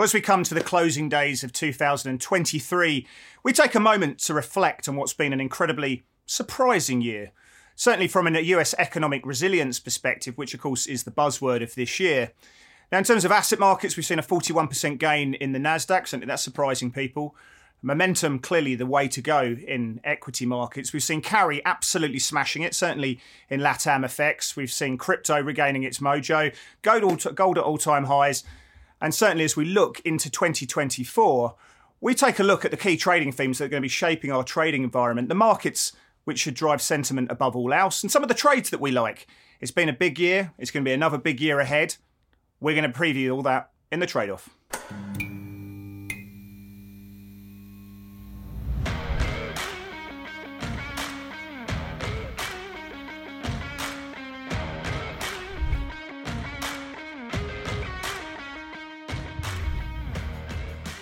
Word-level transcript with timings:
Well, 0.00 0.06
as 0.06 0.14
we 0.14 0.22
come 0.22 0.44
to 0.44 0.54
the 0.54 0.62
closing 0.62 1.10
days 1.10 1.44
of 1.44 1.52
2023, 1.52 3.06
we 3.42 3.52
take 3.52 3.74
a 3.74 3.80
moment 3.80 4.18
to 4.20 4.32
reflect 4.32 4.88
on 4.88 4.96
what's 4.96 5.12
been 5.12 5.34
an 5.34 5.42
incredibly 5.42 6.04
surprising 6.24 7.02
year. 7.02 7.32
Certainly 7.76 8.08
from 8.08 8.26
a 8.26 8.40
US 8.40 8.74
economic 8.78 9.26
resilience 9.26 9.78
perspective, 9.78 10.38
which 10.38 10.54
of 10.54 10.60
course 10.60 10.86
is 10.86 11.02
the 11.02 11.10
buzzword 11.10 11.62
of 11.62 11.74
this 11.74 12.00
year. 12.00 12.32
Now, 12.90 12.96
in 12.96 13.04
terms 13.04 13.26
of 13.26 13.30
asset 13.30 13.58
markets, 13.58 13.94
we've 13.94 14.06
seen 14.06 14.18
a 14.18 14.22
41% 14.22 14.96
gain 14.96 15.34
in 15.34 15.52
the 15.52 15.58
NASDAQ. 15.58 16.08
Certainly 16.08 16.28
that's 16.28 16.42
surprising 16.42 16.90
people. 16.90 17.36
Momentum 17.82 18.38
clearly 18.38 18.74
the 18.74 18.86
way 18.86 19.06
to 19.06 19.20
go 19.20 19.54
in 19.68 20.00
equity 20.02 20.46
markets. 20.46 20.94
We've 20.94 21.02
seen 21.02 21.20
carry 21.20 21.62
absolutely 21.66 22.20
smashing 22.20 22.62
it, 22.62 22.74
certainly 22.74 23.20
in 23.50 23.60
LATAM 23.60 24.06
FX. 24.06 24.56
We've 24.56 24.72
seen 24.72 24.96
crypto 24.96 25.42
regaining 25.42 25.82
its 25.82 25.98
mojo, 25.98 26.54
gold, 26.80 27.26
gold 27.34 27.58
at 27.58 27.64
all 27.64 27.76
time 27.76 28.04
highs. 28.04 28.44
And 29.00 29.14
certainly 29.14 29.44
as 29.44 29.56
we 29.56 29.64
look 29.64 30.00
into 30.00 30.30
2024, 30.30 31.54
we 32.00 32.14
take 32.14 32.38
a 32.38 32.42
look 32.42 32.64
at 32.64 32.70
the 32.70 32.76
key 32.76 32.96
trading 32.96 33.32
themes 33.32 33.58
that 33.58 33.66
are 33.66 33.68
going 33.68 33.82
to 33.82 33.84
be 33.84 33.88
shaping 33.88 34.32
our 34.32 34.44
trading 34.44 34.82
environment, 34.82 35.28
the 35.28 35.34
markets 35.34 35.92
which 36.24 36.38
should 36.40 36.54
drive 36.54 36.82
sentiment 36.82 37.30
above 37.30 37.56
all 37.56 37.72
else, 37.72 38.02
and 38.02 38.12
some 38.12 38.22
of 38.22 38.28
the 38.28 38.34
trades 38.34 38.70
that 38.70 38.80
we 38.80 38.90
like. 38.90 39.26
It's 39.60 39.70
been 39.70 39.88
a 39.88 39.94
big 39.94 40.18
year. 40.18 40.52
It's 40.58 40.70
going 40.70 40.84
to 40.84 40.88
be 40.88 40.94
another 40.94 41.18
big 41.18 41.40
year 41.40 41.60
ahead. 41.60 41.96
We're 42.60 42.76
going 42.76 42.90
to 42.90 42.98
preview 42.98 43.34
all 43.34 43.42
that 43.42 43.70
in 43.90 44.00
the 44.00 44.06
trade 44.06 44.30
off. 44.30 44.48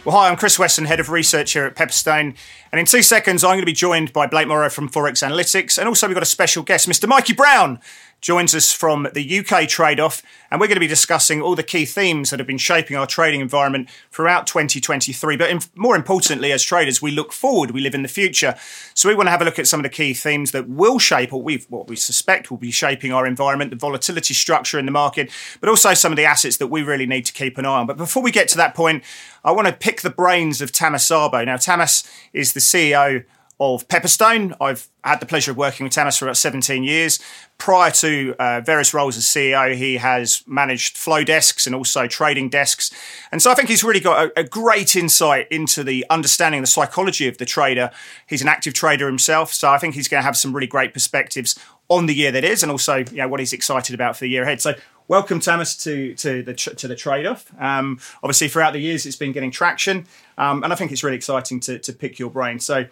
Well, 0.09 0.17
hi, 0.17 0.31
I'm 0.31 0.39
Chris 0.39 0.59
Weston, 0.59 0.87
Head 0.87 1.01
of 1.01 1.11
Research 1.11 1.53
here 1.53 1.67
at 1.67 1.75
Pepperstone. 1.75 2.35
And 2.73 2.81
in 2.81 2.87
two 2.87 3.03
seconds, 3.03 3.45
I'm 3.45 3.51
going 3.51 3.61
to 3.61 3.67
be 3.67 3.75
joined 3.75 4.11
by 4.15 4.27
Blake 4.27 4.49
Morrow 4.49 4.71
from 4.71 4.89
Forex 4.89 5.23
Analytics. 5.23 5.77
And 5.77 5.87
also, 5.87 6.07
we've 6.07 6.15
got 6.15 6.23
a 6.23 6.25
special 6.25 6.63
guest, 6.63 6.89
Mr. 6.89 7.07
Mikey 7.07 7.35
Brown, 7.35 7.79
joins 8.21 8.55
us 8.55 8.73
from 8.73 9.09
the 9.15 9.39
UK 9.39 9.69
trade 9.69 10.01
off, 10.01 10.23
and 10.51 10.61
we're 10.61 10.67
going 10.67 10.77
to 10.77 10.81
be 10.81 10.87
discussing 10.87 11.41
all 11.41 11.55
the 11.55 11.63
key 11.63 11.85
themes 11.85 12.31
that 12.31 12.41
have 12.41 12.47
been 12.47 12.59
shaping 12.59 12.97
our 12.97 13.07
trading 13.07 13.41
environment 13.41 13.89
throughout 14.11 14.47
2023. 14.47 15.37
But 15.37 15.51
in, 15.51 15.61
more 15.77 15.95
importantly, 15.95 16.51
as 16.53 16.63
traders, 16.63 17.01
we 17.01 17.11
look 17.11 17.33
forward, 17.33 17.71
we 17.71 17.81
live 17.81 17.95
in 17.95 18.03
the 18.03 18.09
future. 18.09 18.57
So 18.95 19.09
we 19.09 19.15
want 19.15 19.29
to 19.29 19.31
have 19.31 19.43
a 19.43 19.45
look 19.45 19.59
at 19.59 19.69
some 19.69 19.81
of 19.81 19.85
the 19.85 19.91
key 19.91 20.15
themes 20.15 20.53
that 20.53 20.69
will 20.69 20.99
shape 20.99 21.33
what 21.33 21.45
we 21.45 21.65
what 21.69 21.89
we 21.89 21.97
suspect 21.97 22.51
will 22.51 22.59
be 22.59 22.71
shaping 22.71 23.13
our 23.13 23.27
environment, 23.27 23.71
the 23.71 23.77
volatility 23.77 24.35
structure 24.35 24.79
in 24.79 24.87
the 24.87 24.93
market, 24.93 25.31
but 25.61 25.69
also 25.69 25.95
some 25.95 26.13
of 26.13 26.17
the 26.17 26.25
assets 26.25 26.57
that 26.57 26.69
we 26.69 26.83
really 26.83 27.07
need 27.07 27.27
to 27.27 27.33
keep 27.33 27.59
an 27.59 27.67
eye 27.67 27.79
on. 27.79 27.87
But 27.87 27.97
before 27.97 28.23
we 28.23 28.31
get 28.31 28.49
to 28.49 28.57
that 28.57 28.75
point, 28.75 29.05
I 29.45 29.53
want 29.53 29.69
to 29.69 29.73
pick 29.73 30.01
the 30.01 30.11
brains 30.11 30.61
of 30.61 30.73
Tamas 30.73 31.05
Szabo. 31.05 31.45
Now, 31.45 31.57
Tamas 31.57 32.09
is 32.33 32.53
the 32.53 32.61
CEO 32.61 33.25
of 33.61 33.89
Pepperstone. 33.89 34.57
I've 34.61 34.89
had 35.03 35.21
the 35.21 35.27
pleasure 35.27 35.51
of 35.51 35.57
working 35.57 35.85
with 35.85 35.93
Tamas 35.93 36.17
for 36.17 36.27
about 36.27 36.37
17 36.37 36.85
years. 36.85 37.19
Prior 37.57 37.91
to 37.91 38.37
uh, 38.39 38.61
various 38.61 38.95
roles 38.95 39.17
as 39.17 39.25
CEO, 39.25 39.75
he 39.75 39.97
has 39.97 40.45
managed 40.47 40.97
flow 40.97 41.25
desks 41.25 41.67
and 41.67 41.75
also 41.75 42.07
trading 42.07 42.49
desks. 42.49 42.93
And 43.33 43.43
so 43.43 43.51
I 43.51 43.55
think 43.55 43.69
he's 43.69 43.83
really 43.83 44.01
got 44.01 44.27
a, 44.27 44.41
a, 44.41 44.45
great 44.45 44.95
insight 44.95 45.49
into 45.51 45.83
the 45.83 46.07
understanding 46.09 46.61
the 46.61 46.69
psychology 46.69 47.27
of 47.27 47.39
the 47.39 47.45
trader. 47.45 47.91
He's 48.29 48.43
an 48.43 48.49
active 48.49 48.75
trader 48.75 49.07
himself, 49.07 49.53
so 49.53 49.71
I 49.71 49.79
think 49.79 49.95
he's 49.95 50.07
going 50.07 50.21
to 50.21 50.25
have 50.25 50.37
some 50.37 50.53
really 50.53 50.69
great 50.69 50.93
perspectives 50.93 51.59
on 51.89 52.07
the 52.07 52.15
year 52.15 52.31
that 52.31 52.45
is 52.45 52.63
and 52.63 52.71
also 52.71 52.99
you 52.99 53.17
know, 53.17 53.29
what 53.29 53.41
he's 53.41 53.53
excited 53.53 53.95
about 53.95 54.17
for 54.17 54.21
the 54.21 54.31
year 54.31 54.43
ahead. 54.45 54.61
So 54.61 54.75
welcome 55.09 55.41
Tamas 55.41 55.77
to 55.79 56.15
to 56.15 56.43
the 56.43 56.55
to 56.55 56.87
the 56.87 56.95
trade 56.95 57.27
off. 57.27 57.51
Um, 57.59 57.99
obviously, 58.23 58.49
throughout 58.49 58.73
the 58.73 58.81
years, 58.81 59.05
it's 59.05 59.17
been 59.17 59.33
getting 59.33 59.51
traction, 59.51 60.07
um, 60.37 60.63
and 60.63 60.73
I 60.73 60.77
think 60.77 60.93
it's 60.93 61.03
really 61.03 61.17
exciting 61.17 61.59
to 61.61 61.79
to 61.81 61.93
pick 61.93 62.19
your 62.19 62.31
brain. 62.31 62.61
So 62.61 62.85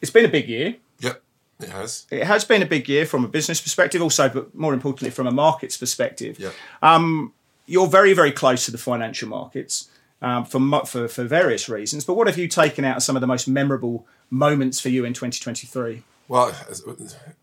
it's 0.00 0.10
been 0.10 0.24
a 0.24 0.28
big 0.28 0.48
year. 0.48 0.76
Yep, 1.00 1.22
it 1.60 1.68
has. 1.68 2.06
It 2.10 2.24
has 2.24 2.44
been 2.44 2.62
a 2.62 2.66
big 2.66 2.88
year 2.88 3.06
from 3.06 3.24
a 3.24 3.28
business 3.28 3.60
perspective, 3.60 4.02
also, 4.02 4.28
but 4.28 4.54
more 4.54 4.74
importantly, 4.74 5.10
from 5.10 5.26
a 5.26 5.32
markets 5.32 5.76
perspective. 5.76 6.38
Yep. 6.38 6.54
Um, 6.82 7.32
you're 7.66 7.88
very, 7.88 8.12
very 8.12 8.32
close 8.32 8.64
to 8.66 8.70
the 8.70 8.78
financial 8.78 9.28
markets 9.28 9.88
um, 10.22 10.44
for, 10.44 10.60
for, 10.86 11.08
for 11.08 11.24
various 11.24 11.68
reasons. 11.68 12.04
But 12.04 12.14
what 12.14 12.26
have 12.26 12.38
you 12.38 12.48
taken 12.48 12.84
out 12.84 12.98
of 12.98 13.02
some 13.02 13.16
of 13.16 13.20
the 13.20 13.26
most 13.26 13.48
memorable 13.48 14.06
moments 14.30 14.80
for 14.80 14.88
you 14.88 15.04
in 15.04 15.12
2023? 15.12 16.02
Well, 16.28 16.52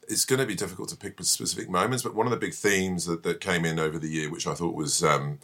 it's 0.08 0.26
going 0.26 0.40
to 0.40 0.46
be 0.46 0.56
difficult 0.56 0.90
to 0.90 0.98
pick 0.98 1.22
specific 1.24 1.70
moments, 1.70 2.04
but 2.04 2.16
one 2.16 2.28
of 2.28 2.32
the 2.32 2.38
big 2.38 2.54
themes 2.54 3.06
that, 3.06 3.24
that 3.24 3.40
came 3.40 3.64
in 3.64 3.80
over 3.80 3.98
the 3.98 4.10
year, 4.10 4.30
which 4.30 4.46
I 4.46 4.54
thought 4.54 4.76
was 4.76 5.04
um, 5.04 5.40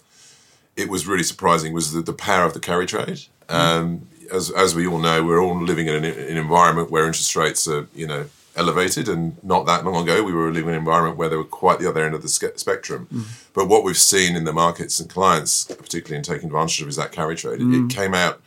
it 0.75 0.90
was 0.90 1.08
really 1.08 1.24
surprising, 1.24 1.74
was 1.74 1.94
the, 1.94 2.02
the 2.02 2.14
power 2.14 2.44
of 2.44 2.53
the 2.53 2.59
carry 2.59 2.86
trade. 2.86 3.22
Mm. 3.48 3.56
Um, 3.56 4.08
as 4.31 4.51
as 4.51 4.75
we 4.75 4.88
all 4.88 5.00
know, 5.00 5.23
we're 5.23 5.41
all 5.41 5.59
living 5.59 5.88
in 5.88 5.95
an, 5.95 6.06
an, 6.06 6.38
environment 6.38 6.91
where 6.91 7.06
interest 7.06 7.35
rates 7.35 7.67
are 7.67 7.88
you 7.94 8.07
know 8.07 8.25
elevated, 8.56 9.07
and 9.07 9.41
not 9.44 9.66
that 9.66 9.85
long 9.85 10.03
ago 10.03 10.23
we 10.23 10.34
were 10.34 10.51
living 10.51 10.69
in 10.69 10.75
an 10.75 10.79
environment 10.79 11.17
where 11.17 11.29
they 11.29 11.35
were 11.35 11.44
quite 11.44 11.79
the 11.79 11.90
other 11.90 12.03
end 12.03 12.16
of 12.16 12.22
the 12.22 12.29
spectrum. 12.29 13.07
Mm. 13.13 13.51
But 13.53 13.68
what 13.68 13.84
we've 13.84 13.97
seen 13.97 14.35
in 14.35 14.44
the 14.44 14.53
markets 14.53 15.00
and 15.00 15.09
clients, 15.09 15.66
particularly 15.66 16.18
in 16.18 16.23
taking 16.23 16.47
advantage 16.47 16.81
of, 16.81 16.88
is 16.88 16.95
that 16.95 17.12
carry 17.12 17.35
trade. 17.35 17.59
Mm. 17.59 17.73
It, 17.73 17.78
it, 17.78 17.81
mm. 17.81 17.89
came 17.89 18.13
out. 18.13 18.41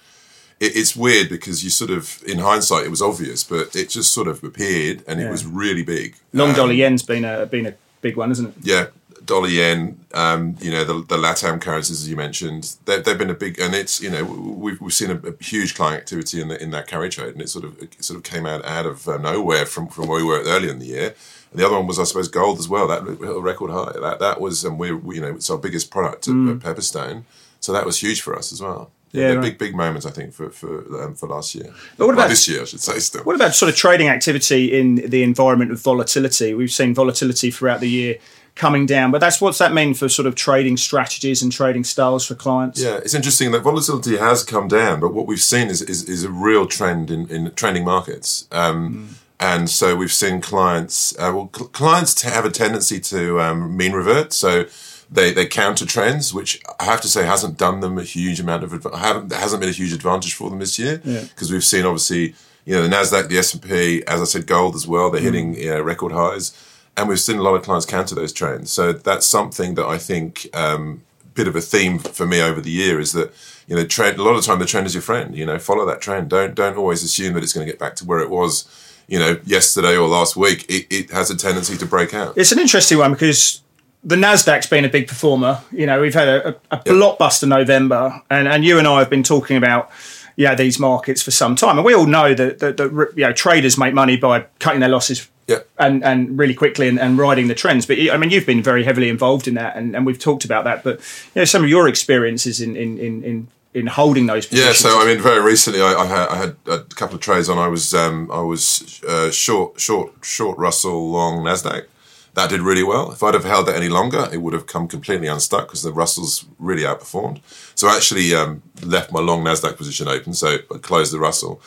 It, 0.61 0.77
it's 0.77 0.95
weird 0.95 1.29
because 1.29 1.65
you 1.65 1.71
sort 1.71 1.91
of, 1.91 2.23
in 2.27 2.39
hindsight, 2.39 2.85
it 2.85 2.91
was 2.91 3.03
obvious, 3.03 3.43
but 3.45 3.75
it 3.75 3.89
just 3.89 4.13
sort 4.13 4.29
of 4.29 4.43
appeared, 4.45 5.03
and 5.07 5.21
yeah. 5.21 5.27
it 5.27 5.31
was 5.31 5.47
really 5.47 5.83
big. 5.83 6.17
Long 6.33 6.51
um, 6.51 6.57
dollar 6.57 6.73
yen's 6.73 7.03
been 7.03 7.25
a 7.25 7.47
been 7.47 7.67
a 7.67 7.75
big 8.03 8.17
one, 8.17 8.31
isn't 8.31 8.47
it? 8.47 8.55
Yeah, 8.63 8.87
dollar 9.25 9.49
yen, 9.49 9.99
um, 10.15 10.57
you 10.61 10.71
know, 10.71 10.85
the, 10.85 10.95
the 10.95 11.17
LATAM 11.17 11.61
currencies, 11.61 12.03
as 12.03 12.09
you 12.09 12.17
mentioned, 12.17 12.77
they've, 12.85 13.05
they've 13.05 13.19
been 13.19 13.31
a 13.31 13.35
big, 13.35 13.59
and 13.59 13.75
it's, 13.75 14.01
you 14.01 14.11
know, 14.11 14.25
we've, 14.25 14.81
we've 14.81 14.93
seen 14.93 15.11
a, 15.11 15.17
a, 15.17 15.43
huge 15.43 15.75
client 15.75 16.01
activity 16.01 16.41
in 16.41 16.49
the, 16.49 16.63
in 16.63 16.71
that 16.71 16.87
carry 16.87 17.09
trade, 17.09 17.33
and 17.33 17.43
it 17.43 17.49
sort 17.49 17.65
of 17.65 17.81
it 17.83 18.03
sort 18.03 18.17
of 18.17 18.25
came 18.25 18.47
out 18.47 18.65
out 18.65 18.87
of 18.87 19.09
uh, 19.09 19.17
nowhere 19.19 19.67
from, 19.67 19.89
from 19.89 20.09
where 20.09 20.19
we 20.19 20.25
were 20.25 20.43
earlier 20.43 20.71
in 20.71 20.79
the 20.79 20.87
year. 20.87 21.15
And 21.51 21.61
the 21.61 21.67
other 21.67 21.77
one 21.77 21.87
was, 21.87 21.99
I 21.99 22.05
suppose, 22.05 22.29
gold 22.29 22.59
as 22.59 22.69
well. 22.69 22.89
That 22.89 23.05
record 23.05 23.71
high. 23.71 23.93
That 24.01 24.19
that 24.21 24.41
was, 24.41 24.65
and 24.65 24.79
we're, 24.79 25.01
you 25.13 25.21
know, 25.21 25.35
it's 25.35 25.51
our 25.51 25.59
biggest 25.59 25.91
product 25.91 26.29
at, 26.29 26.35
mm. 26.35 26.57
at 26.57 26.77
Pepperstone, 26.77 27.25
so 27.61 27.73
that 27.73 27.85
was 27.85 27.99
huge 28.01 28.23
for 28.23 28.37
us 28.37 28.53
as 28.53 28.61
well. 28.61 28.91
Yeah, 29.13 29.35
right. 29.35 29.43
big 29.43 29.59
big 29.59 29.77
moments 29.77 30.07
I 30.07 30.11
think 30.11 30.33
for 30.33 30.49
for 30.49 31.05
um, 31.05 31.15
for 31.15 31.29
last 31.29 31.55
year. 31.55 31.71
But 31.99 32.07
what 32.07 32.15
about 32.15 32.31
this 32.31 32.49
year? 32.49 32.63
I 32.63 32.65
should 32.65 32.81
say 32.81 32.99
still. 32.99 33.23
What 33.25 33.37
about 33.37 33.55
sort 33.55 33.69
of 33.69 33.77
trading 33.77 34.09
activity 34.09 34.79
in 34.79 34.95
the 34.95 35.23
environment 35.23 35.71
of 35.71 35.83
volatility? 35.83 36.55
We've 36.55 36.73
seen 36.73 36.95
volatility 36.95 37.51
throughout 37.51 37.81
the 37.81 37.91
year 37.91 38.17
coming 38.55 38.87
down. 38.87 39.11
But 39.11 39.21
that's 39.21 39.41
what's 39.41 39.59
that 39.59 39.73
mean 39.73 39.95
for 39.95 40.09
sort 40.09 40.27
of 40.27 40.35
trading 40.35 40.77
strategies 40.77 41.43
and 41.43 41.51
trading 41.51 41.85
styles 41.85 42.27
for 42.27 42.35
clients? 42.35 42.83
Yeah, 42.83 42.97
it's 42.97 43.15
interesting 43.15 43.51
that 43.53 43.61
volatility 43.61 44.17
has 44.17 44.45
come 44.45 44.69
down, 44.69 45.01
but 45.01 45.15
what 45.15 45.27
we've 45.27 45.41
seen 45.41 45.69
is 45.69 45.83
is, 45.83 46.09
is 46.09 46.25
a 46.25 46.31
real 46.31 46.67
trend 46.67 47.11
in, 47.11 47.29
in 47.29 47.53
trending 47.55 47.85
markets. 47.85 48.47
Um, 48.53 49.09
mm. 49.09 49.19
And 49.41 49.69
so 49.69 49.97
we've 49.97 50.13
seen 50.13 50.41
clients, 50.41 51.19
uh, 51.19 51.33
well, 51.35 51.51
cl- 51.53 51.69
clients 51.71 52.23
have 52.23 52.45
a 52.45 52.51
tendency 52.51 53.01
to 53.01 53.41
um, 53.41 53.77
mean 53.77 53.91
revert. 53.91 54.33
So 54.33 54.67
they, 55.11 55.33
they 55.33 55.47
counter 55.47 55.85
trends, 55.85 56.33
which 56.33 56.61
I 56.79 56.85
have 56.85 57.01
to 57.01 57.09
say 57.09 57.25
hasn't 57.27 57.59
done 57.59 57.81
them 57.81 57.99
a 57.99 58.05
huge 58.05 58.39
amount 58.39 58.63
of 58.63 58.71
haven't 58.95 59.33
hasn't 59.33 59.61
been 59.61 59.69
a 59.69 59.73
huge 59.73 59.93
advantage 59.93 60.35
for 60.35 60.49
them 60.49 60.61
this 60.61 60.79
year 60.79 60.99
because 60.99 61.51
yeah. 61.51 61.55
we've 61.55 61.65
seen 61.65 61.85
obviously 61.85 62.35
you 62.65 62.75
know 62.75 62.83
the 62.83 62.89
Nasdaq, 62.89 63.29
the 63.29 63.39
S 63.39 63.53
and 63.53 63.63
P, 63.63 64.05
as 64.07 64.21
I 64.21 64.25
said, 64.25 64.47
gold 64.47 64.77
as 64.77 64.87
well. 64.87 65.11
They're 65.11 65.21
mm. 65.21 65.25
hitting 65.25 65.55
you 65.55 65.71
know, 65.71 65.81
record 65.83 66.13
highs 66.13 66.53
and 66.97 67.09
we've 67.09 67.21
seen 67.21 67.39
a 67.39 67.43
lot 67.43 67.55
of 67.55 67.63
clients 67.63 67.87
counter 67.87 68.15
those 68.15 68.33
trends. 68.33 68.71
So 68.71 68.93
that's 68.93 69.27
something 69.27 69.75
that 69.75 69.87
I 69.87 69.99
think 69.99 70.49
um, 70.55 71.03
bit 71.35 71.49
of 71.49 71.57
a 71.57 71.61
theme 71.61 71.99
for 71.99 72.27
me 72.27 72.41
over 72.41 72.61
the 72.61 72.71
year 72.71 73.01
is 73.01 73.13
that 73.13 73.33
you 73.67 73.77
know 73.77 73.85
trend. 73.85 74.19
A 74.19 74.23
lot 74.23 74.35
of 74.35 74.43
the 74.43 74.47
time, 74.47 74.59
the 74.59 74.67
trend 74.67 74.87
is 74.87 74.95
your 74.95 75.03
friend. 75.03 75.37
You 75.37 75.47
know, 75.47 75.59
follow 75.59 75.87
that 75.87 76.01
trend. 76.01 76.29
Don't 76.31 76.55
don't 76.55 76.77
always 76.77 77.03
assume 77.03 77.35
that 77.35 77.43
it's 77.43 77.53
going 77.53 77.67
to 77.67 77.73
get 77.73 77.79
back 77.79 77.97
to 77.97 78.05
where 78.05 78.21
it 78.21 78.31
was. 78.31 78.69
You 79.09 79.19
know, 79.19 79.41
yesterday 79.45 79.97
or 79.97 80.09
last 80.09 80.37
week. 80.37 80.65
It, 80.71 80.87
it 80.89 81.11
has 81.11 81.31
a 81.31 81.37
tendency 81.37 81.77
to 81.77 81.85
break 81.85 82.15
out. 82.15 82.39
It's 82.39 82.53
an 82.53 82.59
interesting 82.59 82.99
one 82.99 83.13
because 83.13 83.61
the 84.05 84.17
Nasdaq's 84.17 84.69
been 84.69 84.85
a 84.85 84.89
big 84.89 85.09
performer. 85.09 85.61
You 85.71 85.87
know, 85.87 86.01
we've 86.01 86.15
had 86.15 86.29
a, 86.29 86.49
a, 86.49 86.55
a 86.71 86.79
blockbuster 86.79 87.49
November, 87.49 88.23
and 88.31 88.49
and 88.49 88.65
you 88.65 88.79
and 88.79 88.87
I 88.87 89.01
have 89.01 89.11
been 89.11 89.23
talking 89.23 89.57
about 89.57 89.91
yeah 90.37 90.55
these 90.55 90.79
markets 90.79 91.23
for 91.23 91.31
some 91.31 91.57
time, 91.57 91.79
and 91.79 91.85
we 91.85 91.95
all 91.95 92.07
know 92.07 92.35
that, 92.35 92.59
that, 92.61 92.77
that 92.77 93.13
you 93.17 93.25
know 93.25 93.33
traders 93.33 93.77
make 93.77 93.95
money 93.95 94.17
by 94.17 94.47
cutting 94.61 94.81
their 94.81 94.89
losses 94.89 95.29
yeah. 95.47 95.59
and 95.79 96.05
and 96.05 96.39
really 96.39 96.55
quickly 96.55 96.89
and, 96.89 96.99
and, 96.99 97.19
riding 97.19 97.49
the 97.49 97.55
trends. 97.55 97.87
But 97.87 97.99
I 97.99 98.17
mean, 98.17 98.31
you've 98.31 98.47
been 98.47 98.63
very 98.63 98.85
heavily 98.85 99.09
involved 99.09 99.49
in 99.49 99.55
that, 99.55 99.77
and, 99.77 99.97
and 99.97 100.07
we've 100.07 100.19
talked 100.19 100.45
about 100.45 100.65
that. 100.65 100.85
But 100.85 101.01
you 101.35 101.41
know, 101.41 101.45
some 101.45 101.65
of 101.65 101.71
your 101.71 101.89
experiences 101.89 102.61
in 102.61 102.77
in 102.77 102.99
in, 102.99 103.25
in 103.25 103.49
in 103.75 103.87
holding 103.87 104.27
those 104.27 104.47
positions. 104.47 104.83
Yeah, 104.83 104.91
so 104.91 105.01
I 105.01 105.07
mean, 105.07 105.21
very 105.21 105.41
recently 105.41 105.81
I, 105.81 105.95
I, 105.95 106.07
had, 106.07 106.29
I 106.29 106.37
had, 106.37 106.57
a 106.67 106.81
couple 106.81 107.17
of 107.17 107.21
trades 107.23 107.49
on. 107.49 107.59
I 107.59 107.69
was 107.69 107.95
um, 107.95 108.31
I 108.31 108.41
was 108.41 109.03
uh, 109.09 109.31
short 109.31 109.81
short 109.81 110.13
short 110.23 110.59
Russell, 110.59 111.11
long 111.11 111.43
Nasdaq. 111.45 111.87
That 112.35 112.49
did 112.49 112.61
really 112.61 112.83
well. 112.83 113.13
If 113.13 113.23
I'd 113.23 113.35
have 113.35 113.45
held 113.45 113.67
that 113.67 113.77
any 113.77 113.91
longer, 113.91 114.27
it 114.33 114.39
would 114.39 114.55
have 114.55 114.67
come 114.67 114.89
completely 114.89 115.27
unstuck 115.27 115.67
because 115.67 115.83
the 115.83 115.93
Russells 115.93 116.47
really 116.59 116.83
outperformed. 116.83 117.41
So 117.75 117.89
I 117.89 117.97
actually 117.97 118.35
um, 118.35 118.63
left 118.83 119.13
my 119.13 119.21
long 119.21 119.45
Nasdaq 119.45 119.77
position 119.77 120.09
open, 120.09 120.33
so 120.33 120.59
I 120.75 120.79
closed 120.79 121.13
the 121.13 121.19
Russell. 121.19 121.61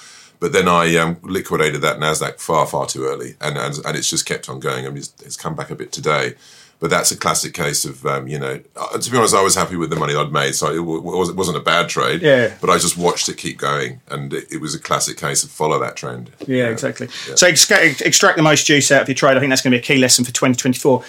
But 0.46 0.54
then 0.54 0.68
I 0.68 0.96
um, 0.98 1.18
liquidated 1.24 1.82
that 1.82 1.98
Nasdaq 1.98 2.40
far 2.40 2.68
far 2.68 2.86
too 2.86 3.06
early, 3.06 3.34
and, 3.42 3.58
and 3.58 3.84
and 3.84 3.98
it's 3.98 4.08
just 4.08 4.28
kept 4.28 4.48
on 4.48 4.60
going. 4.60 4.86
I 4.86 4.90
mean, 4.90 5.00
it's, 5.00 5.12
it's 5.26 5.36
come 5.36 5.56
back 5.56 5.72
a 5.72 5.76
bit 5.76 5.92
today, 5.92 6.36
but 6.80 6.92
that's 6.92 7.10
a 7.10 7.18
classic 7.18 7.56
case 7.56 7.84
of 7.84 8.06
um, 8.06 8.28
you 8.28 8.38
know. 8.38 8.62
Uh, 8.76 8.96
to 9.00 9.10
be 9.10 9.18
honest, 9.18 9.34
I 9.34 9.42
was 9.42 9.56
happy 9.56 9.76
with 9.76 9.90
the 9.90 9.96
money 9.96 10.16
I'd 10.16 10.32
made, 10.32 10.54
so 10.54 10.68
it, 10.68 10.78
it 10.78 11.36
wasn't 11.36 11.58
a 11.58 11.62
bad 11.62 11.90
trade. 11.90 12.22
Yeah. 12.22 12.54
But 12.62 12.70
I 12.70 12.78
just 12.78 12.96
watched 12.96 13.28
it 13.28 13.38
keep 13.38 13.58
going, 13.58 14.02
and 14.08 14.32
it, 14.36 14.52
it 14.52 14.62
was 14.62 14.76
a 14.76 14.80
classic 14.80 15.18
case 15.18 15.44
of 15.44 15.50
follow 15.50 15.80
that 15.80 15.96
trend. 15.96 16.30
Yeah, 16.46 16.68
exactly. 16.68 17.08
Yeah. 17.28 17.34
So 17.34 17.48
extract 17.48 18.38
the 18.38 18.44
most 18.44 18.68
juice 18.68 18.92
out 18.92 19.02
of 19.02 19.08
your 19.08 19.16
trade. 19.16 19.38
I 19.38 19.40
think 19.40 19.50
that's 19.50 19.64
going 19.64 19.72
to 19.72 19.80
be 19.80 19.84
a 19.84 19.84
key 19.84 19.98
lesson 19.98 20.26
for 20.26 20.32
2024. 20.32 21.04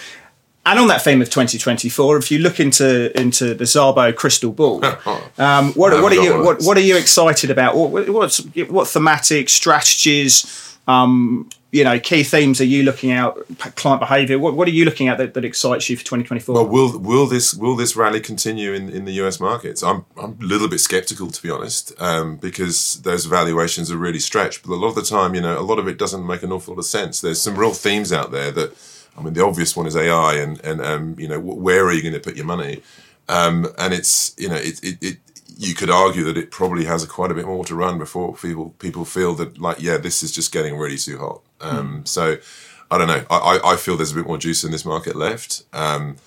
And 0.67 0.79
on 0.79 0.87
that 0.89 1.01
theme 1.01 1.21
of 1.21 1.29
2024, 1.29 2.17
if 2.17 2.29
you 2.29 2.39
look 2.39 2.59
into 2.59 3.17
into 3.17 3.53
the 3.53 3.63
Szabo 3.63 4.13
crystal 4.13 4.51
ball, 4.51 4.83
um, 5.37 5.71
what, 5.73 6.03
what 6.03 6.11
are 6.11 6.21
you 6.21 6.43
what, 6.43 6.61
what, 6.61 6.75
are 6.75 6.81
you 6.81 6.97
excited 6.97 7.49
about? 7.49 7.77
What, 7.77 8.09
what's 8.09 8.39
what 8.67 8.89
thematic 8.89 9.47
strategies? 9.47 10.77
Um, 10.85 11.49
you 11.71 11.85
know, 11.85 11.99
key 11.99 12.23
themes 12.23 12.59
are 12.59 12.65
you 12.65 12.83
looking 12.83 13.11
at? 13.11 13.33
Client 13.75 14.01
behaviour. 14.01 14.39
What, 14.39 14.55
what 14.55 14.67
are 14.67 14.71
you 14.71 14.83
looking 14.83 15.07
at 15.07 15.17
that, 15.19 15.33
that 15.35 15.45
excites 15.45 15.89
you 15.89 15.95
for 15.95 16.03
2024? 16.03 16.55
Well, 16.55 16.67
will 16.67 16.99
will 16.99 17.27
this 17.27 17.53
will 17.53 17.77
this 17.77 17.95
rally 17.95 18.19
continue 18.19 18.73
in, 18.73 18.89
in 18.89 19.05
the 19.05 19.13
US 19.23 19.39
markets? 19.39 19.81
I'm 19.81 20.03
I'm 20.21 20.37
a 20.41 20.45
little 20.45 20.67
bit 20.67 20.79
skeptical 20.79 21.31
to 21.31 21.41
be 21.41 21.49
honest, 21.49 21.93
um, 21.97 22.35
because 22.35 23.01
those 23.03 23.23
valuations 23.23 23.89
are 23.89 23.97
really 23.97 24.19
stretched. 24.19 24.67
But 24.67 24.73
a 24.73 24.75
lot 24.75 24.89
of 24.89 24.95
the 24.95 25.03
time, 25.03 25.33
you 25.33 25.39
know, 25.39 25.57
a 25.57 25.63
lot 25.63 25.79
of 25.79 25.87
it 25.87 25.97
doesn't 25.97 26.27
make 26.27 26.43
an 26.43 26.51
awful 26.51 26.73
lot 26.73 26.79
of 26.79 26.85
sense. 26.85 27.21
There's 27.21 27.39
some 27.39 27.57
real 27.57 27.73
themes 27.73 28.11
out 28.11 28.31
there 28.31 28.51
that 28.51 28.75
I 29.17 29.21
mean, 29.21 29.33
the 29.33 29.43
obvious 29.43 29.75
one 29.75 29.87
is 29.87 29.95
AI, 29.95 30.35
and 30.35 30.63
and 30.63 30.81
um, 30.81 31.15
you 31.19 31.27
know, 31.27 31.39
where 31.39 31.85
are 31.85 31.93
you 31.93 32.01
going 32.01 32.13
to 32.13 32.19
put 32.19 32.35
your 32.35 32.45
money? 32.45 32.81
Um, 33.29 33.67
and 33.77 33.93
it's 33.93 34.35
you 34.37 34.49
know, 34.49 34.55
it, 34.55 34.83
it, 34.83 34.97
it 35.01 35.17
you 35.57 35.73
could 35.73 35.89
argue 35.89 36.23
that 36.25 36.37
it 36.37 36.51
probably 36.51 36.85
has 36.85 37.03
a 37.03 37.07
quite 37.07 37.31
a 37.31 37.33
bit 37.33 37.45
more 37.45 37.65
to 37.65 37.75
run 37.75 37.97
before 37.97 38.35
people 38.35 38.71
people 38.79 39.05
feel 39.05 39.33
that 39.35 39.59
like 39.59 39.79
yeah, 39.79 39.97
this 39.97 40.23
is 40.23 40.31
just 40.31 40.51
getting 40.51 40.77
really 40.77 40.97
too 40.97 41.17
hot. 41.17 41.41
Um, 41.59 42.01
mm. 42.03 42.07
So 42.07 42.37
I 42.91 42.97
don't 42.97 43.07
know. 43.07 43.25
I, 43.29 43.59
I 43.63 43.75
feel 43.75 43.97
there's 43.97 44.11
a 44.11 44.15
bit 44.15 44.27
more 44.27 44.37
juice 44.37 44.63
in 44.63 44.71
this 44.71 44.85
market 44.85 45.15
left. 45.15 45.63
Um, 45.73 46.17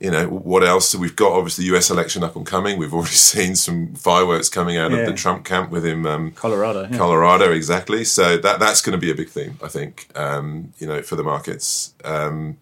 you 0.00 0.10
know 0.10 0.26
what 0.28 0.64
else? 0.64 0.88
So 0.88 0.98
we've 0.98 1.14
got 1.14 1.32
obviously 1.32 1.64
the 1.64 1.72
U.S. 1.72 1.90
election 1.90 2.24
up 2.24 2.34
and 2.34 2.46
coming. 2.46 2.78
We've 2.78 2.92
already 2.92 3.10
seen 3.14 3.54
some 3.54 3.94
fireworks 3.94 4.48
coming 4.48 4.78
out 4.78 4.90
yeah. 4.90 4.98
of 4.98 5.06
the 5.06 5.12
Trump 5.12 5.44
camp 5.44 5.70
with 5.70 5.84
him. 5.84 6.06
Um, 6.06 6.32
Colorado, 6.32 6.88
yeah. 6.90 6.96
Colorado, 6.96 7.52
exactly. 7.52 8.04
So 8.04 8.38
that 8.38 8.58
that's 8.58 8.80
going 8.80 8.98
to 8.98 8.98
be 8.98 9.10
a 9.10 9.14
big 9.14 9.28
theme, 9.28 9.58
I 9.62 9.68
think. 9.68 10.08
Um, 10.14 10.72
you 10.78 10.86
know, 10.86 11.02
for 11.02 11.16
the 11.16 11.22
markets, 11.22 11.94
um, 12.02 12.56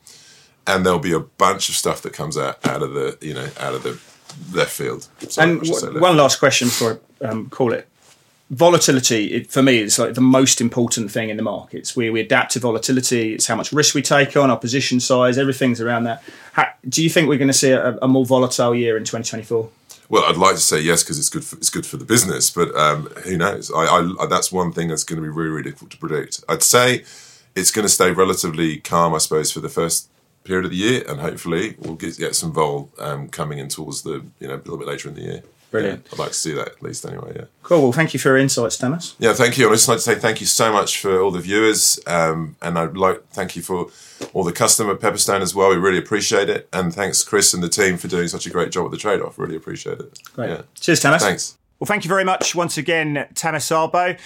and 0.67 0.85
there'll 0.85 0.99
be 0.99 1.13
a 1.13 1.21
bunch 1.21 1.69
of 1.69 1.77
stuff 1.77 2.03
that 2.03 2.13
comes 2.13 2.37
out 2.37 2.67
out 2.67 2.83
of 2.83 2.93
the 2.95 3.17
you 3.21 3.35
know 3.35 3.49
out 3.61 3.75
of 3.75 3.85
the 3.85 4.01
left 4.53 4.73
field. 4.73 5.07
Sorry, 5.21 5.51
and 5.51 5.63
w- 5.63 6.01
one 6.01 6.17
last 6.17 6.41
question 6.41 6.69
for 6.69 7.01
um, 7.23 7.49
call 7.51 7.73
it 7.73 7.89
volatility 8.51 9.27
it, 9.27 9.51
for 9.51 9.63
me 9.63 9.79
is 9.79 9.99
like 9.99 10.15
the 10.15 10.21
most 10.21 10.61
important 10.61 11.11
thing 11.11 11.29
in 11.29 11.37
the 11.37 11.43
markets. 11.43 11.95
We, 11.95 12.09
we 12.11 12.21
adapt 12.21 12.53
to 12.53 12.61
volatility. 12.61 13.35
It's 13.35 13.47
how 13.47 13.57
much 13.57 13.73
risk 13.73 13.95
we 13.95 14.03
take 14.03 14.37
on 14.37 14.51
our 14.51 14.57
position 14.57 15.01
size 15.01 15.37
everything's 15.37 15.81
around 15.81 16.05
that. 16.05 16.23
How, 16.53 16.69
do 16.89 17.03
you 17.03 17.11
think 17.11 17.29
we're 17.29 17.39
going 17.39 17.49
to 17.49 17.55
see 17.55 17.71
a, 17.71 17.97
a, 18.01 18.09
more 18.09 18.25
volatile 18.25 18.75
year 18.75 18.97
in 18.97 19.05
2024 19.05 19.71
well 20.09 20.25
i'd 20.25 20.37
like 20.37 20.55
to 20.55 20.61
say 20.61 20.81
yes 20.81 21.03
because 21.03 21.19
it's 21.19 21.29
good 21.29 21.45
for, 21.45 21.57
it's 21.57 21.71
good 21.71 21.85
for 21.85 21.99
the 21.99 22.05
business 22.05 22.51
but 22.51 22.75
um, 22.75 23.07
who 23.25 23.37
knows? 23.37 23.71
I, 23.71 23.85
I, 24.21 24.27
that's 24.27 24.51
one 24.51 24.73
thing 24.73 24.89
that's 24.89 25.05
going 25.05 25.21
to 25.21 25.23
be 25.23 25.29
really, 25.29 25.51
really 25.51 25.63
difficult 25.65 25.91
to 25.91 25.99
predict. 25.99 26.43
I'd 26.49 26.63
say 26.63 27.05
it's 27.55 27.71
going 27.71 27.85
to 27.85 27.93
stay 27.93 28.11
relatively 28.11 28.79
calm 28.79 29.15
i 29.15 29.19
suppose 29.19 29.53
for 29.53 29.61
the 29.61 29.69
first 29.69 30.09
period 30.45 30.65
of 30.65 30.71
the 30.71 30.77
year 30.77 31.05
and 31.07 31.21
hopefully 31.21 31.77
we'll 31.79 31.95
get, 31.95 32.17
get 32.17 32.35
some 32.35 32.53
vol 32.53 32.91
um, 32.99 33.29
coming 33.29 33.59
in 33.59 33.69
towards 33.69 34.03
the 34.03 34.25
you 34.41 34.49
know 34.49 34.55
a 34.55 34.57
little 34.57 34.79
bit 34.79 34.89
later 34.89 35.09
in 35.09 35.15
the 35.15 35.21
year 35.21 35.43
Brilliant. 35.71 36.07
Yeah, 36.07 36.13
I'd 36.13 36.19
like 36.19 36.29
to 36.29 36.35
see 36.35 36.55
that 36.55 36.69
at 36.69 36.83
least 36.83 37.05
anyway. 37.05 37.33
Yeah. 37.37 37.45
Cool. 37.63 37.83
Well, 37.83 37.93
thank 37.93 38.15
you 38.15 38.21
for 38.21 38.29
your 38.29 38.39
insights, 38.39 38.79
Tamas. 38.79 39.15
Yeah, 39.19 39.35
thank 39.35 39.59
you. 39.59 39.69
I'd 39.69 39.75
just 39.75 39.89
like 39.89 39.99
to 39.99 40.03
say 40.03 40.15
thank 40.15 40.41
you 40.41 40.47
so 40.47 40.73
much 40.73 40.99
for 40.99 41.21
all 41.21 41.31
the 41.31 41.41
viewers, 41.41 42.01
um, 42.07 42.57
and 42.63 42.79
I'd 42.79 42.97
like 42.97 43.23
thank 43.31 43.55
you 43.55 43.63
for 43.63 43.89
all 44.33 44.45
the 44.45 44.53
customer 44.53 44.95
at 44.95 45.01
Pepperstone 45.01 45.43
as 45.43 45.55
well. 45.55 45.69
We 45.69 45.77
really 45.77 45.99
appreciate 45.99 46.49
it, 46.49 46.69
and 46.73 46.95
thanks 46.95 47.23
Chris 47.23 47.53
and 47.53 47.63
the 47.63 47.69
team 47.69 47.99
for 47.99 48.09
doing 48.09 48.29
such 48.29 48.47
a 48.47 48.51
great 48.51 48.73
job 48.73 48.85
with 48.85 48.93
the 48.93 48.99
trade 48.99 49.21
off. 49.21 49.39
Really 49.39 49.57
appreciate 49.57 50.01
it. 50.01 50.19
Great. 50.35 50.51
Yeah. 50.51 50.63
Cheers, 50.81 51.01
Tamas. 51.01 51.23
Thanks. 51.23 51.59
Well, 51.79 51.87
thank 51.87 52.05
you 52.05 52.09
very 52.09 52.25
much 52.25 52.55
once 52.55 52.79
again, 52.79 53.27
Tamas 53.35 53.69
Szabo. 53.69 54.19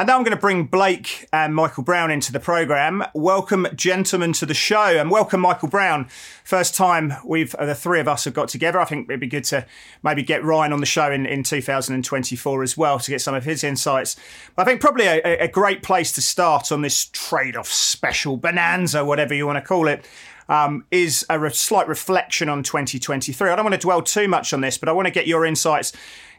And 0.00 0.06
now 0.06 0.16
I'm 0.16 0.22
going 0.22 0.34
to 0.34 0.40
bring 0.40 0.64
Blake 0.64 1.28
and 1.30 1.54
Michael 1.54 1.82
Brown 1.82 2.10
into 2.10 2.32
the 2.32 2.40
program. 2.40 3.04
Welcome, 3.12 3.66
gentlemen, 3.74 4.32
to 4.32 4.46
the 4.46 4.54
show, 4.54 4.98
and 4.98 5.10
welcome, 5.10 5.42
Michael 5.42 5.68
Brown. 5.68 6.08
First 6.42 6.74
time 6.74 7.12
we've 7.22 7.54
uh, 7.56 7.66
the 7.66 7.74
three 7.74 8.00
of 8.00 8.08
us 8.08 8.24
have 8.24 8.32
got 8.32 8.48
together. 8.48 8.80
I 8.80 8.86
think 8.86 9.10
it'd 9.10 9.20
be 9.20 9.26
good 9.26 9.44
to 9.44 9.66
maybe 10.02 10.22
get 10.22 10.42
Ryan 10.42 10.72
on 10.72 10.80
the 10.80 10.86
show 10.86 11.12
in, 11.12 11.26
in 11.26 11.42
2024 11.42 12.62
as 12.62 12.78
well 12.78 12.98
to 12.98 13.10
get 13.10 13.20
some 13.20 13.34
of 13.34 13.44
his 13.44 13.62
insights. 13.62 14.16
But 14.56 14.62
I 14.62 14.64
think 14.70 14.80
probably 14.80 15.04
a, 15.04 15.20
a 15.44 15.48
great 15.48 15.82
place 15.82 16.12
to 16.12 16.22
start 16.22 16.72
on 16.72 16.80
this 16.80 17.04
trade-off 17.12 17.68
special 17.68 18.38
bonanza, 18.38 19.04
whatever 19.04 19.34
you 19.34 19.46
want 19.46 19.58
to 19.58 19.68
call 19.68 19.86
it. 19.86 20.08
Um, 20.48 20.86
is 20.90 21.24
a 21.30 21.38
re- 21.38 21.50
slight 21.50 21.86
reflection 21.86 22.48
on 22.48 22.64
2023. 22.64 23.50
I 23.50 23.54
don't 23.54 23.64
want 23.64 23.74
to 23.74 23.80
dwell 23.80 24.02
too 24.02 24.26
much 24.26 24.52
on 24.52 24.62
this, 24.62 24.78
but 24.78 24.88
I 24.88 24.92
want 24.92 25.06
to 25.06 25.12
get 25.12 25.28
your 25.28 25.44
insights. 25.44 25.92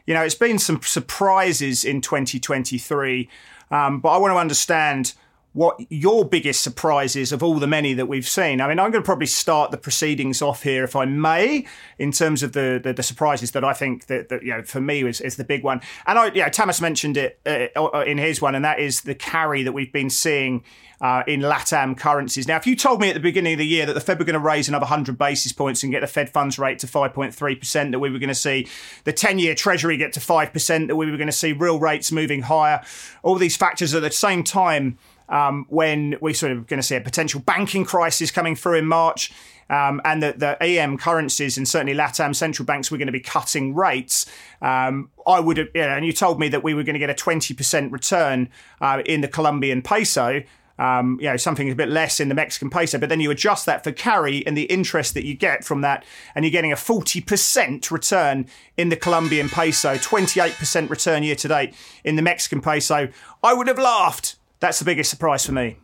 You 0.04 0.14
know, 0.14 0.22
it's 0.22 0.34
been 0.34 0.58
some 0.58 0.82
surprises 0.82 1.84
in 1.84 2.00
2023 2.00 3.28
um, 3.72 4.00
but 4.00 4.10
I 4.10 4.18
want 4.18 4.32
to 4.32 4.38
understand 4.38 5.14
what 5.52 5.78
your 5.90 6.24
biggest 6.24 6.62
surprise 6.62 7.14
is 7.14 7.30
of 7.30 7.42
all 7.42 7.58
the 7.58 7.66
many 7.66 7.92
that 7.92 8.06
we've 8.06 8.26
seen. 8.26 8.60
I 8.60 8.68
mean, 8.68 8.78
I'm 8.78 8.90
going 8.90 9.02
to 9.02 9.06
probably 9.06 9.26
start 9.26 9.70
the 9.70 9.76
proceedings 9.76 10.40
off 10.40 10.62
here, 10.62 10.84
if 10.84 10.96
I 10.96 11.04
may, 11.04 11.66
in 11.98 12.10
terms 12.10 12.42
of 12.42 12.52
the 12.52 12.80
the, 12.82 12.92
the 12.92 13.02
surprises 13.02 13.50
that 13.52 13.64
I 13.64 13.74
think 13.74 14.06
that, 14.06 14.28
that, 14.30 14.42
you 14.42 14.50
know 14.50 14.62
for 14.62 14.80
me 14.80 15.02
is, 15.02 15.20
is 15.20 15.36
the 15.36 15.44
big 15.44 15.62
one. 15.62 15.80
And 16.06 16.18
I, 16.18 16.32
yeah, 16.32 16.48
Tamas 16.48 16.80
mentioned 16.80 17.16
it 17.16 17.38
uh, 17.46 18.00
in 18.00 18.18
his 18.18 18.40
one, 18.40 18.54
and 18.54 18.64
that 18.64 18.80
is 18.80 19.02
the 19.02 19.14
carry 19.14 19.62
that 19.62 19.72
we've 19.72 19.92
been 19.92 20.10
seeing. 20.10 20.64
Uh, 21.00 21.24
in 21.26 21.40
LATAM 21.40 21.98
currencies. 21.98 22.46
Now, 22.46 22.56
if 22.58 22.64
you 22.64 22.76
told 22.76 23.00
me 23.00 23.08
at 23.08 23.14
the 23.14 23.18
beginning 23.18 23.54
of 23.54 23.58
the 23.58 23.66
year 23.66 23.86
that 23.86 23.94
the 23.94 24.00
Fed 24.00 24.20
were 24.20 24.24
going 24.24 24.34
to 24.34 24.38
raise 24.38 24.68
another 24.68 24.84
100 24.84 25.18
basis 25.18 25.50
points 25.50 25.82
and 25.82 25.90
get 25.90 25.98
the 25.98 26.06
Fed 26.06 26.30
funds 26.30 26.60
rate 26.60 26.78
to 26.78 26.86
5.3%, 26.86 27.90
that 27.90 27.98
we 27.98 28.08
were 28.08 28.20
going 28.20 28.28
to 28.28 28.36
see 28.36 28.68
the 29.02 29.12
10 29.12 29.40
year 29.40 29.56
Treasury 29.56 29.96
get 29.96 30.12
to 30.12 30.20
5%, 30.20 30.86
that 30.86 30.94
we 30.94 31.10
were 31.10 31.16
going 31.16 31.26
to 31.26 31.32
see 31.32 31.52
real 31.52 31.80
rates 31.80 32.12
moving 32.12 32.42
higher, 32.42 32.84
all 33.24 33.34
these 33.34 33.56
factors 33.56 33.94
at 33.94 34.02
the 34.02 34.12
same 34.12 34.44
time, 34.44 34.96
um, 35.32 35.64
when 35.68 36.16
we're 36.20 36.34
sort 36.34 36.52
of 36.52 36.66
going 36.68 36.78
to 36.78 36.86
see 36.86 36.94
a 36.94 37.00
potential 37.00 37.40
banking 37.40 37.84
crisis 37.84 38.30
coming 38.30 38.54
through 38.54 38.78
in 38.78 38.86
March. 38.86 39.32
Um, 39.70 40.02
and 40.04 40.22
that 40.22 40.38
the 40.38 40.62
EM 40.62 40.98
currencies 40.98 41.56
and 41.56 41.66
certainly 41.66 41.94
LATAM 41.94 42.36
central 42.36 42.66
banks 42.66 42.90
were 42.90 42.98
going 42.98 43.06
to 43.06 43.12
be 43.12 43.20
cutting 43.20 43.74
rates. 43.74 44.26
Um, 44.60 45.08
I 45.26 45.40
would 45.40 45.56
have, 45.56 45.68
you 45.74 45.80
know, 45.80 45.96
and 45.96 46.04
you 46.04 46.12
told 46.12 46.38
me 46.38 46.48
that 46.50 46.62
we 46.62 46.74
were 46.74 46.82
going 46.82 46.92
to 46.92 46.98
get 46.98 47.08
a 47.08 47.14
20% 47.14 47.90
return 47.90 48.50
uh, 48.82 49.02
in 49.06 49.22
the 49.22 49.28
Colombian 49.28 49.80
peso. 49.80 50.42
Um, 50.78 51.16
you 51.22 51.28
know, 51.28 51.38
something 51.38 51.70
a 51.70 51.74
bit 51.74 51.88
less 51.88 52.20
in 52.20 52.28
the 52.28 52.34
Mexican 52.34 52.68
peso, 52.68 52.98
but 52.98 53.08
then 53.08 53.20
you 53.20 53.30
adjust 53.30 53.64
that 53.64 53.84
for 53.84 53.92
carry 53.92 54.44
and 54.46 54.56
the 54.56 54.64
interest 54.64 55.14
that 55.14 55.24
you 55.24 55.34
get 55.34 55.64
from 55.64 55.80
that, 55.82 56.04
and 56.34 56.44
you're 56.44 56.52
getting 56.52 56.72
a 56.72 56.76
40% 56.76 57.90
return 57.90 58.46
in 58.76 58.88
the 58.88 58.96
Colombian 58.96 59.48
peso, 59.48 59.94
28% 59.94 60.90
return 60.90 61.22
year 61.22 61.36
to 61.36 61.48
date 61.48 61.74
in 62.04 62.16
the 62.16 62.22
Mexican 62.22 62.60
peso. 62.60 63.08
I 63.42 63.54
would 63.54 63.68
have 63.68 63.78
laughed 63.78 64.36
that's 64.62 64.78
the 64.78 64.84
biggest 64.84 65.10
surprise 65.10 65.44
for 65.44 65.50
me. 65.50 65.76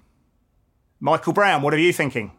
Michael 1.01 1.33
Brown, 1.33 1.63
what 1.63 1.75
are 1.75 1.79
you 1.79 1.93
thinking? 1.93 2.31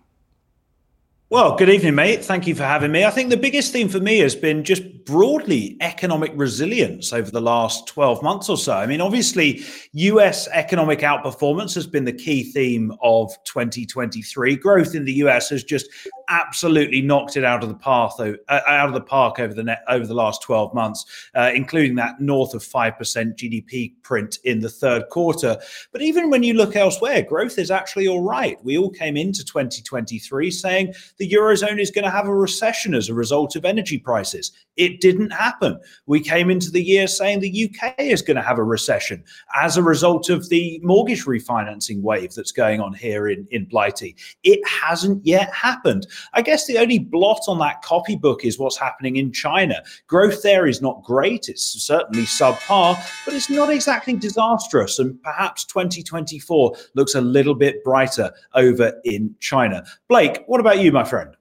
Well, 1.29 1.58
good 1.58 1.69
evening, 1.69 1.96
mate. 1.96 2.24
Thank 2.24 2.48
you 2.48 2.55
for 2.55 2.63
having 2.63 2.93
me. 2.93 3.03
I 3.03 3.12
think 3.12 3.29
the 3.29 3.38
biggest 3.38 3.74
theme 3.74 3.89
for 3.89 4.00
me 4.00 4.19
has 4.19 4.36
been 4.36 4.63
just 4.63 5.05
broadly 5.05 5.75
economic 5.81 6.31
resilience 6.36 7.12
over 7.12 7.29
the 7.29 7.41
last 7.41 7.88
12 7.88 8.24
months 8.24 8.50
or 8.50 8.58
so. 8.58 8.74
I 8.74 8.88
mean, 8.88 9.01
obviously, 9.01 9.62
US 9.91 10.48
economic 10.48 11.00
outperformance 11.00 11.75
has 11.75 11.86
been 11.86 12.05
the 12.05 12.13
key 12.13 12.43
theme 12.43 12.93
of 13.03 13.31
2023. 13.43 14.55
Growth 14.55 14.96
in 14.96 15.03
the 15.03 15.13
US 15.15 15.50
has 15.50 15.63
just 15.63 15.88
absolutely 16.30 17.02
knocked 17.02 17.36
it 17.36 17.44
out 17.44 17.64
of 17.64 17.70
the 17.70 17.76
path 17.76 18.20
uh, 18.20 18.34
out 18.48 18.88
of 18.88 18.94
the 18.94 19.02
park 19.02 19.40
over 19.40 19.54
the 19.54 19.64
net, 19.64 19.84
over 19.88 20.06
the 20.06 20.14
last 20.14 20.42
12 20.44 20.74
months, 20.74 21.06
uh, 21.36 21.52
including 21.54 21.96
that 21.96 22.22
north 22.22 22.54
of 22.54 22.62
5% 22.62 22.96
GDP 23.36 23.94
print 24.04 24.40
in 24.44 24.60
the 24.60 24.70
third 24.70 25.10
quarter. 25.10 25.58
But 25.92 26.02
even 26.02 26.30
when 26.30 26.44
you 26.44 26.54
look 26.54 26.76
elsewhere, 26.76 27.22
growth 27.22 27.58
is 27.58 27.72
actually 27.72 28.08
all 28.08 28.22
right. 28.22 28.58
We 28.64 28.78
all 28.78 28.90
came 28.90 29.18
into 29.18 29.44
2023 29.44 30.52
saying 30.52 30.94
the 31.18 31.30
Eurozone 31.30 31.80
is 31.80 31.92
going 31.92 32.06
to 32.06 32.12
have 32.12 32.28
a 32.28 32.36
recession 32.36 32.94
as 32.94 33.10
a 33.10 33.14
result 33.14 33.56
of 33.56 33.66
energy 33.66 33.98
prices. 33.98 34.52
It 34.78 35.02
didn't 35.02 35.32
happen. 35.32 35.80
We 36.06 36.22
came 36.22 36.50
into 36.50 36.72
the 36.72 36.82
year 36.82 37.08
saying 37.08 37.40
the 37.40 37.70
UK 37.70 37.96
is 38.00 38.22
going 38.22 38.38
to 38.38 38.44
have 38.44 38.60
a 38.60 38.64
recession 38.64 39.24
as 39.56 39.76
a 39.76 39.84
result 39.84 40.30
of 40.30 40.48
the 40.50 40.80
mortgage 40.84 41.26
refinancing 41.26 42.02
wave 42.02 42.34
that's 42.34 42.52
going 42.52 42.80
on 42.80 42.94
here 42.94 43.28
in, 43.28 43.48
in 43.52 43.66
Blighty. 43.66 44.16
It 44.44 44.66
hasn't 44.66 45.26
yet 45.26 45.54
happened. 45.54 46.08
I 46.34 46.42
guess 46.42 46.68
the 46.68 46.78
only 46.78 47.00
blot 47.00 47.42
on 47.48 47.60
that 47.60 47.82
copybook 47.82 48.44
is 48.46 48.60
what's 48.60 48.78
happening 48.78 49.16
in 49.16 49.32
China. 49.32 49.82
Growth 50.08 50.42
there 50.42 50.68
is 50.68 50.82
not 50.82 51.04
great. 51.04 51.50
It's 51.50 51.64
certainly 51.64 52.24
subpar, 52.24 52.98
but 53.26 53.34
it's 53.34 53.50
not 53.50 53.70
exactly 53.70 54.14
disastrous. 54.14 55.00
And 55.00 55.22
perhaps 55.24 55.66
2024 55.66 56.76
looks 56.96 57.16
a 57.16 57.22
little 57.22 57.56
bit 57.56 57.84
brighter 57.84 58.32
over 58.54 58.94
in 59.04 59.36
China. 59.40 59.84
Blake, 60.08 60.44
what 60.48 60.60
about 60.60 60.80
you, 60.80 60.92
my 60.92 61.04
friend? 61.04 61.36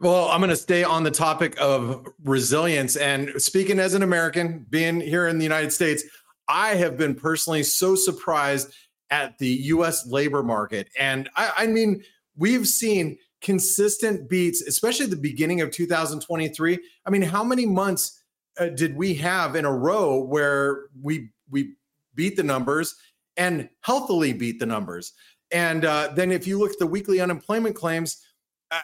Well, 0.00 0.28
I'm 0.30 0.40
going 0.40 0.48
to 0.48 0.56
stay 0.56 0.82
on 0.82 1.02
the 1.02 1.10
topic 1.10 1.60
of 1.60 2.06
resilience. 2.24 2.96
And 2.96 3.32
speaking 3.36 3.78
as 3.78 3.92
an 3.92 4.02
American, 4.02 4.64
being 4.70 4.98
here 4.98 5.28
in 5.28 5.36
the 5.36 5.44
United 5.44 5.72
States, 5.72 6.04
I 6.48 6.70
have 6.76 6.96
been 6.96 7.14
personally 7.14 7.62
so 7.62 7.94
surprised 7.94 8.72
at 9.10 9.36
the 9.38 9.48
US 9.48 10.06
labor 10.06 10.42
market. 10.42 10.88
And 10.98 11.28
I, 11.36 11.52
I 11.58 11.66
mean, 11.66 12.02
we've 12.36 12.66
seen 12.66 13.18
consistent 13.40 14.28
beats, 14.28 14.62
especially 14.62 15.06
the 15.06 15.16
beginning 15.16 15.60
of 15.60 15.70
2023. 15.70 16.78
I 17.06 17.10
mean, 17.10 17.22
how 17.22 17.42
many 17.42 17.66
months 17.66 18.22
uh, 18.58 18.66
did 18.68 18.96
we 18.96 19.14
have 19.14 19.56
in 19.56 19.64
a 19.64 19.72
row 19.72 20.22
where 20.22 20.86
we 21.00 21.30
we 21.50 21.74
beat 22.14 22.36
the 22.36 22.42
numbers 22.42 22.94
and 23.36 23.68
healthily 23.80 24.32
beat 24.32 24.58
the 24.58 24.66
numbers? 24.66 25.12
And 25.50 25.84
uh, 25.84 26.12
then 26.14 26.30
if 26.30 26.46
you 26.46 26.58
look 26.58 26.72
at 26.72 26.78
the 26.78 26.86
weekly 26.86 27.20
unemployment 27.20 27.74
claims, 27.74 28.24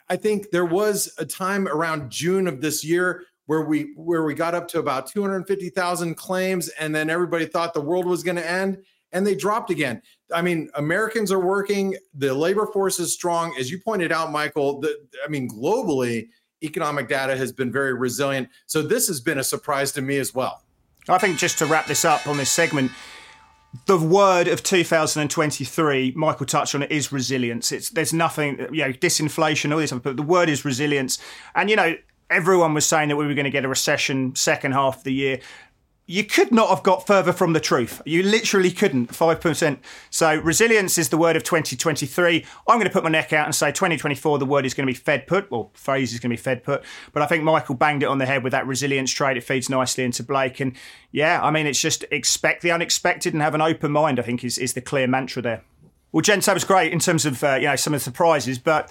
I 0.09 0.17
think 0.17 0.51
there 0.51 0.65
was 0.65 1.15
a 1.19 1.25
time 1.25 1.69
around 1.69 2.11
June 2.11 2.49
of 2.49 2.61
this 2.61 2.85
year 2.85 3.23
where 3.47 3.63
we 3.63 3.93
where 3.95 4.25
we 4.25 4.35
got 4.35 4.55
up 4.55 4.67
to 4.69 4.81
about 4.81 5.07
250,000 5.07 6.15
claims 6.17 6.69
and 6.71 6.95
then 6.95 7.09
everybody 7.09 7.47
thought 7.47 7.73
the 7.73 7.81
world 7.81 8.07
was 8.07 8.23
going 8.23 8.37
to 8.37 8.51
end 8.51 8.79
and 9.17 9.27
they 9.27 9.35
dropped 9.35 9.71
again. 9.71 10.03
I 10.33 10.43
mean, 10.43 10.69
Americans 10.75 11.33
are 11.33 11.41
working, 11.41 11.97
the 12.15 12.35
labor 12.35 12.67
force 12.67 13.01
is 13.01 13.15
strong 13.15 13.55
as 13.59 13.71
you 13.71 13.81
pointed 13.81 14.13
out 14.13 14.31
Michael, 14.31 14.81
the, 14.81 14.95
I 15.25 15.29
mean 15.29 15.49
globally 15.49 16.29
economic 16.63 17.09
data 17.09 17.37
has 17.37 17.53
been 17.53 17.73
very 17.73 17.95
resilient. 17.95 18.49
So 18.67 18.83
this 18.83 19.09
has 19.09 19.21
been 19.21 19.39
a 19.39 19.45
surprise 19.45 19.93
to 19.93 20.03
me 20.03 20.19
as 20.19 20.35
well. 20.35 20.63
I 21.09 21.19
think 21.19 21.39
just 21.39 21.59
to 21.59 21.67
wrap 21.67 21.87
this 21.87 22.05
up 22.05 22.27
on 22.27 22.37
this 22.37 22.51
segment, 22.51 22.93
the 23.87 23.99
word 23.99 24.49
of 24.49 24.63
2023, 24.63 26.13
Michael 26.17 26.47
touched 26.47 26.75
on 26.75 26.83
it, 26.83 26.91
is 26.91 27.13
resilience. 27.13 27.73
It's 27.73 27.91
there's 27.91 28.13
nothing, 28.13 28.59
you 28.73 28.85
know, 28.85 28.93
disinflation, 28.93 29.73
all 29.73 29.79
this, 29.79 29.93
but 29.93 30.17
the 30.17 30.23
word 30.23 30.49
is 30.49 30.65
resilience. 30.65 31.19
And 31.55 31.71
you 31.71 31.77
know, 31.77 31.95
everyone 32.29 32.75
was 32.75 32.85
saying 32.87 33.09
that 33.09 33.17
we 33.17 33.27
were 33.27 33.35
going 33.35 33.45
to 33.45 33.51
get 33.51 33.65
a 33.65 33.69
recession 33.69 34.35
second 34.35 34.73
half 34.73 34.99
of 34.99 35.05
the 35.05 35.13
year. 35.13 35.41
You 36.09 36.23
could 36.23 36.53
not 36.53 36.69
have 36.69 36.85
got 36.85 37.05
further 37.05 37.33
from 37.33 37.53
the 37.53 37.59
truth. 37.59 38.01
You 38.07 38.23
literally 38.23 38.71
couldn't, 38.71 39.09
5%. 39.09 39.79
So, 40.09 40.37
resilience 40.37 40.99
is 40.99 41.09
the 41.09 41.19
word 41.19 41.35
of 41.35 41.43
2023. 41.43 42.45
I'm 42.69 42.77
going 42.77 42.87
to 42.87 42.93
put 42.93 43.03
my 43.03 43.11
neck 43.11 43.33
out 43.33 43.47
and 43.47 43.55
say 43.55 43.73
2024, 43.73 44.39
the 44.39 44.47
word 44.47 44.65
is 44.65 44.73
going 44.73 44.87
to 44.87 44.93
be 44.93 44.97
Fed 44.97 45.27
put, 45.27 45.49
or 45.51 45.71
phrase 45.75 46.13
is 46.13 46.21
going 46.21 46.31
to 46.31 46.37
be 46.37 46.41
Fed 46.41 46.63
put. 46.63 46.85
But 47.13 47.23
I 47.23 47.27
think 47.27 47.43
Michael 47.43 47.75
banged 47.75 48.05
it 48.05 48.07
on 48.07 48.19
the 48.19 48.27
head 48.27 48.45
with 48.45 48.53
that 48.53 48.69
resilience 48.69 49.11
trade. 49.11 49.37
It 49.37 49.43
feeds 49.43 49.69
nicely 49.69 50.05
into 50.05 50.23
Blake. 50.23 50.61
And 50.61 50.77
yeah, 51.11 51.41
I 51.43 51.51
mean, 51.51 51.67
it's 51.67 51.81
just 51.81 52.05
expect 52.13 52.63
the 52.63 52.71
unexpected 52.71 53.33
and 53.33 53.43
have 53.43 53.57
an 53.57 53.61
open 53.61 53.91
mind, 53.91 54.21
I 54.21 54.23
think, 54.23 54.45
is, 54.45 54.59
is 54.59 54.75
the 54.75 54.81
clear 54.81 55.09
mantra 55.09 55.43
there. 55.43 55.65
Well, 56.13 56.23
gents, 56.23 56.47
that 56.47 56.55
was 56.55 56.65
great 56.65 56.93
in 56.93 56.99
terms 56.99 57.27
of 57.27 57.43
uh, 57.43 57.57
you 57.57 57.67
know 57.67 57.77
some 57.77 57.93
of 57.93 58.01
the 58.01 58.05
surprises, 58.05 58.59
but 58.59 58.91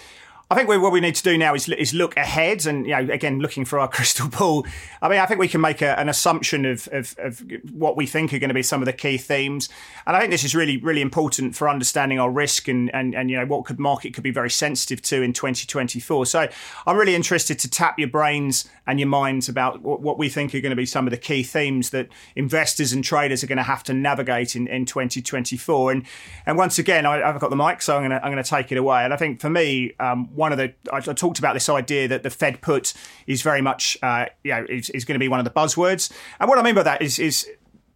I 0.51 0.53
think 0.53 0.69
what 0.69 0.91
we 0.91 0.99
need 0.99 1.15
to 1.15 1.23
do 1.23 1.39
now 1.39 1.55
is, 1.55 1.67
is 1.69 1.93
look 1.95 2.15
ahead 2.17 2.67
and, 2.67 2.85
you 2.85 2.91
know, 2.91 3.11
again, 3.11 3.39
looking 3.39 3.65
for 3.65 3.79
our 3.79 3.87
crystal 3.95 4.27
ball. 4.27 4.65
I 5.01 5.09
mean, 5.09 5.19
I 5.19 5.25
think 5.25 5.39
we 5.39 5.47
can 5.47 5.59
make 5.59 5.81
a, 5.81 5.99
an 5.99 6.07
assumption 6.07 6.65
of, 6.65 6.87
of, 6.91 7.15
of, 7.17 7.43
what 7.71 7.97
we 7.97 8.05
think 8.05 8.31
are 8.31 8.37
going 8.37 8.49
to 8.49 8.53
be 8.53 8.61
some 8.61 8.81
of 8.81 8.85
the 8.85 8.93
key 8.93 9.17
themes. 9.17 9.69
And 10.05 10.15
I 10.15 10.19
think 10.19 10.31
this 10.31 10.43
is 10.43 10.53
really, 10.53 10.77
really 10.77 11.01
important 11.01 11.55
for 11.55 11.67
understanding 11.67 12.19
our 12.19 12.29
risk 12.29 12.67
and, 12.67 12.93
and, 12.93 13.15
and 13.15 13.31
you 13.31 13.37
know, 13.37 13.45
what 13.45 13.65
could 13.65 13.79
market 13.79 14.13
could 14.13 14.23
be 14.23 14.31
very 14.31 14.51
sensitive 14.51 15.01
to 15.03 15.23
in 15.23 15.33
2024. 15.33 16.27
So 16.27 16.47
I'm 16.85 16.97
really 16.97 17.15
interested 17.15 17.57
to 17.59 17.69
tap 17.69 17.97
your 17.97 18.09
brains 18.09 18.69
and 18.85 18.99
your 18.99 19.09
minds 19.09 19.49
about 19.49 19.81
what, 19.81 20.15
we 20.15 20.29
think 20.29 20.55
are 20.55 20.61
going 20.61 20.69
to 20.69 20.77
be 20.77 20.85
some 20.85 21.07
of 21.07 21.11
the 21.11 21.17
key 21.17 21.43
themes 21.43 21.89
that 21.89 22.07
investors 22.37 22.93
and 22.93 23.03
traders 23.03 23.43
are 23.43 23.47
going 23.47 23.57
to 23.57 23.63
have 23.63 23.83
to 23.83 23.93
navigate 23.93 24.55
in, 24.55 24.67
in 24.67 24.85
2024. 24.85 25.91
And, 25.91 26.05
and 26.45 26.57
once 26.57 26.79
again, 26.79 27.05
I, 27.05 27.17
have 27.17 27.41
got 27.41 27.49
the 27.49 27.55
mic, 27.57 27.81
so 27.81 27.95
I'm 27.95 28.01
going 28.01 28.11
to, 28.11 28.23
I'm 28.23 28.31
going 28.31 28.41
to 28.41 28.49
take 28.49 28.71
it 28.71 28.77
away. 28.77 29.03
And 29.03 29.13
I 29.13 29.17
think 29.17 29.41
for 29.41 29.49
me, 29.49 29.93
um, 29.99 30.29
one 30.35 30.51
of 30.51 30.57
the 30.57 30.73
I, 30.91 30.99
talked 30.99 31.39
about 31.39 31.53
this 31.53 31.69
idea 31.69 32.07
that 32.07 32.23
the 32.23 32.29
Fed 32.29 32.61
put 32.61 32.93
is 33.27 33.41
very 33.41 33.61
much 33.61 33.97
uh, 34.01 34.25
you 34.43 34.51
know 34.51 34.65
is, 34.69 34.89
is 34.91 35.05
going 35.05 35.15
to 35.15 35.19
be 35.19 35.27
one 35.27 35.39
of 35.39 35.45
the 35.45 35.51
buzzwords, 35.51 36.11
and 36.39 36.49
what 36.49 36.57
I 36.57 36.61
mean 36.61 36.75
by 36.75 36.83
that 36.83 37.01
is 37.01 37.19
is 37.19 37.47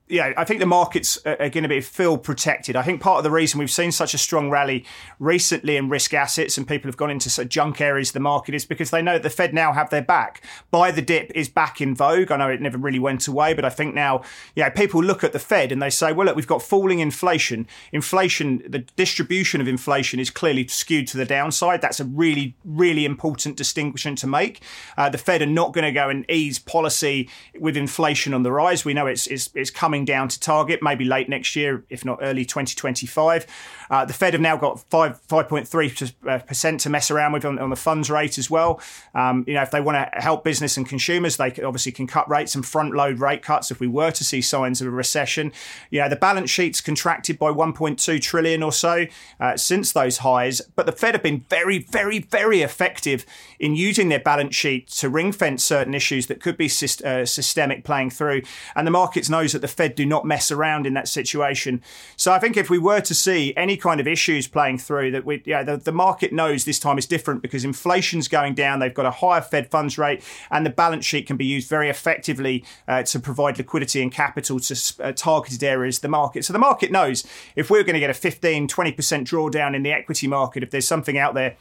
yeah, 0.10 0.34
I 0.36 0.44
think 0.44 0.60
the 0.60 0.66
markets 0.66 1.20
are 1.24 1.38
going 1.38 1.62
to 1.62 1.70
be 1.70 1.82
feel 1.82 2.18
protected. 2.18 2.76
I 2.76 2.82
think 2.82 3.00
part 3.00 3.20
of 3.20 3.24
the 3.24 3.30
reason 3.30 3.60
we've 3.60 3.70
seen 3.70 3.92
such 3.92 4.16
a 4.16 4.18
strong 4.18 4.50
rally 4.50 4.84
recently 5.20 5.78
in 5.78 5.88
risk 5.88 6.16
assets 6.16 6.58
and 6.58 6.68
people 6.68 6.88
have 6.88 6.98
gone 6.98 7.12
into 7.12 7.30
sort 7.30 7.46
of 7.46 7.50
junk 7.50 7.80
areas 7.80 8.10
of 8.10 8.14
the 8.14 8.20
market 8.20 8.56
is 8.56 8.66
because 8.66 8.90
they 8.90 9.04
know 9.04 9.14
that 9.14 9.22
the 9.22 9.30
Fed 9.30 9.54
now 9.54 9.72
have 9.72 9.92
their 9.92 10.02
back. 10.02 10.44
Buy 10.72 10.90
the 10.90 11.04
dip 11.04 11.32
is 11.36 11.48
back 11.48 11.80
in 11.80 11.94
vogue. 11.94 12.32
I 12.32 12.38
know 12.38 12.50
it 12.50 12.60
never 12.60 12.80
really 12.80 12.98
went 12.98 13.28
away, 13.28 13.54
but 13.54 13.64
I 13.64 13.70
think 13.70 13.94
now, 13.94 14.24
yeah, 14.56 14.70
people 14.70 15.04
look 15.04 15.24
at 15.24 15.32
the 15.32 15.38
Fed 15.38 15.72
and 15.72 15.80
they 15.80 15.92
say, 15.92 16.12
well, 16.12 16.26
look, 16.26 16.36
we've 16.36 16.48
got 16.48 16.64
falling 16.64 16.98
inflation. 16.98 17.68
Inflation, 17.92 18.64
the 18.68 18.80
distribution 18.80 19.62
of 19.62 19.68
inflation 19.68 20.20
is 20.20 20.32
clearly 20.32 20.68
skewed 20.68 21.08
to 21.10 21.18
the 21.18 21.26
downside. 21.26 21.82
That's 21.82 22.00
a 22.00 22.06
really, 22.06 22.56
really 22.66 23.06
important 23.06 23.58
distinction 23.58 24.16
to 24.16 24.26
make. 24.26 24.64
Uh, 24.98 25.10
the 25.10 25.20
Fed 25.20 25.44
are 25.44 25.46
not 25.46 25.72
going 25.72 25.86
to 25.86 25.92
go 25.92 26.10
and 26.10 26.26
ease 26.32 26.58
policy 26.58 27.30
with 27.60 27.78
inflation 27.78 28.34
on 28.34 28.42
the 28.42 28.52
rise. 28.52 28.84
We 28.84 28.96
know 28.96 29.06
it's, 29.06 29.28
it's, 29.28 29.52
it's 29.54 29.70
coming 29.70 29.99
coming 30.00 30.06
down 30.06 30.30
to 30.30 30.40
target, 30.40 30.80
maybe 30.82 31.04
late 31.04 31.28
next 31.28 31.56
year, 31.56 31.84
if 31.90 32.06
not 32.06 32.20
early 32.22 32.46
2025. 32.46 33.46
Uh, 33.90 34.06
the 34.06 34.14
Fed 34.14 34.34
have 34.34 34.42
now 34.42 34.56
got 34.56 34.80
5, 34.90 35.20
5.3% 35.28 36.80
to 36.80 36.90
mess 36.90 37.12
around 37.12 37.34
with 37.34 37.44
on, 37.44 37.60
on 37.60 37.70
the 37.70 37.76
funds 37.76 38.10
rate 38.10 38.38
as 38.38 38.50
well. 38.50 38.80
Um, 39.16 39.44
you 39.48 39.56
know, 39.56 39.64
if 39.64 39.72
they 39.72 39.82
want 39.82 39.96
to 39.98 40.22
help 40.22 40.44
business 40.44 40.78
and 40.78 40.88
consumers, 40.88 41.38
they 41.38 41.52
obviously 41.64 41.92
can 41.92 42.08
cut 42.08 42.30
rates 42.30 42.56
and 42.56 42.66
front 42.66 42.94
load 42.94 43.20
rate 43.20 43.42
cuts 43.42 43.72
if 43.72 43.80
we 43.80 43.88
were 43.88 44.12
to 44.12 44.24
see 44.24 44.42
signs 44.42 44.80
of 44.80 44.88
a 44.88 44.92
recession. 44.92 45.52
You 45.90 46.02
know, 46.02 46.10
the 46.10 46.16
balance 46.16 46.52
sheet's 46.52 46.82
contracted 46.82 47.40
by 47.40 47.52
1.2 47.52 48.22
trillion 48.22 48.64
or 48.64 48.72
so 48.72 49.06
uh, 49.40 49.58
since 49.58 49.92
those 49.92 50.20
highs, 50.20 50.62
but 50.76 50.86
the 50.86 50.92
Fed 50.92 51.16
have 51.16 51.24
been 51.24 51.46
very, 51.50 51.80
very, 51.80 52.20
very 52.20 52.62
effective 52.62 53.26
in 53.60 53.76
using 53.76 54.10
their 54.10 54.20
balance 54.20 54.56
sheet 54.56 54.88
to 54.88 55.10
ring 55.10 55.32
fence 55.32 55.64
certain 55.64 55.96
issues 55.96 56.28
that 56.28 56.40
could 56.40 56.58
be 56.58 56.68
syst- 56.68 57.04
uh, 57.04 57.26
systemic 57.26 57.84
playing 57.84 58.12
through. 58.12 58.44
And 58.76 58.86
the 58.86 58.92
markets 58.92 59.30
knows 59.30 59.54
that 59.54 59.60
the 59.60 59.68
Fed 59.68 59.89
do 59.96 60.06
not 60.06 60.26
mess 60.26 60.52
around 60.52 60.86
in 60.86 60.94
that 60.94 61.08
situation. 61.08 61.82
So 62.16 62.32
I 62.32 62.40
think 62.40 62.58
if 62.58 62.70
we 62.70 62.78
were 62.78 63.02
to 63.02 63.14
see 63.14 63.54
any 63.56 63.78
kind 63.78 64.00
of 64.00 64.08
issues 64.08 64.48
playing 64.48 64.80
through 64.80 65.12
that 65.12 65.26
we, 65.26 65.42
yeah, 65.46 65.64
the, 65.64 65.78
the 65.78 65.92
market 65.92 66.32
knows 66.34 66.66
this 66.66 66.80
time 66.80 66.98
is 66.98 67.06
different 67.06 67.42
because 67.42 67.66
inflation's 67.66 68.28
going 68.28 68.56
down. 68.56 68.80
They've 68.80 68.94
got 68.94 69.06
a 69.06 69.12
higher 69.12 69.42
Fed 69.42 69.70
funds 69.70 69.98
rate, 69.98 70.24
and 70.52 70.66
the 70.66 70.70
balance 70.70 71.06
sheet 71.06 71.28
can 71.28 71.38
be 71.38 71.46
used 71.46 71.70
very 71.70 71.90
effectively 71.90 72.64
uh, 72.88 73.04
to 73.04 73.20
provide 73.20 73.58
liquidity 73.58 74.02
and 74.02 74.12
capital 74.12 74.60
to 74.60 74.94
uh, 75.04 75.12
targeted 75.12 75.64
areas 75.64 75.98
of 75.98 76.02
the 76.04 76.10
market. 76.10 76.46
So 76.46 76.54
the 76.54 76.60
market 76.60 76.92
knows 76.92 77.26
if 77.56 77.70
we're 77.70 77.84
going 77.84 77.94
to 77.94 78.00
get 78.00 78.10
a 78.10 78.14
15, 78.14 78.68
20% 78.68 78.96
drawdown 78.96 79.76
in 79.76 79.84
the 79.84 79.92
equity 79.92 80.28
market, 80.28 80.64
if 80.64 80.72
there's 80.72 80.88
something 80.88 81.18
out 81.18 81.34
there, 81.34 81.56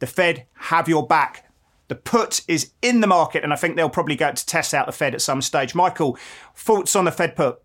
the 0.00 0.06
Fed 0.06 0.46
have 0.54 0.88
your 0.88 1.06
back. 1.06 1.46
The 1.88 1.94
put 1.96 2.42
is 2.46 2.70
in 2.82 3.00
the 3.00 3.06
market, 3.06 3.42
and 3.42 3.52
I 3.52 3.56
think 3.56 3.76
they'll 3.76 3.90
probably 3.90 4.16
go 4.16 4.32
to 4.32 4.46
test 4.46 4.74
out 4.74 4.86
the 4.86 4.92
Fed 4.92 5.14
at 5.14 5.20
some 5.20 5.42
stage. 5.42 5.74
Michael, 5.74 6.16
thoughts 6.54 6.94
on 6.94 7.04
the 7.04 7.12
Fed 7.12 7.34
put? 7.34 7.60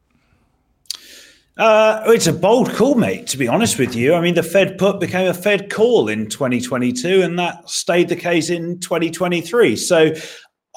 Uh, 1.57 2.03
it's 2.07 2.27
a 2.27 2.33
bold 2.33 2.69
call, 2.74 2.95
mate, 2.95 3.27
to 3.27 3.38
be 3.38 3.47
honest 3.47 3.79
with 3.79 3.95
you. 3.95 4.13
I 4.13 4.19
mean, 4.19 4.35
the 4.35 4.43
Fed 4.43 4.77
put 4.77 5.00
became 5.00 5.27
a 5.27 5.33
Fed 5.33 5.71
call 5.71 6.09
in 6.09 6.27
2022, 6.27 7.21
and 7.21 7.39
that 7.39 7.69
stayed 7.69 8.09
the 8.09 8.15
case 8.15 8.50
in 8.50 8.79
2023. 8.79 9.77
So 9.77 10.12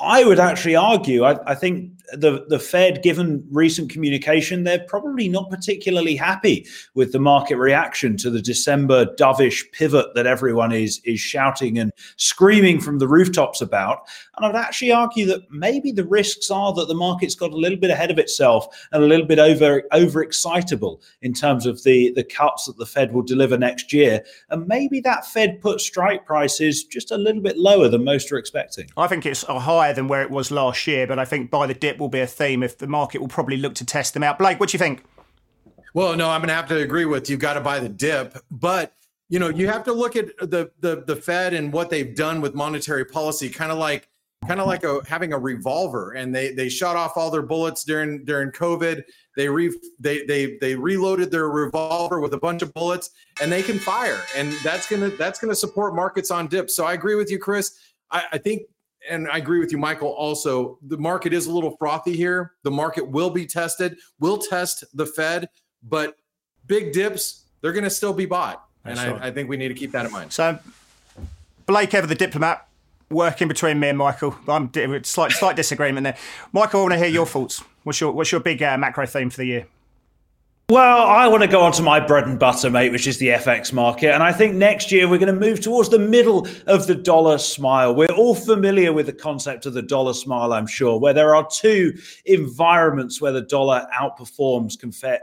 I 0.00 0.24
would 0.24 0.38
actually 0.38 0.76
argue, 0.76 1.24
I, 1.24 1.36
I 1.50 1.56
think 1.56 1.97
the 2.12 2.44
the 2.48 2.58
Fed, 2.58 3.02
given 3.02 3.46
recent 3.50 3.90
communication, 3.90 4.64
they're 4.64 4.84
probably 4.88 5.28
not 5.28 5.50
particularly 5.50 6.16
happy 6.16 6.66
with 6.94 7.12
the 7.12 7.18
market 7.18 7.56
reaction 7.56 8.16
to 8.18 8.30
the 8.30 8.40
December 8.40 9.06
dovish 9.16 9.64
pivot 9.72 10.06
that 10.14 10.26
everyone 10.26 10.72
is 10.72 11.00
is 11.04 11.20
shouting 11.20 11.78
and 11.78 11.92
screaming 12.16 12.80
from 12.80 12.98
the 12.98 13.08
rooftops 13.08 13.60
about. 13.60 14.08
And 14.36 14.46
I'd 14.46 14.60
actually 14.60 14.92
argue 14.92 15.26
that 15.26 15.50
maybe 15.50 15.92
the 15.92 16.06
risks 16.06 16.50
are 16.50 16.72
that 16.74 16.88
the 16.88 16.94
market's 16.94 17.34
got 17.34 17.52
a 17.52 17.56
little 17.56 17.78
bit 17.78 17.90
ahead 17.90 18.10
of 18.10 18.18
itself 18.18 18.66
and 18.92 19.02
a 19.02 19.06
little 19.06 19.26
bit 19.26 19.38
over 19.38 19.82
overexcitable 19.92 21.02
in 21.22 21.34
terms 21.34 21.66
of 21.66 21.82
the 21.82 22.12
the 22.12 22.24
cuts 22.24 22.66
that 22.66 22.78
the 22.78 22.86
Fed 22.86 23.12
will 23.12 23.22
deliver 23.22 23.58
next 23.58 23.92
year. 23.92 24.24
And 24.50 24.66
maybe 24.66 25.00
that 25.00 25.26
Fed 25.26 25.60
put 25.60 25.80
strike 25.80 26.24
prices 26.24 26.84
just 26.84 27.10
a 27.10 27.18
little 27.18 27.42
bit 27.42 27.58
lower 27.58 27.88
than 27.88 28.04
most 28.04 28.32
are 28.32 28.38
expecting. 28.38 28.88
I 28.96 29.06
think 29.08 29.26
it's 29.26 29.42
higher 29.42 29.92
than 29.92 30.08
where 30.08 30.22
it 30.22 30.30
was 30.30 30.50
last 30.50 30.86
year, 30.86 31.06
but 31.06 31.18
I 31.18 31.24
think 31.24 31.50
buy 31.50 31.66
the 31.66 31.74
dip 31.74 31.97
will 31.98 32.08
be 32.08 32.20
a 32.20 32.26
theme 32.26 32.62
if 32.62 32.78
the 32.78 32.86
market 32.86 33.20
will 33.20 33.28
probably 33.28 33.56
look 33.56 33.74
to 33.76 33.84
test 33.84 34.14
them 34.14 34.22
out. 34.22 34.38
Blake, 34.38 34.60
what 34.60 34.70
do 34.70 34.74
you 34.74 34.78
think? 34.78 35.04
Well, 35.94 36.16
no, 36.16 36.28
I'm 36.30 36.40
going 36.40 36.48
to 36.48 36.54
have 36.54 36.68
to 36.68 36.76
agree 36.76 37.04
with 37.04 37.28
you. 37.28 37.34
You 37.34 37.40
got 37.40 37.54
to 37.54 37.60
buy 37.60 37.80
the 37.80 37.88
dip, 37.88 38.38
but 38.50 38.94
you 39.28 39.38
know, 39.38 39.48
you 39.48 39.68
have 39.68 39.84
to 39.84 39.92
look 39.92 40.16
at 40.16 40.36
the 40.38 40.70
the 40.80 41.04
the 41.06 41.16
Fed 41.16 41.54
and 41.54 41.72
what 41.72 41.90
they've 41.90 42.14
done 42.14 42.40
with 42.40 42.54
monetary 42.54 43.04
policy, 43.04 43.50
kind 43.50 43.70
of 43.70 43.78
like 43.78 44.08
kind 44.46 44.60
of 44.60 44.66
like 44.66 44.84
a 44.84 45.00
having 45.06 45.32
a 45.32 45.38
revolver, 45.38 46.12
and 46.12 46.34
they 46.34 46.52
they 46.52 46.68
shot 46.68 46.96
off 46.96 47.16
all 47.16 47.30
their 47.30 47.42
bullets 47.42 47.84
during 47.84 48.24
during 48.24 48.50
COVID. 48.50 49.02
They 49.36 49.48
re 49.48 49.72
they 49.98 50.24
they 50.24 50.56
they 50.60 50.74
reloaded 50.74 51.30
their 51.30 51.48
revolver 51.48 52.20
with 52.20 52.32
a 52.32 52.38
bunch 52.38 52.62
of 52.62 52.72
bullets, 52.72 53.10
and 53.42 53.52
they 53.52 53.62
can 53.62 53.78
fire, 53.78 54.20
and 54.36 54.52
that's 54.64 54.88
gonna 54.88 55.10
that's 55.10 55.38
gonna 55.38 55.54
support 55.54 55.94
markets 55.94 56.30
on 56.30 56.46
dips. 56.46 56.74
So 56.74 56.86
I 56.86 56.94
agree 56.94 57.14
with 57.14 57.30
you, 57.30 57.38
Chris. 57.38 57.78
I, 58.10 58.24
I 58.32 58.38
think 58.38 58.62
and 59.08 59.28
I 59.28 59.38
agree 59.38 59.58
with 59.58 59.72
you, 59.72 59.78
Michael. 59.78 60.08
Also, 60.08 60.78
the 60.82 60.98
market 60.98 61.32
is 61.32 61.46
a 61.46 61.52
little 61.52 61.76
frothy 61.76 62.14
here. 62.14 62.52
The 62.62 62.70
market 62.70 63.08
will 63.08 63.30
be 63.30 63.46
tested. 63.46 63.98
We'll 64.18 64.38
test 64.38 64.84
the 64.94 65.06
Fed, 65.06 65.48
but 65.82 66.16
big 66.66 66.92
dips, 66.92 67.44
they're 67.60 67.72
going 67.72 67.84
to 67.84 67.90
still 67.90 68.12
be 68.12 68.26
bought. 68.26 68.64
And 68.84 68.98
I, 68.98 69.28
I, 69.28 69.30
think 69.30 69.48
we 69.48 69.56
need 69.56 69.68
to 69.68 69.74
keep 69.74 69.92
that 69.92 70.06
in 70.06 70.12
mind. 70.12 70.32
So, 70.32 70.58
Blake 71.66 71.92
ever 71.92 72.06
the 72.06 72.14
diplomat, 72.14 72.66
working 73.10 73.48
between 73.48 73.78
me 73.78 73.88
and 73.88 73.98
Michael. 73.98 74.36
I'm 74.46 74.70
slight 75.04 75.32
slight 75.32 75.56
disagreement 75.56 76.04
there. 76.04 76.16
Michael, 76.52 76.80
I 76.80 76.82
want 76.84 76.92
to 76.94 76.98
hear 76.98 77.08
your 77.08 77.26
thoughts. 77.26 77.62
What's 77.82 78.00
your 78.00 78.12
what's 78.12 78.32
your 78.32 78.40
big 78.40 78.62
uh, 78.62 78.78
macro 78.78 79.06
theme 79.06 79.30
for 79.30 79.38
the 79.38 79.46
year? 79.46 79.66
Well, 80.70 81.06
I 81.06 81.26
want 81.28 81.42
to 81.42 81.48
go 81.48 81.62
on 81.62 81.72
to 81.72 81.82
my 81.82 81.98
bread 81.98 82.26
and 82.26 82.38
butter, 82.38 82.68
mate, 82.68 82.92
which 82.92 83.06
is 83.06 83.16
the 83.16 83.28
FX 83.28 83.72
market. 83.72 84.12
And 84.12 84.22
I 84.22 84.32
think 84.32 84.54
next 84.54 84.92
year 84.92 85.08
we're 85.08 85.16
going 85.16 85.34
to 85.34 85.40
move 85.40 85.62
towards 85.62 85.88
the 85.88 85.98
middle 85.98 86.46
of 86.66 86.86
the 86.86 86.94
dollar 86.94 87.38
smile. 87.38 87.94
We're 87.94 88.12
all 88.12 88.34
familiar 88.34 88.92
with 88.92 89.06
the 89.06 89.14
concept 89.14 89.64
of 89.64 89.72
the 89.72 89.80
dollar 89.80 90.12
smile, 90.12 90.52
I'm 90.52 90.66
sure, 90.66 91.00
where 91.00 91.14
there 91.14 91.34
are 91.34 91.48
two 91.50 91.94
environments 92.26 93.18
where 93.18 93.32
the 93.32 93.40
dollar 93.40 93.86
outperforms 93.98 94.78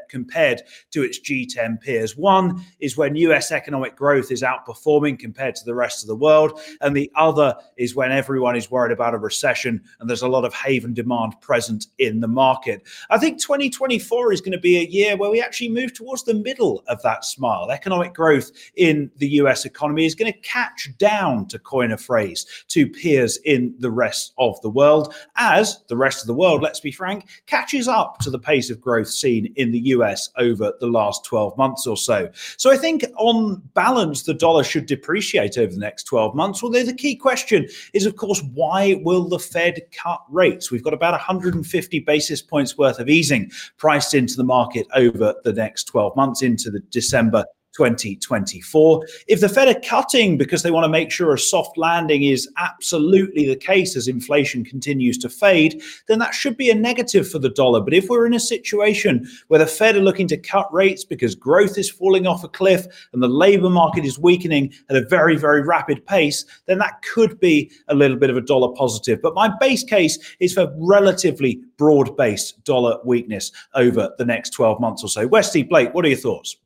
compared 0.10 0.64
to 0.90 1.04
its 1.04 1.20
G10 1.20 1.80
peers. 1.80 2.18
One 2.18 2.66
is 2.80 2.98
when 2.98 3.16
US 3.16 3.52
economic 3.52 3.96
growth 3.96 4.32
is 4.32 4.42
outperforming 4.42 5.20
compared 5.20 5.54
to 5.58 5.66
the 5.66 5.76
rest 5.76 6.04
of 6.04 6.08
the 6.08 6.16
world. 6.16 6.60
And 6.82 6.98
the 6.98 7.12
other 7.16 7.56
is 7.78 7.94
when 7.94 8.12
everyone 8.12 8.56
is 8.56 8.72
worried 8.72 8.94
about 8.94 9.14
a 9.14 9.20
recession 9.20 9.84
and 10.00 10.10
there's 10.10 10.24
a 10.24 10.28
lot 10.28 10.44
of 10.44 10.56
haven 10.56 10.96
demand 10.96 11.40
present 11.40 11.86
in 12.00 12.22
the 12.22 12.28
market. 12.28 12.82
I 13.12 13.20
think 13.20 13.40
2024 13.40 14.34
is 14.34 14.42
going 14.42 14.52
to 14.54 14.58
be 14.58 14.80
a 14.80 14.90
year 14.90 15.16
where 15.16 15.35
we 15.36 15.42
actually 15.42 15.68
move 15.68 15.94
towards 15.94 16.24
the 16.24 16.34
middle 16.34 16.82
of 16.88 17.02
that 17.02 17.26
smile. 17.26 17.70
Economic 17.70 18.14
growth 18.14 18.52
in 18.78 19.12
the 19.18 19.28
US 19.42 19.66
economy 19.66 20.06
is 20.06 20.16
going 20.16 20.32
to 20.32 20.40
catch 20.40 20.90
down, 20.98 21.46
to 21.48 21.60
coin 21.60 21.92
a 21.92 21.98
phrase, 21.98 22.46
to 22.70 22.88
peers 22.88 23.36
in 23.44 23.76
the 23.80 23.92
rest 23.92 24.32
of 24.38 24.62
the 24.62 24.70
world, 24.70 25.14
as 25.36 25.84
the 25.90 25.98
rest 25.98 26.22
of 26.22 26.28
the 26.28 26.34
world, 26.34 26.62
let's 26.62 26.80
be 26.80 26.90
frank, 26.90 27.28
catches 27.48 27.90
up 27.90 28.20
to 28.20 28.30
the 28.30 28.40
pace 28.40 28.70
of 28.70 28.80
growth 28.80 29.10
seen 29.10 29.52
in 29.58 29.74
the 29.74 29.80
US 29.96 30.30
over 30.38 30.72
the 30.80 30.88
last 30.88 31.26
12 31.26 31.58
months 31.58 31.86
or 31.86 31.98
so. 31.98 32.30
So 32.56 32.72
I 32.72 32.78
think 32.78 33.04
on 33.18 33.62
balance, 33.74 34.24
the 34.24 34.34
dollar 34.34 34.64
should 34.64 34.86
depreciate 34.86 35.58
over 35.58 35.74
the 35.74 35.80
next 35.80 36.04
12 36.04 36.34
months. 36.34 36.64
Although 36.64 36.84
the 36.84 36.94
key 36.94 37.18
question 37.18 37.68
is, 37.92 38.06
of 38.06 38.16
course, 38.16 38.42
why 38.54 39.02
will 39.04 39.28
the 39.28 39.40
Fed 39.40 39.82
cut 39.92 40.22
rates? 40.30 40.72
We've 40.72 40.82
got 40.82 40.94
about 40.94 41.12
150 41.12 42.00
basis 42.00 42.42
points 42.42 42.78
worth 42.78 43.00
of 43.00 43.10
easing 43.10 43.52
priced 43.76 44.14
into 44.14 44.38
the 44.38 44.46
market 44.46 44.88
over 44.94 45.25
over 45.26 45.40
the 45.44 45.54
next 45.54 45.86
12 45.86 46.16
months 46.16 46.42
into 46.42 46.70
the 46.70 46.80
December 46.92 47.46
2024. 47.76 49.06
If 49.28 49.42
the 49.42 49.50
Fed 49.50 49.68
are 49.68 49.80
cutting 49.82 50.38
because 50.38 50.64
they 50.64 50.72
want 50.72 50.86
to 50.86 50.90
make 50.90 51.12
sure 51.12 51.34
a 51.34 51.40
soft 51.40 51.78
landing 51.78 52.24
is 52.24 52.50
absolutely 52.58 53.48
the 53.48 53.56
case 53.56 53.96
as 53.96 54.08
inflation 54.08 54.64
continues 54.64 55.18
to 55.20 55.30
fade, 55.30 55.82
then 56.08 56.20
that 56.20 56.34
should 56.34 56.58
be 56.58 56.70
a 56.70 56.76
negative 56.76 57.30
for 57.30 57.40
the 57.40 57.50
dollar. 57.50 57.82
But 57.82 57.94
if 57.94 58.10
we're 58.10 58.26
in 58.26 58.34
a 58.34 58.40
situation 58.40 59.28
where 59.48 59.60
the 59.60 59.68
Fed 59.68 59.96
are 59.96 60.02
looking 60.02 60.28
to 60.30 60.38
cut 60.38 60.72
rates 60.74 61.04
because 61.04 61.36
growth 61.36 61.78
is 61.78 61.90
falling 61.90 62.28
off 62.28 62.44
a 62.44 62.50
cliff 62.50 62.86
and 63.14 63.22
the 63.22 63.28
labor 63.28 63.70
market 63.70 64.06
is 64.06 64.20
weakening 64.20 64.74
at 64.90 64.96
a 64.96 65.06
very, 65.08 65.36
very 65.36 65.62
rapid 65.62 66.06
pace, 66.06 66.46
then 66.66 66.78
that 66.80 67.02
could 67.02 67.40
be 67.40 67.72
a 67.90 67.96
little 67.96 68.18
bit 68.18 68.30
of 68.30 68.38
a 68.38 68.42
dollar 68.42 68.74
positive. 68.74 69.22
But 69.22 69.36
my 69.36 69.52
base 69.60 69.84
case 69.84 70.36
is 70.40 70.54
for 70.54 70.74
relatively 70.78 71.62
broad 71.78 72.16
based 72.16 72.64
dollar 72.64 73.00
weakness 73.04 73.52
over 73.74 74.14
the 74.18 74.26
next 74.26 74.52
12 74.52 74.80
months 74.80 75.04
or 75.04 75.10
so. 75.10 75.28
Westy, 75.28 75.64
Blake, 75.64 75.94
what 75.94 76.06
are 76.06 76.10
your 76.10 76.18
thoughts? 76.18 76.58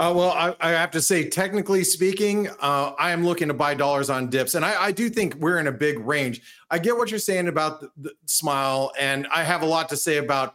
Uh, 0.00 0.12
well, 0.14 0.30
I, 0.30 0.54
I, 0.60 0.70
have 0.70 0.92
to 0.92 1.02
say, 1.02 1.28
technically 1.28 1.82
speaking, 1.82 2.48
uh, 2.60 2.92
I 3.00 3.10
am 3.10 3.24
looking 3.24 3.48
to 3.48 3.54
buy 3.54 3.74
dollars 3.74 4.10
on 4.10 4.30
dips, 4.30 4.54
and 4.54 4.64
I, 4.64 4.84
I, 4.84 4.92
do 4.92 5.10
think 5.10 5.34
we're 5.34 5.58
in 5.58 5.66
a 5.66 5.72
big 5.72 5.98
range. 5.98 6.40
I 6.70 6.78
get 6.78 6.96
what 6.96 7.10
you're 7.10 7.18
saying 7.18 7.48
about 7.48 7.80
the, 7.80 7.90
the, 7.96 8.12
smile, 8.24 8.92
and 8.96 9.26
I 9.26 9.42
have 9.42 9.62
a 9.62 9.66
lot 9.66 9.88
to 9.88 9.96
say 9.96 10.18
about 10.18 10.54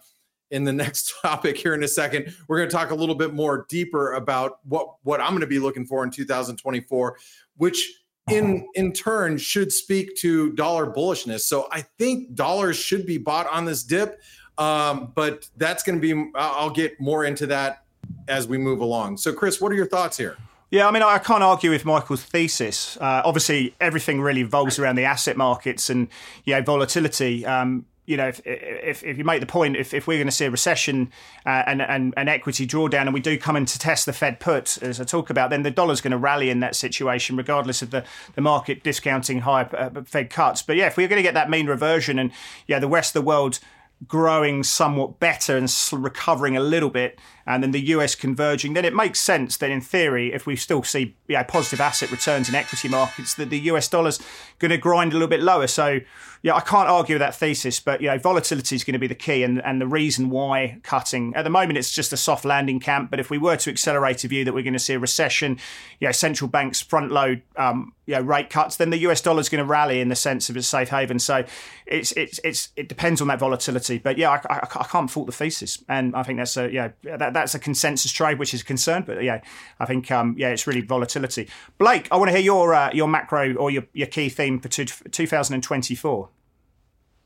in 0.52 0.64
the 0.64 0.72
next 0.84 1.14
topic 1.22 1.58
here 1.58 1.74
in 1.74 1.84
a 1.84 1.90
second. 1.90 2.34
We're 2.48 2.60
going 2.60 2.70
to 2.70 2.76
talk 2.76 2.92
a 2.92 2.96
little 2.96 3.16
bit 3.16 3.34
more 3.34 3.66
deeper 3.68 4.14
about 4.14 4.60
what 4.64 4.96
what 5.04 5.20
I'm 5.20 5.32
going 5.32 5.42
to 5.42 5.48
be 5.48 5.60
looking 5.60 5.86
for 5.86 6.06
in 6.06 6.10
2024, 6.10 7.18
which 7.58 8.02
in 8.32 8.66
in 8.76 8.94
turn 8.94 9.38
should 9.38 9.74
speak 9.74 10.16
to 10.20 10.54
dollar 10.54 10.88
bullishness. 10.88 11.42
So 11.42 11.68
I 11.70 11.82
think 12.00 12.34
dollars 12.34 12.78
should 12.78 13.06
be 13.06 13.18
bought 13.18 13.48
on 13.52 13.66
this 13.66 13.84
dip, 13.84 14.22
um, 14.58 15.12
but 15.16 15.50
that's 15.58 15.84
going 15.84 16.00
to 16.00 16.16
be. 16.16 16.32
I'll 16.34 16.70
get 16.70 16.98
more 17.02 17.26
into 17.26 17.46
that 17.48 17.83
as 18.28 18.48
we 18.48 18.58
move 18.58 18.80
along. 18.80 19.18
So, 19.18 19.34
Chris, 19.34 19.60
what 19.60 19.72
are 19.72 19.76
your 19.76 19.88
thoughts 19.88 20.18
here? 20.18 20.38
Yeah, 20.70 20.88
I 20.88 20.92
mean, 20.92 21.04
I 21.04 21.20
can't 21.20 21.44
argue 21.44 21.70
with 21.70 21.86
Michael's 21.86 22.24
thesis. 22.24 22.98
Uh, 22.98 23.22
obviously, 23.24 23.76
everything 23.80 24.22
really 24.22 24.44
revolves 24.44 24.80
around 24.80 24.96
the 24.96 25.06
asset 25.06 25.38
markets 25.38 25.90
and 25.90 26.08
you 26.46 26.56
know 26.56 26.64
volatility. 26.64 27.46
Um, 27.46 27.86
you 28.06 28.18
know, 28.18 28.28
if, 28.28 28.42
if, 28.46 29.04
if 29.04 29.18
you 29.18 29.24
make 29.24 29.40
the 29.40 29.46
point, 29.46 29.78
if, 29.78 29.94
if 29.94 30.08
we're 30.08 30.18
going 30.18 30.28
to 30.28 30.32
see 30.32 30.46
a 30.46 30.52
recession 30.52 31.12
uh, 31.46 31.64
and, 31.66 31.82
and 31.82 32.14
an 32.18 32.28
equity 32.28 32.68
drawdown, 32.68 33.04
and 33.04 33.14
we 33.14 33.22
do 33.22 33.38
come 33.38 33.56
in 33.56 33.66
to 33.66 33.80
test 33.80 34.06
the 34.06 34.14
Fed 34.14 34.40
put, 34.40 34.82
as 34.84 35.00
I 35.00 35.06
talk 35.06 35.30
about, 35.30 35.52
then 35.52 35.64
the 35.64 35.72
dollar's 35.72 36.02
going 36.02 36.12
to 36.12 36.18
rally 36.18 36.50
in 36.50 36.60
that 36.60 36.76
situation, 36.76 37.38
regardless 37.38 37.82
of 37.82 37.92
the, 37.92 38.04
the 38.36 38.42
market 38.42 38.84
discounting 38.84 39.42
higher 39.42 39.70
uh, 39.74 40.02
Fed 40.04 40.30
cuts. 40.30 40.62
But 40.62 40.76
yeah, 40.76 40.88
if 40.88 40.98
we're 40.98 41.08
going 41.08 41.20
to 41.20 41.24
get 41.24 41.34
that 41.36 41.50
mean 41.50 41.68
reversion 41.68 42.20
and 42.20 42.32
yeah, 42.68 42.80
the 42.80 42.90
rest 42.90 43.16
of 43.16 43.22
the 43.22 43.26
world 43.26 43.60
growing 44.06 44.64
somewhat 44.64 45.20
better 45.20 45.56
and 45.56 45.74
recovering 45.94 46.58
a 46.58 46.60
little 46.60 46.90
bit, 46.90 47.20
and 47.46 47.64
then 47.64 47.72
the 47.72 47.82
US 47.88 48.16
converging, 48.16 48.74
then 48.74 48.86
it 48.86 48.94
makes 48.94 49.20
sense 49.20 49.58
that 49.58 49.70
in 49.70 49.82
theory, 49.82 50.34
if 50.34 50.46
we 50.46 50.56
still 50.56 50.84
see 50.84 51.16
positive 51.48 51.82
asset 51.82 52.12
returns 52.12 52.50
in 52.50 52.56
equity 52.56 52.88
markets, 52.88 53.34
that 53.36 53.50
the 53.50 53.60
US 53.60 53.88
dollar's 53.88 54.20
going 54.60 54.72
to 54.72 54.78
grind 54.78 55.12
a 55.12 55.16
little 55.16 55.28
bit 55.28 55.42
lower. 55.42 55.68
So, 55.68 56.00
yeah, 56.42 56.56
I 56.56 56.62
can't 56.62 56.90
argue 56.90 57.16
with 57.16 57.22
that 57.22 57.36
thesis, 57.36 57.80
but 57.80 58.02
you 58.02 58.08
know, 58.08 58.18
volatility 58.18 58.76
is 58.76 58.84
going 58.84 58.94
to 58.94 59.00
be 59.00 59.08
the 59.08 59.16
key 59.16 59.44
and, 59.44 59.64
and 59.64 59.80
the 59.80 59.88
reason 59.88 60.30
why 60.30 60.80
cutting. 60.84 61.34
At 61.36 61.44
the 61.44 61.50
moment, 61.50 61.78
it's 61.78 61.92
just 61.92 62.14
a 62.14 62.18
soft 62.18 62.46
landing 62.46 62.80
camp, 62.80 63.10
but 63.10 63.20
if 63.20 63.30
we 63.30 63.38
were 63.38 63.58
to 63.58 63.70
accelerate 63.70 64.24
a 64.24 64.28
view 64.28 64.44
that 64.46 64.54
we're 64.54 64.64
going 64.64 64.74
to 64.74 64.80
see 64.80 64.94
a 64.94 65.00
recession, 65.00 65.60
you 66.00 66.08
know, 66.08 66.12
central 66.12 66.50
banks 66.50 66.82
front 66.82 67.12
load 67.12 67.42
um, 67.56 67.94
you 68.06 68.16
know, 68.16 68.22
rate 68.22 68.50
cuts, 68.50 68.76
then 68.76 68.90
the 68.90 68.98
US 69.00 69.22
dollar 69.22 69.40
is 69.40 69.50
going 69.50 69.64
to 69.64 69.70
rally 69.70 70.02
in 70.02 70.10
the 70.10 70.16
sense 70.16 70.50
of 70.50 70.58
a 70.58 70.62
safe 70.62 70.90
haven. 70.90 71.20
So 71.20 71.46
it's 71.86 72.12
it's 72.14 72.40
it's 72.44 72.70
it 72.76 72.90
depends 72.90 73.22
on 73.22 73.28
that 73.30 73.40
volatility. 73.40 73.98
But 73.98 74.18
yeah, 74.18 74.32
I, 74.32 74.54
I, 74.54 74.60
I 74.64 74.84
can't 74.84 75.10
fault 75.10 75.28
the 75.28 75.32
thesis, 75.32 75.82
and 75.88 76.16
I 76.16 76.24
think 76.24 76.40
that's 76.40 76.58
a 76.58 76.72
yeah 76.72 76.90
that, 77.34 77.42
that's 77.42 77.56
a 77.56 77.60
consensus 77.60 78.12
trade, 78.12 78.40
which 78.40 78.54
is 78.54 78.62
a 78.62 78.66
concern. 78.66 79.04
But 79.06 79.24
yeah, 79.24 79.42
I 79.80 79.86
think 79.86 80.12
um, 80.12 80.36
yeah, 80.38 80.50
it's 80.50 80.68
really 80.68 80.82
volatility. 80.82 81.50
Blake, 81.78 82.08
I 82.12 82.18
want 82.18 82.30
to 82.30 82.36
hear 82.36 82.44
your 82.46 82.74
uh, 82.74 82.92
your 82.94 83.08
macro 83.08 83.54
or 83.56 83.72
your, 83.72 83.84
your 83.94 84.08
key 84.08 84.30
theme 84.30 84.60
for 84.60 84.70
two, 84.70 84.86
2024. 84.86 86.30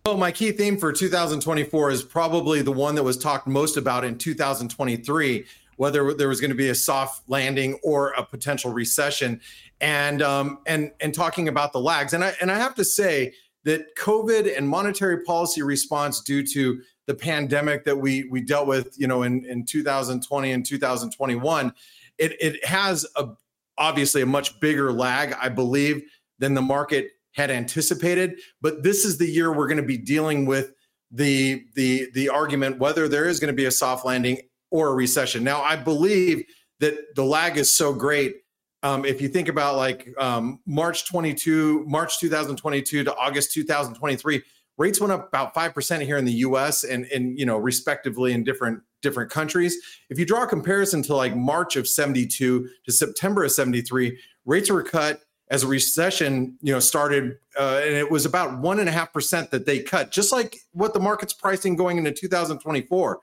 Well, 0.06 0.18
my 0.18 0.32
key 0.32 0.54
theme 0.54 0.78
for 0.78 0.94
2024 0.94 1.92
is 1.92 2.02
probably 2.02 2.62
the 2.62 2.72
one 2.72 2.96
that 2.96 3.04
was 3.04 3.18
talked 3.18 3.46
most 3.46 3.76
about 3.76 4.06
in 4.06 4.18
2023, 4.18 5.46
whether 5.76 6.14
there 6.14 6.30
was 6.30 6.40
going 6.40 6.52
to 6.52 6.56
be 6.56 6.70
a 6.70 6.76
soft 6.76 7.28
landing 7.28 7.78
or 7.84 8.12
a 8.12 8.24
potential 8.24 8.72
recession, 8.72 9.42
and 9.82 10.22
um, 10.22 10.60
and 10.66 10.92
and 11.02 11.14
talking 11.14 11.50
about 11.50 11.74
the 11.74 11.82
lags. 11.82 12.14
And 12.14 12.24
I 12.24 12.34
and 12.40 12.52
I 12.52 12.58
have 12.58 12.74
to 12.76 12.86
say 12.86 13.34
that 13.66 13.98
COVID 13.98 14.58
and 14.58 14.70
monetary 14.70 15.24
policy 15.24 15.62
response 15.62 16.22
due 16.22 16.42
to 16.54 16.82
the 17.08 17.16
pandemic 17.16 17.86
that 17.86 17.98
we 17.98 18.26
we 18.26 18.42
dealt 18.42 18.68
with, 18.68 18.96
you 19.00 19.08
know, 19.08 19.24
in 19.24 19.44
in 19.46 19.66
2020 19.66 20.52
and 20.52 20.66
2021, 20.66 21.74
it 22.18 22.36
it 22.40 22.64
has 22.66 23.06
a 23.16 23.30
obviously 23.78 24.22
a 24.22 24.26
much 24.26 24.60
bigger 24.60 24.92
lag, 24.92 25.34
I 25.42 25.50
believe, 25.50 26.04
than 26.40 26.54
the 26.54 26.62
market 26.62 27.12
had 27.32 27.50
anticipated. 27.50 28.40
But 28.62 28.84
this 28.84 29.06
is 29.06 29.18
the 29.18 29.28
year 29.28 29.54
we're 29.54 29.68
going 29.68 29.78
to 29.78 29.84
be 29.84 29.98
dealing 29.98 30.46
with 30.46 30.74
the 31.12 31.66
the 31.76 32.10
the 32.14 32.30
argument 32.30 32.80
whether 32.80 33.08
there 33.08 33.26
is 33.26 33.40
going 33.40 33.54
to 33.54 33.56
be 33.56 33.66
a 33.66 33.72
soft 33.72 34.06
landing 34.06 34.42
or 34.70 34.90
a 34.90 34.94
recession. 34.94 35.44
Now, 35.44 35.62
I 35.62 35.78
believe 35.78 36.44
that 36.80 37.16
the 37.16 37.24
lag 37.24 37.58
is 37.58 37.72
so 37.72 37.94
great. 37.94 38.36
Um, 38.84 39.06
if 39.06 39.22
you 39.22 39.30
think 39.30 39.48
about 39.48 39.78
like 39.78 40.14
um, 40.20 40.60
March 40.66 41.08
22, 41.08 41.86
March 41.88 42.20
2022 42.20 43.06
to 43.06 43.16
August 43.16 43.54
2023, 43.54 44.44
rates 44.78 45.02
went 45.02 45.12
up 45.12 45.28
about 45.28 45.54
5% 45.56 46.02
here 46.02 46.18
in 46.18 46.26
the 46.26 46.34
US 46.34 46.84
and, 46.84 47.06
and 47.06 47.38
you 47.38 47.46
know, 47.46 47.58
respectively 47.58 48.34
in 48.34 48.44
different 48.44 48.82
different 49.02 49.30
countries. 49.30 49.78
If 50.10 50.18
you 50.18 50.26
draw 50.26 50.44
a 50.44 50.48
comparison 50.48 51.04
to 51.04 51.16
like 51.16 51.36
March 51.36 51.76
of 51.76 51.88
72 51.88 52.68
to 52.86 52.92
September 52.92 53.44
of 53.44 53.52
73, 53.52 54.18
rates 54.46 54.72
were 54.72 54.84
cut 54.84 55.22
as 55.50 55.64
a 55.64 55.68
recession, 55.68 56.58
you 56.62 56.74
know, 56.74 56.80
started, 56.80 57.38
uh, 57.58 57.80
and 57.84 57.94
it 57.94 58.10
was 58.10 58.26
about 58.26 58.60
one 58.60 58.80
and 58.80 58.90
a 58.90 58.92
half 58.92 59.14
percent 59.14 59.50
that 59.52 59.66
they 59.66 59.80
cut, 59.80 60.12
just 60.12 60.32
like 60.32 60.58
what 60.72 60.94
the 60.94 61.00
market's 61.00 61.34
pricing 61.34 61.76
going 61.76 61.98
into 61.98 62.12
2024. 62.12 63.22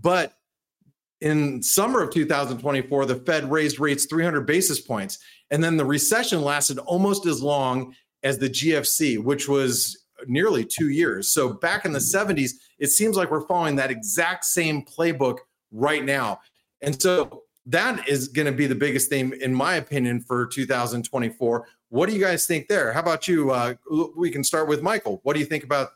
But 0.00 0.34
in 1.20 1.62
summer 1.62 2.02
of 2.02 2.10
2024, 2.10 3.06
the 3.06 3.16
Fed 3.16 3.50
raised 3.50 3.78
rates 3.78 4.06
300 4.06 4.46
basis 4.46 4.80
points, 4.80 5.18
and 5.50 5.62
then 5.62 5.76
the 5.76 5.84
recession 5.84 6.42
lasted 6.42 6.78
almost 6.78 7.26
as 7.26 7.42
long 7.42 7.94
as 8.22 8.38
the 8.38 8.48
GFC, 8.48 9.22
which 9.22 9.48
was 9.48 10.05
nearly 10.26 10.64
two 10.64 10.88
years. 10.88 11.30
So 11.30 11.52
back 11.52 11.84
in 11.84 11.92
the 11.92 11.98
70s, 11.98 12.52
it 12.78 12.88
seems 12.88 13.16
like 13.16 13.30
we're 13.30 13.46
following 13.46 13.76
that 13.76 13.90
exact 13.90 14.44
same 14.44 14.84
playbook 14.84 15.38
right 15.72 16.04
now. 16.04 16.40
And 16.82 17.00
so 17.00 17.44
that 17.66 18.08
is 18.08 18.28
going 18.28 18.46
to 18.46 18.52
be 18.52 18.66
the 18.66 18.74
biggest 18.74 19.10
theme, 19.10 19.32
in 19.40 19.52
my 19.54 19.74
opinion, 19.74 20.20
for 20.20 20.46
2024. 20.46 21.66
What 21.88 22.08
do 22.08 22.14
you 22.14 22.20
guys 22.20 22.46
think 22.46 22.68
there? 22.68 22.92
How 22.92 23.00
about 23.00 23.26
you? 23.28 23.50
Uh, 23.50 23.74
we 24.16 24.30
can 24.30 24.44
start 24.44 24.68
with 24.68 24.82
Michael. 24.82 25.20
What 25.22 25.34
do 25.34 25.40
you 25.40 25.46
think 25.46 25.64
about? 25.64 25.90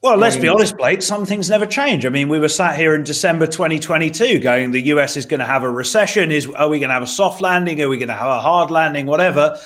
Well, 0.00 0.16
let's 0.16 0.36
be 0.36 0.46
honest, 0.46 0.76
Blake. 0.76 1.02
Some 1.02 1.26
things 1.26 1.50
never 1.50 1.66
change. 1.66 2.06
I 2.06 2.08
mean, 2.08 2.28
we 2.28 2.38
were 2.38 2.48
sat 2.48 2.76
here 2.76 2.94
in 2.94 3.02
December 3.02 3.48
2022 3.48 4.38
going, 4.38 4.70
the 4.70 4.82
US 4.82 5.16
is 5.16 5.26
going 5.26 5.40
to 5.40 5.46
have 5.46 5.64
a 5.64 5.70
recession. 5.70 6.30
Is 6.30 6.46
are 6.46 6.68
we 6.68 6.78
going 6.78 6.90
to 6.90 6.94
have 6.94 7.02
a 7.02 7.06
soft 7.06 7.40
landing? 7.40 7.82
Are 7.82 7.88
we 7.88 7.98
going 7.98 8.08
to 8.08 8.14
have 8.14 8.28
a 8.28 8.40
hard 8.40 8.70
landing? 8.70 9.06
Whatever 9.06 9.58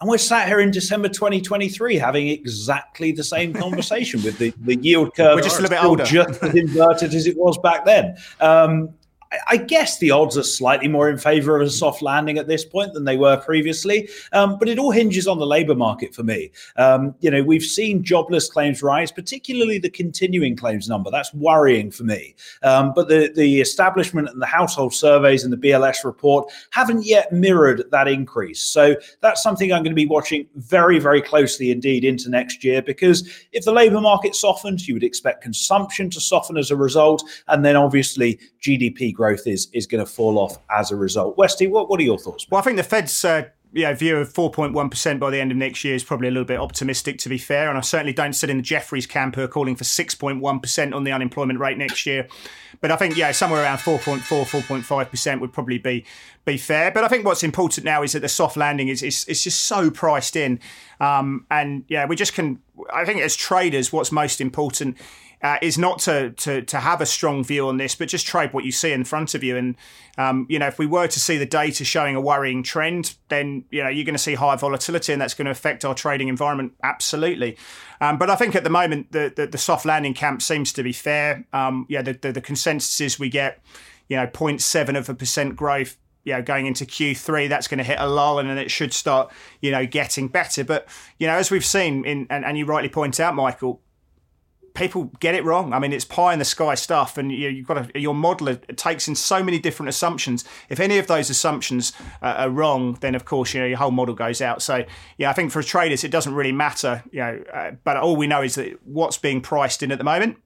And 0.00 0.10
we're 0.10 0.18
sat 0.18 0.48
here 0.48 0.60
in 0.60 0.70
December 0.70 1.08
2023 1.08 1.96
having 1.96 2.28
exactly 2.28 3.12
the 3.12 3.24
same 3.24 3.52
conversation 3.54 4.22
with 4.22 4.38
the, 4.38 4.52
the 4.62 4.76
yield 4.76 5.14
curve. 5.14 5.36
We're 5.36 5.42
just 5.42 5.58
a 5.58 5.62
little 5.62 5.76
bit 5.76 5.84
older. 5.84 6.04
Just 6.04 6.42
as 6.42 6.54
inverted 6.54 7.14
as 7.14 7.26
it 7.26 7.36
was 7.36 7.56
back 7.58 7.84
then. 7.84 8.16
Um, 8.40 8.90
I 9.48 9.56
guess 9.56 9.98
the 9.98 10.10
odds 10.10 10.36
are 10.38 10.42
slightly 10.42 10.88
more 10.88 11.08
in 11.08 11.18
favor 11.18 11.60
of 11.60 11.66
a 11.66 11.70
soft 11.70 12.02
landing 12.02 12.38
at 12.38 12.46
this 12.46 12.64
point 12.64 12.92
than 12.94 13.04
they 13.04 13.16
were 13.16 13.36
previously. 13.36 14.08
Um, 14.32 14.58
but 14.58 14.68
it 14.68 14.78
all 14.78 14.90
hinges 14.90 15.26
on 15.26 15.38
the 15.38 15.46
labor 15.46 15.74
market 15.74 16.14
for 16.14 16.22
me. 16.22 16.50
Um, 16.76 17.14
you 17.20 17.30
know, 17.30 17.42
we've 17.42 17.64
seen 17.64 18.02
jobless 18.04 18.48
claims 18.48 18.82
rise, 18.82 19.10
particularly 19.10 19.78
the 19.78 19.90
continuing 19.90 20.56
claims 20.56 20.88
number. 20.88 21.10
That's 21.10 21.32
worrying 21.34 21.90
for 21.90 22.04
me. 22.04 22.34
Um, 22.62 22.92
but 22.94 23.08
the, 23.08 23.32
the 23.34 23.60
establishment 23.60 24.28
and 24.28 24.40
the 24.40 24.46
household 24.46 24.94
surveys 24.94 25.44
and 25.44 25.52
the 25.52 25.56
BLS 25.56 26.04
report 26.04 26.50
haven't 26.70 27.04
yet 27.04 27.32
mirrored 27.32 27.84
that 27.90 28.08
increase. 28.08 28.60
So 28.60 28.96
that's 29.20 29.42
something 29.42 29.72
I'm 29.72 29.82
going 29.82 29.92
to 29.92 29.96
be 29.96 30.06
watching 30.06 30.46
very, 30.56 30.98
very 30.98 31.20
closely 31.20 31.70
indeed 31.70 32.04
into 32.04 32.30
next 32.30 32.64
year 32.64 32.82
because 32.82 33.28
if 33.52 33.64
the 33.64 33.72
labor 33.72 34.00
market 34.00 34.34
softens, 34.34 34.86
you 34.86 34.94
would 34.94 35.04
expect 35.04 35.42
consumption 35.42 36.10
to 36.10 36.20
soften 36.20 36.56
as 36.56 36.70
a 36.70 36.76
result. 36.76 37.22
And 37.48 37.64
then 37.64 37.76
obviously 37.76 38.38
GDP 38.60 39.12
growth 39.12 39.23
growth 39.24 39.46
is 39.46 39.68
is 39.72 39.86
going 39.86 40.04
to 40.04 40.10
fall 40.10 40.38
off 40.38 40.58
as 40.70 40.90
a 40.90 40.96
result. 40.96 41.36
Westy, 41.38 41.66
what, 41.66 41.88
what 41.88 41.98
are 42.00 42.02
your 42.02 42.18
thoughts? 42.18 42.46
Well, 42.50 42.60
I 42.60 42.64
think 42.64 42.76
the 42.76 42.82
Fed's 42.82 43.24
uh, 43.24 43.44
yeah, 43.72 43.92
view 43.94 44.18
of 44.18 44.32
4.1% 44.32 45.18
by 45.18 45.30
the 45.30 45.40
end 45.40 45.50
of 45.50 45.56
next 45.56 45.82
year 45.82 45.94
is 45.94 46.04
probably 46.04 46.28
a 46.28 46.30
little 46.30 46.44
bit 46.44 46.60
optimistic, 46.60 47.18
to 47.18 47.28
be 47.28 47.38
fair. 47.38 47.68
And 47.68 47.76
I 47.76 47.80
certainly 47.80 48.12
don't 48.12 48.34
sit 48.34 48.50
in 48.50 48.58
the 48.58 48.62
Jefferies 48.62 49.06
camp 49.06 49.34
who 49.34 49.42
are 49.42 49.48
calling 49.48 49.74
for 49.74 49.84
6.1% 49.84 50.94
on 50.94 51.04
the 51.04 51.10
unemployment 51.10 51.58
rate 51.58 51.76
next 51.76 52.06
year. 52.06 52.28
But 52.80 52.92
I 52.92 52.96
think, 52.96 53.16
yeah, 53.16 53.32
somewhere 53.32 53.62
around 53.62 53.78
4.4, 53.78 54.20
4.5% 54.22 55.40
would 55.40 55.52
probably 55.52 55.78
be 55.78 56.04
be 56.44 56.56
fair. 56.58 56.92
But 56.92 57.04
I 57.04 57.08
think 57.08 57.24
what's 57.24 57.42
important 57.42 57.84
now 57.84 58.02
is 58.02 58.12
that 58.12 58.20
the 58.20 58.28
soft 58.28 58.56
landing 58.56 58.88
is 58.88 59.02
is, 59.02 59.24
is 59.24 59.42
just 59.42 59.60
so 59.64 59.90
priced 59.90 60.36
in. 60.36 60.60
Um, 61.00 61.46
and 61.50 61.84
yeah, 61.88 62.04
we 62.06 62.14
just 62.14 62.34
can, 62.34 62.60
I 62.92 63.04
think 63.04 63.22
as 63.22 63.34
traders, 63.34 63.92
what's 63.92 64.12
most 64.12 64.40
important 64.40 64.98
uh, 65.44 65.58
is 65.60 65.76
not 65.76 65.98
to, 65.98 66.30
to 66.30 66.62
to 66.62 66.80
have 66.80 67.02
a 67.02 67.06
strong 67.06 67.44
view 67.44 67.68
on 67.68 67.76
this, 67.76 67.94
but 67.94 68.08
just 68.08 68.26
trade 68.26 68.54
what 68.54 68.64
you 68.64 68.72
see 68.72 68.92
in 68.92 69.04
front 69.04 69.34
of 69.34 69.44
you. 69.44 69.58
And 69.58 69.76
um, 70.16 70.46
you 70.48 70.58
know, 70.58 70.66
if 70.66 70.78
we 70.78 70.86
were 70.86 71.06
to 71.06 71.20
see 71.20 71.36
the 71.36 71.44
data 71.44 71.84
showing 71.84 72.16
a 72.16 72.20
worrying 72.20 72.62
trend, 72.62 73.14
then 73.28 73.66
you 73.70 73.82
know 73.82 73.90
you're 73.90 74.06
going 74.06 74.14
to 74.14 74.18
see 74.18 74.34
high 74.34 74.56
volatility, 74.56 75.12
and 75.12 75.20
that's 75.20 75.34
going 75.34 75.44
to 75.44 75.50
affect 75.50 75.84
our 75.84 75.94
trading 75.94 76.28
environment 76.28 76.72
absolutely. 76.82 77.58
Um, 78.00 78.16
but 78.16 78.30
I 78.30 78.36
think 78.36 78.56
at 78.56 78.64
the 78.64 78.70
moment 78.70 79.12
the, 79.12 79.32
the, 79.36 79.46
the 79.46 79.58
soft 79.58 79.84
landing 79.84 80.14
camp 80.14 80.40
seems 80.40 80.72
to 80.72 80.82
be 80.82 80.92
fair. 80.92 81.44
Um, 81.52 81.84
yeah, 81.90 82.00
the, 82.00 82.14
the 82.14 82.32
the 82.32 82.40
consensus 82.40 82.98
is 83.02 83.18
we 83.18 83.28
get 83.28 83.60
you 84.08 84.16
know 84.16 84.26
0.7 84.26 84.96
of 84.96 85.10
a 85.10 85.14
percent 85.14 85.56
growth 85.56 85.98
you 86.24 86.32
know, 86.32 86.40
going 86.40 86.64
into 86.64 86.86
Q3, 86.86 87.50
that's 87.50 87.68
going 87.68 87.76
to 87.76 87.84
hit 87.84 87.98
a 88.00 88.08
lull 88.08 88.38
and 88.38 88.48
then 88.48 88.56
it 88.56 88.70
should 88.70 88.94
start, 88.94 89.30
you 89.60 89.70
know, 89.70 89.84
getting 89.84 90.26
better. 90.26 90.64
But, 90.64 90.88
you 91.18 91.26
know, 91.26 91.34
as 91.34 91.50
we've 91.50 91.62
seen 91.62 92.02
in, 92.06 92.26
and, 92.30 92.46
and 92.46 92.56
you 92.56 92.64
rightly 92.64 92.88
point 92.88 93.20
out, 93.20 93.34
Michael, 93.34 93.82
people 94.74 95.04
get 95.20 95.34
it 95.34 95.44
wrong. 95.44 95.72
I 95.72 95.78
mean, 95.78 95.92
it's 95.92 96.04
pie 96.04 96.32
in 96.32 96.38
the 96.38 96.44
sky 96.44 96.74
stuff, 96.74 97.16
and 97.16 97.32
you, 97.32 97.56
have 97.56 97.66
got 97.66 97.92
to, 97.92 98.00
your 98.00 98.14
model 98.14 98.54
takes 98.76 99.08
in 99.08 99.14
so 99.14 99.42
many 99.42 99.58
different 99.58 99.88
assumptions. 99.88 100.44
If 100.68 100.80
any 100.80 100.98
of 100.98 101.06
those 101.06 101.30
assumptions 101.30 101.92
uh, 102.20 102.34
are 102.38 102.50
wrong, 102.50 102.98
then 103.00 103.14
of 103.14 103.24
course 103.24 103.54
you 103.54 103.60
know 103.60 103.66
your 103.66 103.78
whole 103.78 103.92
model 103.92 104.14
goes 104.14 104.42
out. 104.42 104.62
So 104.62 104.84
yeah, 105.16 105.30
I 105.30 105.32
think 105.32 105.52
for 105.52 105.62
traders 105.62 106.04
it 106.04 106.10
doesn't 106.10 106.34
really 106.34 106.52
matter, 106.52 107.02
you 107.10 107.20
know. 107.20 107.44
Uh, 107.52 107.70
but 107.84 107.96
all 107.96 108.16
we 108.16 108.26
know 108.26 108.42
is 108.42 108.56
that 108.56 108.78
what's 108.84 109.16
being 109.16 109.40
priced 109.40 109.82
in 109.82 109.92
at 109.92 109.98
the 109.98 110.04
moment 110.04 110.38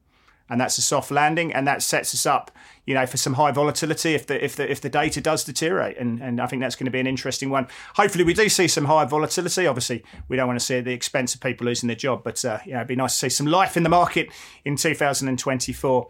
and 0.49 0.61
that's 0.61 0.79
a 0.79 0.83
soft 0.83 1.11
landing, 1.11 1.53
and 1.53 1.67
that 1.67 1.83
sets 1.83 2.15
us 2.15 2.27
up, 2.27 2.51
you 2.87 2.95
know, 2.95 3.07
for 3.07 3.17
some 3.17 3.35
high 3.35 3.51
volatility 3.51 4.15
if 4.15 4.27
the 4.27 4.43
if 4.43 4.57
the 4.57 4.71
if 4.71 4.81
the 4.81 4.89
data 4.89 5.21
does 5.21 5.45
deteriorate, 5.45 5.99
and 5.99 6.21
and 6.21 6.41
I 6.41 6.47
think 6.47 6.63
that's 6.63 6.77
going 6.77 6.87
to 6.87 6.91
be 6.91 7.01
an 7.01 7.07
interesting 7.07 7.51
one. 7.51 7.69
Hopefully, 7.97 8.25
we 8.25 8.35
do 8.35 8.49
see 8.49 8.69
some 8.69 8.87
high 8.87 9.05
volatility. 9.05 9.67
Obviously, 9.67 10.03
we 10.29 10.37
don't 10.37 10.47
want 10.47 10.59
to 10.59 10.65
see 10.65 10.79
at 10.79 10.85
the 10.85 10.93
expense 10.93 11.35
of 11.35 11.41
people 11.41 11.67
losing 11.67 11.87
their 11.87 11.97
job, 11.97 12.23
but 12.25 12.45
uh, 12.45 12.59
yeah, 12.67 12.77
it'd 12.77 12.89
be 12.89 12.97
nice 12.97 13.15
to 13.15 13.19
see 13.19 13.29
some 13.29 13.47
life 13.47 13.77
in 13.77 13.83
the 13.83 13.89
market 13.89 14.29
in 14.65 14.77
2024. 14.77 16.09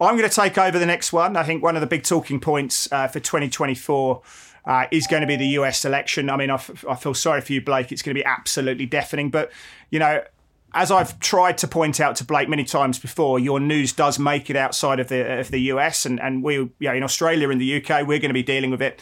I'm 0.00 0.16
going 0.16 0.28
to 0.28 0.34
take 0.34 0.56
over 0.56 0.78
the 0.78 0.86
next 0.86 1.12
one. 1.12 1.36
I 1.36 1.42
think 1.42 1.62
one 1.62 1.76
of 1.76 1.82
the 1.82 1.86
big 1.86 2.04
talking 2.04 2.40
points 2.40 2.90
uh, 2.90 3.08
for 3.08 3.20
2024. 3.20 4.22
Uh, 4.62 4.84
is 4.90 5.06
going 5.06 5.22
to 5.22 5.26
be 5.26 5.36
the 5.36 5.46
US 5.46 5.86
election. 5.86 6.28
I 6.28 6.36
mean, 6.36 6.50
I, 6.50 6.56
f- 6.56 6.84
I 6.86 6.94
feel 6.94 7.14
sorry 7.14 7.40
for 7.40 7.54
you, 7.54 7.62
Blake. 7.62 7.90
It's 7.90 8.02
going 8.02 8.14
to 8.14 8.20
be 8.20 8.24
absolutely 8.26 8.84
deafening. 8.84 9.30
But, 9.30 9.50
you 9.88 9.98
know, 9.98 10.22
as 10.72 10.90
I've 10.90 11.18
tried 11.20 11.58
to 11.58 11.68
point 11.68 12.00
out 12.00 12.16
to 12.16 12.24
Blake 12.24 12.48
many 12.48 12.64
times 12.64 12.98
before, 12.98 13.38
your 13.38 13.60
news 13.60 13.92
does 13.92 14.18
make 14.18 14.50
it 14.50 14.56
outside 14.56 15.00
of 15.00 15.08
the 15.08 15.40
of 15.40 15.50
the 15.50 15.60
US, 15.72 16.06
and 16.06 16.20
and 16.20 16.42
we, 16.42 16.70
know, 16.80 16.94
in 16.94 17.02
Australia 17.02 17.50
and 17.50 17.60
the 17.60 17.76
UK, 17.82 18.06
we're 18.06 18.18
going 18.18 18.30
to 18.30 18.34
be 18.34 18.42
dealing 18.42 18.70
with 18.70 18.82
it 18.82 19.00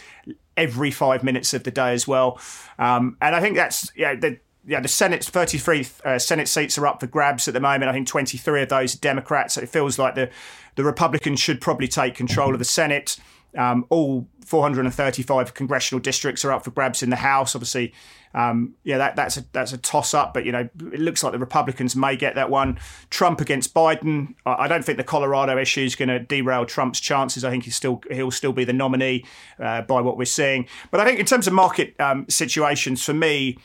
every 0.56 0.90
five 0.90 1.22
minutes 1.22 1.54
of 1.54 1.64
the 1.64 1.70
day 1.70 1.92
as 1.92 2.06
well. 2.08 2.40
Um, 2.78 3.16
and 3.20 3.34
I 3.34 3.40
think 3.40 3.56
that's 3.56 3.92
yeah, 3.96 4.14
the 4.14 4.38
yeah, 4.66 4.80
the 4.80 4.88
Senate's 4.88 5.28
33 5.28 5.86
uh, 6.04 6.18
Senate 6.18 6.48
seats 6.48 6.76
are 6.76 6.86
up 6.86 7.00
for 7.00 7.06
grabs 7.06 7.48
at 7.48 7.54
the 7.54 7.60
moment. 7.60 7.88
I 7.88 7.92
think 7.92 8.06
23 8.06 8.62
of 8.62 8.68
those 8.68 8.94
are 8.94 8.98
Democrats. 8.98 9.54
So 9.54 9.62
it 9.62 9.68
feels 9.68 9.98
like 9.98 10.14
the 10.14 10.30
the 10.74 10.84
Republicans 10.84 11.40
should 11.40 11.60
probably 11.60 11.88
take 11.88 12.14
control 12.14 12.52
of 12.52 12.58
the 12.58 12.64
Senate. 12.64 13.18
Um, 13.56 13.86
all 13.88 14.28
435 14.44 15.54
congressional 15.54 16.00
districts 16.00 16.44
are 16.44 16.52
up 16.52 16.64
for 16.64 16.70
grabs 16.70 17.02
in 17.02 17.10
the 17.10 17.16
House. 17.16 17.54
Obviously, 17.54 17.92
um, 18.34 18.74
yeah, 18.82 18.98
that, 18.98 19.16
that's 19.16 19.36
a 19.36 19.44
that's 19.52 19.72
a 19.72 19.78
toss 19.78 20.14
up. 20.14 20.32
But 20.32 20.44
you 20.46 20.52
know, 20.52 20.68
it 20.92 21.00
looks 21.00 21.22
like 21.22 21.32
the 21.32 21.38
Republicans 21.38 21.94
may 21.94 22.16
get 22.16 22.34
that 22.34 22.50
one. 22.50 22.78
Trump 23.10 23.40
against 23.40 23.74
Biden. 23.74 24.34
I 24.46 24.68
don't 24.68 24.84
think 24.84 24.98
the 24.98 25.04
Colorado 25.04 25.58
issue 25.58 25.82
is 25.82 25.96
going 25.96 26.08
to 26.08 26.18
derail 26.18 26.64
Trump's 26.64 27.00
chances. 27.00 27.44
I 27.44 27.50
think 27.50 27.64
he's 27.64 27.76
still 27.76 28.02
he'll 28.10 28.30
still 28.30 28.52
be 28.52 28.64
the 28.64 28.72
nominee 28.72 29.24
uh, 29.60 29.82
by 29.82 30.00
what 30.00 30.16
we're 30.16 30.24
seeing. 30.24 30.66
But 30.90 31.00
I 31.00 31.04
think 31.04 31.20
in 31.20 31.26
terms 31.26 31.46
of 31.46 31.52
market 31.52 31.94
um, 32.00 32.26
situations, 32.28 33.04
for 33.04 33.14
me. 33.14 33.58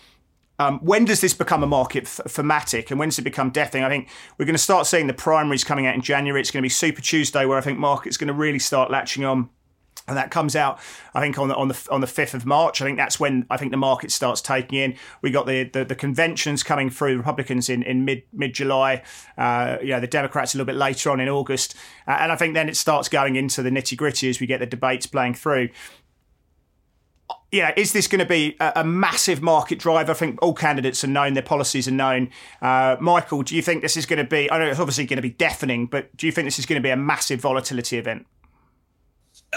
Um, 0.60 0.80
when 0.82 1.04
does 1.04 1.20
this 1.20 1.34
become 1.34 1.64
a 1.64 1.68
market 1.68 2.08
thematic 2.08 2.92
and 2.92 3.00
when 3.00 3.10
does 3.10 3.18
it 3.18 3.24
become 3.24 3.50
deafening? 3.50 3.84
I 3.84 3.90
think 3.90 4.08
we're 4.38 4.46
going 4.46 4.54
to 4.54 4.60
start 4.60 4.86
seeing 4.86 5.08
the 5.08 5.14
primaries 5.14 5.64
coming 5.64 5.88
out 5.88 5.96
in 5.96 6.02
January. 6.02 6.40
It's 6.40 6.52
going 6.52 6.62
to 6.62 6.66
be 6.66 6.70
Super 6.70 7.02
Tuesday 7.02 7.44
where 7.46 7.58
I 7.58 7.62
think 7.62 7.80
market's 7.80 8.18
going 8.18 8.28
to 8.28 8.36
really 8.36 8.60
start 8.60 8.92
latching 8.92 9.26
on 9.26 9.50
and 10.08 10.18
that 10.18 10.32
comes 10.32 10.56
out, 10.56 10.80
I 11.14 11.22
think, 11.22 11.38
on 11.38 11.48
the 11.48 11.56
on 11.56 11.70
the 11.70 11.88
on 11.90 12.02
the 12.02 12.08
fifth 12.08 12.34
of 12.34 12.46
March. 12.46 12.82
I 12.82 12.86
think 12.86 12.98
that's 12.98 13.20
when 13.20 13.46
I 13.50 13.58
think 13.58 13.72
the 13.72 13.78
market 13.78 14.12
starts 14.12 14.42
taking 14.42 14.78
in. 14.78 14.96
We 15.22 15.32
got 15.32 15.46
the 15.46 15.64
the, 15.64 15.86
the 15.86 15.96
conventions 15.96 16.62
coming 16.62 16.90
through, 16.90 17.18
Republicans 17.18 17.70
in, 17.70 17.84
in 17.84 18.04
mid 18.04 18.24
mid 18.34 18.54
July. 18.54 19.04
Uh, 19.38 19.78
you 19.82 19.90
know, 19.90 20.00
the 20.00 20.08
Democrats 20.08 20.54
a 20.54 20.58
little 20.58 20.66
bit 20.66 20.76
later 20.76 21.10
on 21.10 21.20
in 21.20 21.30
August, 21.30 21.76
uh, 22.08 22.18
and 22.20 22.32
I 22.32 22.36
think 22.36 22.54
then 22.54 22.68
it 22.68 22.76
starts 22.76 23.08
going 23.08 23.36
into 23.36 23.64
the 23.64 23.70
nitty 23.70 23.96
gritty 23.96 24.30
as 24.30 24.40
we 24.40 24.48
get 24.48 24.60
the 24.60 24.66
debates 24.66 25.06
playing 25.06 25.36
through. 25.36 25.70
Yeah, 27.52 27.72
is 27.78 27.94
this 27.94 28.08
going 28.08 28.20
to 28.20 28.26
be 28.26 28.58
a, 28.60 28.84
massive 28.84 29.44
market 29.44 29.78
driver? 29.78 30.12
I 30.12 30.16
think 30.16 30.42
all 30.42 30.56
candidates 30.56 31.04
are 31.04 31.08
known, 31.08 31.36
their 31.36 31.44
policies 31.44 31.88
are 31.88 31.92
known. 31.92 32.32
Uh, 32.64 32.98
Michael, 33.00 33.44
do 33.44 33.56
you 33.56 33.62
think 33.62 33.84
this 33.84 33.96
is 33.96 34.08
going 34.08 34.18
to 34.18 34.28
be? 34.28 34.50
I 34.50 34.58
know 34.58 34.66
it's 34.66 34.80
obviously 34.80 35.06
going 35.06 35.18
to 35.18 35.22
be 35.22 35.30
deafening, 35.30 35.86
but 35.86 36.16
do 36.18 36.26
you 36.26 36.32
think 36.32 36.48
this 36.48 36.58
is 36.58 36.66
going 36.66 36.82
to 36.82 36.84
be 36.84 36.90
a 36.90 36.98
massive 36.98 37.40
volatility 37.40 38.00
event? 38.00 38.26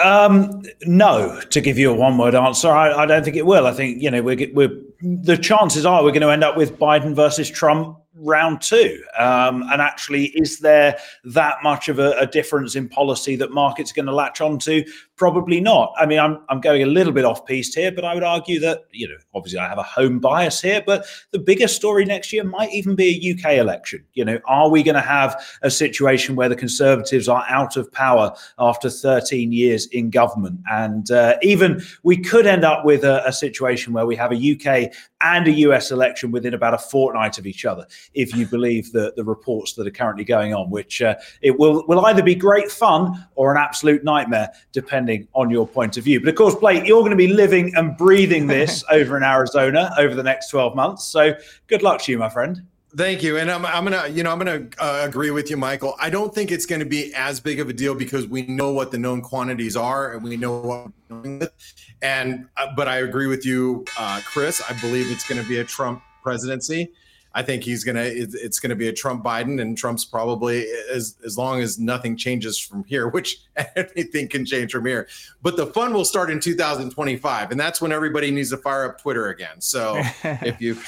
Um, 0.03 0.63
no, 0.83 1.41
to 1.51 1.61
give 1.61 1.79
you 1.79 1.91
a 1.91 1.95
one-word 1.95 2.35
answer, 2.35 2.69
I, 2.69 2.93
I, 2.93 3.07
don't 3.07 3.25
think 3.25 3.37
it 3.37 3.47
will. 3.47 3.67
I 3.67 3.73
think 3.73 4.03
you 4.03 4.11
know 4.11 4.23
we're, 4.23 4.49
we're 4.53 4.81
the 5.01 5.37
chances 5.37 5.87
are 5.87 6.03
we're 6.03 6.11
going 6.11 6.23
to 6.23 6.31
end 6.31 6.45
up 6.45 6.57
with 6.57 6.79
Biden 6.79 7.15
versus 7.15 7.51
Trump 7.51 7.99
round 8.19 8.61
two. 8.63 9.03
Um, 9.19 9.63
and 9.71 9.81
actually, 9.81 10.27
is 10.27 10.59
there 10.61 10.99
that 11.25 11.57
much 11.63 11.89
of 11.89 11.99
a, 11.99 12.13
a 12.19 12.27
difference 12.27 12.75
in 12.75 12.89
policy 12.89 13.37
that 13.37 13.53
markets 13.53 13.91
are 13.91 13.95
going 13.95 14.07
to 14.07 14.15
latch 14.15 14.41
onto? 14.41 14.85
Probably 15.17 15.61
not. 15.61 15.93
I 15.97 16.07
mean, 16.07 16.19
I'm, 16.19 16.41
I'm 16.49 16.61
going 16.61 16.83
a 16.83 16.87
little 16.87 17.13
bit 17.13 17.25
off 17.25 17.47
piste 17.47 17.75
here, 17.75 17.91
but 17.91 18.05
I 18.05 18.15
would 18.15 18.23
argue 18.23 18.61
that, 18.61 18.85
you 18.91 19.09
know, 19.09 19.17
obviously 19.35 19.59
I 19.59 19.69
have 19.69 19.79
a 19.79 19.83
home 19.83 20.19
bias 20.19 20.61
here, 20.61 20.83
but 20.85 21.07
the 21.31 21.39
biggest 21.39 21.77
story 21.77 22.05
next 22.05 22.33
year 22.33 22.45
might 22.45 22.73
even 22.73 22.95
be 22.95 23.09
a 23.09 23.35
UK 23.35 23.59
election. 23.59 24.05
You 24.13 24.25
know, 24.25 24.39
are 24.47 24.69
we 24.69 24.83
going 24.83 24.95
to 24.95 25.01
have 25.01 25.43
a 25.63 25.71
situation 25.71 26.37
where 26.37 26.49
the 26.49 26.57
Conservatives 26.57 27.29
are 27.29 27.45
out 27.49 27.77
of 27.77 27.91
power 27.93 28.35
after 28.59 28.91
13 28.91 29.53
years 29.53 29.87
in 29.87 30.11
government? 30.11 30.61
And 30.71 31.11
uh, 31.11 31.37
even 31.43 31.83
we 32.03 32.19
could 32.19 32.47
end 32.47 32.65
up 32.65 32.85
with 32.85 33.05
a, 33.05 33.27
a 33.27 33.33
situation 33.33 33.93
where 33.93 34.07
we 34.07 34.17
have 34.17 34.33
a 34.33 34.37
UK 34.37 34.93
and 35.23 35.49
a 35.49 35.53
US 35.53 35.91
election 35.91 36.31
within 36.31 36.55
about 36.55 36.75
a 36.75 36.79
fortnight 36.79 37.39
of 37.39 37.47
each 37.47 37.65
other, 37.65 37.87
if 38.15 38.35
you 38.35 38.47
believe 38.47 38.93
the, 38.93 39.13
the 39.17 39.25
reports 39.25 39.75
that 39.75 39.87
are 39.87 39.91
currently 39.91 40.25
going 40.25 40.55
on, 40.55 40.71
which 40.71 41.03
uh, 41.03 41.15
it 41.43 41.59
will, 41.59 41.85
will 41.87 42.05
either 42.07 42.23
be 42.23 42.35
great 42.35 42.71
fun 42.71 43.27
or 43.35 43.53
an 43.53 43.59
absolute 43.59 44.05
nightmare, 44.05 44.51
depending 44.73 45.29
on 45.35 45.51
your 45.51 45.67
point 45.67 45.97
of 45.97 46.05
view. 46.05 46.21
But 46.21 46.29
of 46.29 46.35
course, 46.35 46.55
Blake, 46.55 46.87
you're 46.87 47.01
going 47.01 47.11
to 47.11 47.17
be 47.17 47.29
living 47.29 47.75
and 47.77 47.97
breathing 47.97 48.47
this 48.47 48.85
over 48.91 49.17
in 49.17 49.23
Arizona 49.23 49.93
over 49.99 50.15
the 50.15 50.23
next 50.23 50.51
12 50.51 50.75
months. 50.75 51.05
So 51.05 51.35
good 51.67 51.83
luck 51.83 52.03
to 52.03 52.13
you, 52.13 52.19
my 52.19 52.29
friend. 52.29 52.63
Thank 52.97 53.23
you, 53.23 53.37
and 53.37 53.51
I'm, 53.51 53.67
I'm 53.67 53.85
gonna, 53.85 54.09
you 54.09 54.23
know, 54.23 54.33
I'm 54.33 54.39
gonna 54.39 54.69
uh, 54.79 55.03
agree 55.05 55.31
with 55.31 55.51
you, 55.51 55.59
Michael. 55.59 55.95
I 56.01 56.09
don't 56.09 56.35
think 56.35 56.51
it's 56.51 56.65
going 56.65 56.79
to 56.79 56.87
be 56.87 57.13
as 57.15 57.41
big 57.41 57.61
of 57.61 57.69
a 57.69 57.75
deal 57.75 57.95
because 57.95 58.27
we 58.27 58.47
know 58.47 58.73
what 58.73 58.91
the 58.91 58.97
known 58.97 59.21
quantities 59.21 59.77
are, 59.77 60.15
and 60.15 60.25
we 60.25 60.39
know 60.39 60.61
what 60.61 60.87
we're 60.87 61.21
doing 61.21 61.39
with. 61.41 61.53
And 62.01 62.49
uh, 62.57 62.69
but 62.75 62.89
I 62.89 62.99
agree 62.99 63.27
with 63.27 63.45
you, 63.45 63.85
uh, 63.99 64.23
Chris. 64.25 64.63
I 64.67 64.73
believe 64.81 65.11
it's 65.11 65.29
going 65.29 65.43
to 65.43 65.47
be 65.47 65.59
a 65.59 65.65
Trump 65.65 66.01
presidency. 66.23 66.91
I 67.37 67.43
think 67.43 67.63
he's 67.63 67.85
gonna. 67.85 68.01
It's 68.03 68.59
going 68.59 68.71
to 68.71 68.77
be 68.77 68.89
a 68.89 68.95
Trump 68.95 69.23
Biden, 69.23 69.61
and 69.61 69.77
Trump's 69.77 70.07
probably 70.07 70.67
as 70.91 71.17
as 71.23 71.37
long 71.37 71.61
as 71.61 71.79
nothing 71.79 72.17
changes 72.17 72.59
from 72.59 72.83
here, 72.85 73.09
which 73.17 73.43
anything 73.77 74.27
can 74.27 74.47
change 74.47 74.73
from 74.73 74.87
here. 74.87 75.07
But 75.43 75.59
the 75.59 75.67
fun 75.67 75.93
will 75.93 76.07
start 76.07 76.31
in 76.31 76.41
2025, 76.41 77.51
and 77.51 77.61
that's 77.61 77.83
when 77.83 77.93
everybody 77.93 78.31
needs 78.31 78.49
to 78.51 78.57
fire 78.57 78.87
up 78.87 79.03
Twitter 79.03 79.29
again. 79.29 79.61
So 79.61 80.01
if 80.25 80.63
you 80.63 80.79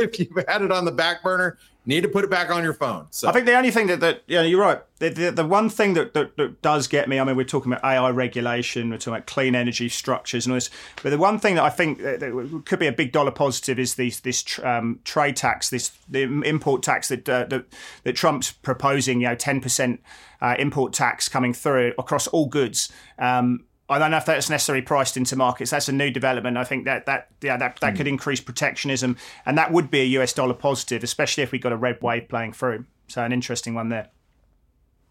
if 0.04 0.18
you've 0.18 0.44
had 0.48 0.62
it 0.62 0.72
on 0.72 0.84
the 0.84 0.92
back 0.92 1.22
burner, 1.22 1.58
need 1.86 2.02
to 2.02 2.08
put 2.08 2.24
it 2.24 2.30
back 2.30 2.50
on 2.50 2.62
your 2.62 2.74
phone. 2.74 3.06
So 3.10 3.28
I 3.28 3.32
think 3.32 3.46
the 3.46 3.56
only 3.56 3.70
thing 3.70 3.86
that, 3.88 4.00
that 4.00 4.22
yeah, 4.26 4.42
you're 4.42 4.60
right. 4.60 4.80
The, 4.98 5.08
the, 5.08 5.30
the 5.30 5.46
one 5.46 5.70
thing 5.70 5.94
that, 5.94 6.12
that, 6.14 6.36
that, 6.36 6.62
does 6.62 6.86
get 6.88 7.08
me, 7.08 7.18
I 7.18 7.24
mean, 7.24 7.36
we're 7.36 7.44
talking 7.44 7.72
about 7.72 7.84
AI 7.84 8.10
regulation, 8.10 8.90
we're 8.90 8.98
talking 8.98 9.14
about 9.14 9.26
clean 9.26 9.54
energy 9.54 9.88
structures 9.88 10.44
and 10.46 10.52
all 10.52 10.56
this, 10.56 10.70
but 11.02 11.10
the 11.10 11.18
one 11.18 11.38
thing 11.38 11.54
that 11.54 11.64
I 11.64 11.70
think 11.70 11.98
that, 12.02 12.20
that 12.20 12.62
could 12.66 12.78
be 12.78 12.86
a 12.86 12.92
big 12.92 13.12
dollar 13.12 13.30
positive 13.30 13.78
is 13.78 13.94
these, 13.94 14.20
this 14.20 14.60
um, 14.62 15.00
trade 15.04 15.36
tax, 15.36 15.70
this 15.70 15.90
the 16.08 16.22
import 16.22 16.82
tax 16.82 17.08
that, 17.08 17.28
uh, 17.28 17.44
that 17.46 17.64
that 18.04 18.14
Trump's 18.14 18.52
proposing, 18.52 19.22
you 19.22 19.28
know, 19.28 19.34
ten 19.34 19.60
percent 19.60 20.02
uh, 20.40 20.56
import 20.58 20.92
tax 20.92 21.28
coming 21.28 21.54
through 21.54 21.94
across 21.98 22.26
all 22.26 22.46
goods. 22.46 22.92
Um, 23.18 23.64
I 23.90 23.98
don't 23.98 24.12
know 24.12 24.18
if 24.18 24.24
that's 24.24 24.48
necessarily 24.48 24.82
priced 24.82 25.16
into 25.16 25.34
markets. 25.34 25.72
That's 25.72 25.88
a 25.88 25.92
new 25.92 26.10
development. 26.10 26.56
I 26.56 26.64
think 26.64 26.84
that 26.84 27.06
that 27.06 27.28
yeah 27.42 27.56
that, 27.56 27.80
that 27.80 27.94
mm. 27.94 27.96
could 27.96 28.06
increase 28.06 28.40
protectionism, 28.40 29.16
and 29.44 29.58
that 29.58 29.72
would 29.72 29.90
be 29.90 30.00
a 30.00 30.20
US 30.20 30.32
dollar 30.32 30.54
positive, 30.54 31.02
especially 31.02 31.42
if 31.42 31.50
we 31.50 31.58
got 31.58 31.72
a 31.72 31.76
red 31.76 32.00
wave 32.00 32.28
playing 32.28 32.52
through. 32.52 32.84
So 33.08 33.24
an 33.24 33.32
interesting 33.32 33.74
one 33.74 33.88
there. 33.88 34.08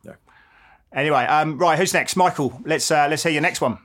Yeah. 0.06 0.14
Anyway, 0.94 1.26
um, 1.26 1.58
right, 1.58 1.78
who's 1.78 1.94
next? 1.94 2.16
Michael, 2.16 2.62
let's 2.66 2.90
uh, 2.90 3.08
let's 3.10 3.24
hear 3.24 3.34
your 3.34 3.42
next 3.42 3.60
one. 3.60 3.80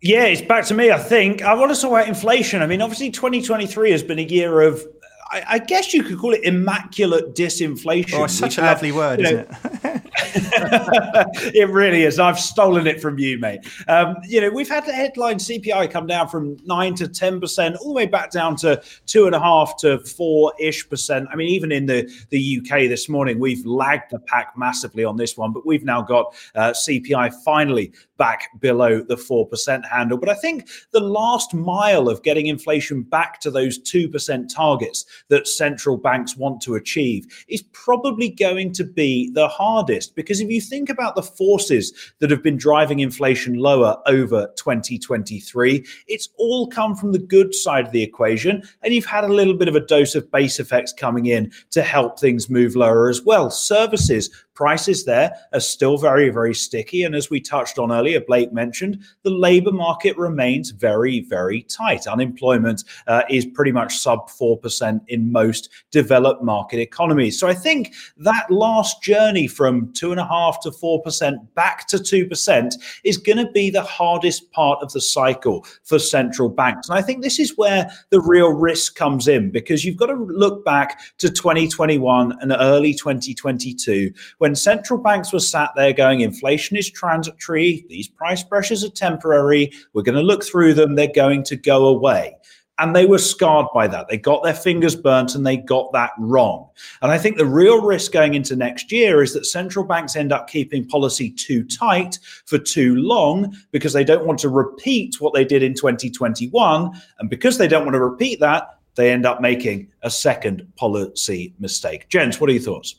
Yeah, 0.00 0.24
it's 0.24 0.42
back 0.42 0.64
to 0.66 0.74
me. 0.74 0.90
I 0.90 0.98
think 0.98 1.42
I 1.42 1.54
want 1.54 1.74
to 1.74 1.80
talk 1.80 1.90
about 1.90 2.08
inflation. 2.08 2.60
I 2.60 2.66
mean, 2.66 2.82
obviously, 2.82 3.10
2023 3.10 3.92
has 3.92 4.02
been 4.02 4.18
a 4.18 4.22
year 4.22 4.62
of 4.62 4.84
I, 5.30 5.44
I, 5.48 5.58
guess 5.58 5.92
you 5.92 6.02
could 6.02 6.18
call 6.18 6.32
it 6.32 6.42
immaculate 6.44 7.34
disinflation. 7.34 8.14
Oh, 8.14 8.26
such 8.26 8.58
a 8.58 8.62
lovely 8.62 8.92
word, 8.92 9.20
you 9.20 9.24
know, 9.24 9.30
isn't 9.30 9.50
it? 9.84 10.02
it 11.54 11.68
really 11.70 12.04
is. 12.04 12.18
I've 12.18 12.38
stolen 12.38 12.86
it 12.86 13.00
from 13.00 13.18
you, 13.18 13.38
mate. 13.38 13.60
Um, 13.88 14.16
you 14.24 14.40
know, 14.40 14.50
we've 14.50 14.68
had 14.68 14.86
the 14.86 14.92
headline 14.92 15.36
CPI 15.36 15.90
come 15.90 16.06
down 16.06 16.28
from 16.28 16.56
nine 16.64 16.94
to 16.96 17.08
ten 17.08 17.40
percent, 17.40 17.76
all 17.76 17.88
the 17.88 17.94
way 17.94 18.06
back 18.06 18.30
down 18.30 18.56
to 18.56 18.82
two 19.06 19.26
and 19.26 19.34
a 19.34 19.40
half 19.40 19.76
to 19.78 19.98
four 20.00 20.52
ish 20.58 20.88
percent. 20.88 21.28
I 21.32 21.36
mean, 21.36 21.48
even 21.48 21.72
in 21.72 21.86
the 21.86 22.10
the 22.30 22.60
UK 22.60 22.88
this 22.88 23.08
morning, 23.08 23.38
we've 23.38 23.64
lagged 23.66 24.10
the 24.10 24.18
pack 24.20 24.54
massively 24.56 25.04
on 25.04 25.16
this 25.16 25.36
one, 25.36 25.52
but 25.52 25.66
we've 25.66 25.84
now 25.84 26.02
got 26.02 26.34
uh, 26.54 26.70
CPI 26.70 27.34
finally 27.44 27.92
back 28.18 28.50
below 28.60 29.00
the 29.00 29.14
4% 29.14 29.88
handle. 29.88 30.18
But 30.18 30.28
I 30.28 30.34
think 30.34 30.68
the 30.90 31.00
last 31.00 31.54
mile 31.54 32.08
of 32.08 32.22
getting 32.22 32.48
inflation 32.48 33.02
back 33.02 33.40
to 33.40 33.50
those 33.50 33.78
2% 33.78 34.52
targets 34.52 35.06
that 35.28 35.48
central 35.48 35.96
banks 35.96 36.36
want 36.36 36.60
to 36.62 36.74
achieve 36.74 37.26
is 37.48 37.62
probably 37.72 38.28
going 38.28 38.72
to 38.72 38.84
be 38.84 39.30
the 39.32 39.48
hardest. 39.48 40.14
Because 40.14 40.40
if 40.40 40.50
you 40.50 40.60
think 40.60 40.88
about 40.88 41.16
the 41.16 41.22
forces 41.22 41.92
that 42.18 42.30
have 42.30 42.42
been 42.42 42.56
driving 42.56 43.00
inflation 43.00 43.54
lower 43.54 43.96
over 44.06 44.48
2023, 44.56 45.84
it's 46.06 46.28
all 46.36 46.68
come 46.68 46.94
from 46.94 47.12
the 47.12 47.18
good 47.18 47.54
side 47.54 47.86
of 47.86 47.92
the 47.92 48.02
equation. 48.02 48.62
And 48.82 48.94
you've 48.94 49.04
had 49.04 49.24
a 49.24 49.32
little 49.32 49.54
bit 49.54 49.68
of 49.68 49.76
a 49.76 49.80
dose 49.80 50.14
of 50.14 50.30
base 50.30 50.60
effects 50.60 50.92
coming 50.92 51.26
in 51.26 51.52
to 51.70 51.82
help 51.82 52.18
things 52.18 52.50
move 52.50 52.76
lower 52.76 53.08
as 53.08 53.22
well. 53.22 53.50
Services 53.50 54.30
prices 54.58 55.04
there 55.04 55.32
are 55.52 55.60
still 55.60 55.96
very, 55.96 56.30
very 56.30 56.52
sticky. 56.52 57.04
And 57.04 57.14
as 57.14 57.30
we 57.30 57.40
touched 57.40 57.78
on 57.78 57.92
earlier, 57.92 58.20
Blake 58.20 58.52
mentioned, 58.52 59.00
the 59.22 59.30
labor 59.30 59.70
market 59.70 60.18
remains 60.18 60.70
very, 60.70 61.20
very 61.20 61.62
tight. 61.62 62.08
Unemployment 62.08 62.82
uh, 63.06 63.22
is 63.30 63.46
pretty 63.46 63.70
much 63.70 63.98
sub 63.98 64.28
4% 64.28 65.00
in 65.06 65.30
most 65.30 65.68
developed 65.92 66.42
market 66.42 66.80
economies. 66.80 67.38
So 67.38 67.46
I 67.46 67.54
think 67.54 67.94
that 68.16 68.50
last 68.50 69.00
journey 69.00 69.46
from 69.46 69.92
2.5% 69.92 70.60
to 70.62 70.70
4% 70.72 71.54
back 71.54 71.86
to 71.86 71.98
2% 71.98 72.74
is 73.04 73.16
going 73.16 73.38
to 73.38 73.52
be 73.52 73.70
the 73.70 73.82
hardest 73.82 74.50
part 74.50 74.82
of 74.82 74.92
the 74.92 75.00
cycle 75.00 75.64
for 75.84 76.00
central 76.00 76.48
banks. 76.48 76.88
And 76.88 76.98
I 76.98 77.02
think 77.02 77.22
this 77.22 77.38
is 77.38 77.56
where 77.56 77.88
the 78.10 78.20
real 78.20 78.52
risk 78.52 78.96
comes 78.96 79.28
in 79.28 79.52
because 79.52 79.84
you've 79.84 79.96
got 79.96 80.06
to 80.06 80.14
look 80.14 80.64
back 80.64 81.00
to 81.18 81.30
2021 81.30 82.36
and 82.40 82.52
early 82.58 82.92
2022 82.92 84.12
when 84.38 84.47
when 84.48 84.54
central 84.54 84.98
banks 84.98 85.30
were 85.30 85.40
sat 85.40 85.72
there 85.76 85.92
going, 85.92 86.22
inflation 86.22 86.74
is 86.74 86.90
transitory, 86.90 87.84
these 87.90 88.08
price 88.08 88.42
pressures 88.42 88.82
are 88.82 88.88
temporary, 88.88 89.70
we're 89.92 90.00
going 90.02 90.16
to 90.16 90.22
look 90.22 90.42
through 90.42 90.72
them, 90.72 90.94
they're 90.94 91.12
going 91.14 91.42
to 91.42 91.54
go 91.54 91.86
away. 91.86 92.34
And 92.78 92.96
they 92.96 93.04
were 93.04 93.18
scarred 93.18 93.66
by 93.74 93.88
that. 93.88 94.08
They 94.08 94.16
got 94.16 94.42
their 94.42 94.54
fingers 94.54 94.96
burnt 94.96 95.34
and 95.34 95.46
they 95.46 95.58
got 95.58 95.92
that 95.92 96.12
wrong. 96.18 96.70
And 97.02 97.12
I 97.12 97.18
think 97.18 97.36
the 97.36 97.44
real 97.44 97.82
risk 97.82 98.10
going 98.10 98.32
into 98.32 98.56
next 98.56 98.90
year 98.90 99.22
is 99.22 99.34
that 99.34 99.44
central 99.44 99.84
banks 99.84 100.16
end 100.16 100.32
up 100.32 100.48
keeping 100.48 100.88
policy 100.88 101.30
too 101.30 101.62
tight 101.64 102.18
for 102.46 102.56
too 102.56 102.94
long 102.94 103.54
because 103.70 103.92
they 103.92 104.04
don't 104.04 104.24
want 104.24 104.38
to 104.38 104.48
repeat 104.48 105.20
what 105.20 105.34
they 105.34 105.44
did 105.44 105.62
in 105.62 105.74
2021. 105.74 106.90
And 107.18 107.28
because 107.28 107.58
they 107.58 107.68
don't 107.68 107.84
want 107.84 107.96
to 107.96 108.02
repeat 108.02 108.40
that, 108.40 108.78
they 108.94 109.12
end 109.12 109.26
up 109.26 109.42
making 109.42 109.88
a 110.02 110.10
second 110.10 110.66
policy 110.76 111.52
mistake. 111.58 112.08
Gents, 112.08 112.40
what 112.40 112.48
are 112.48 112.54
your 112.54 112.62
thoughts? 112.62 112.94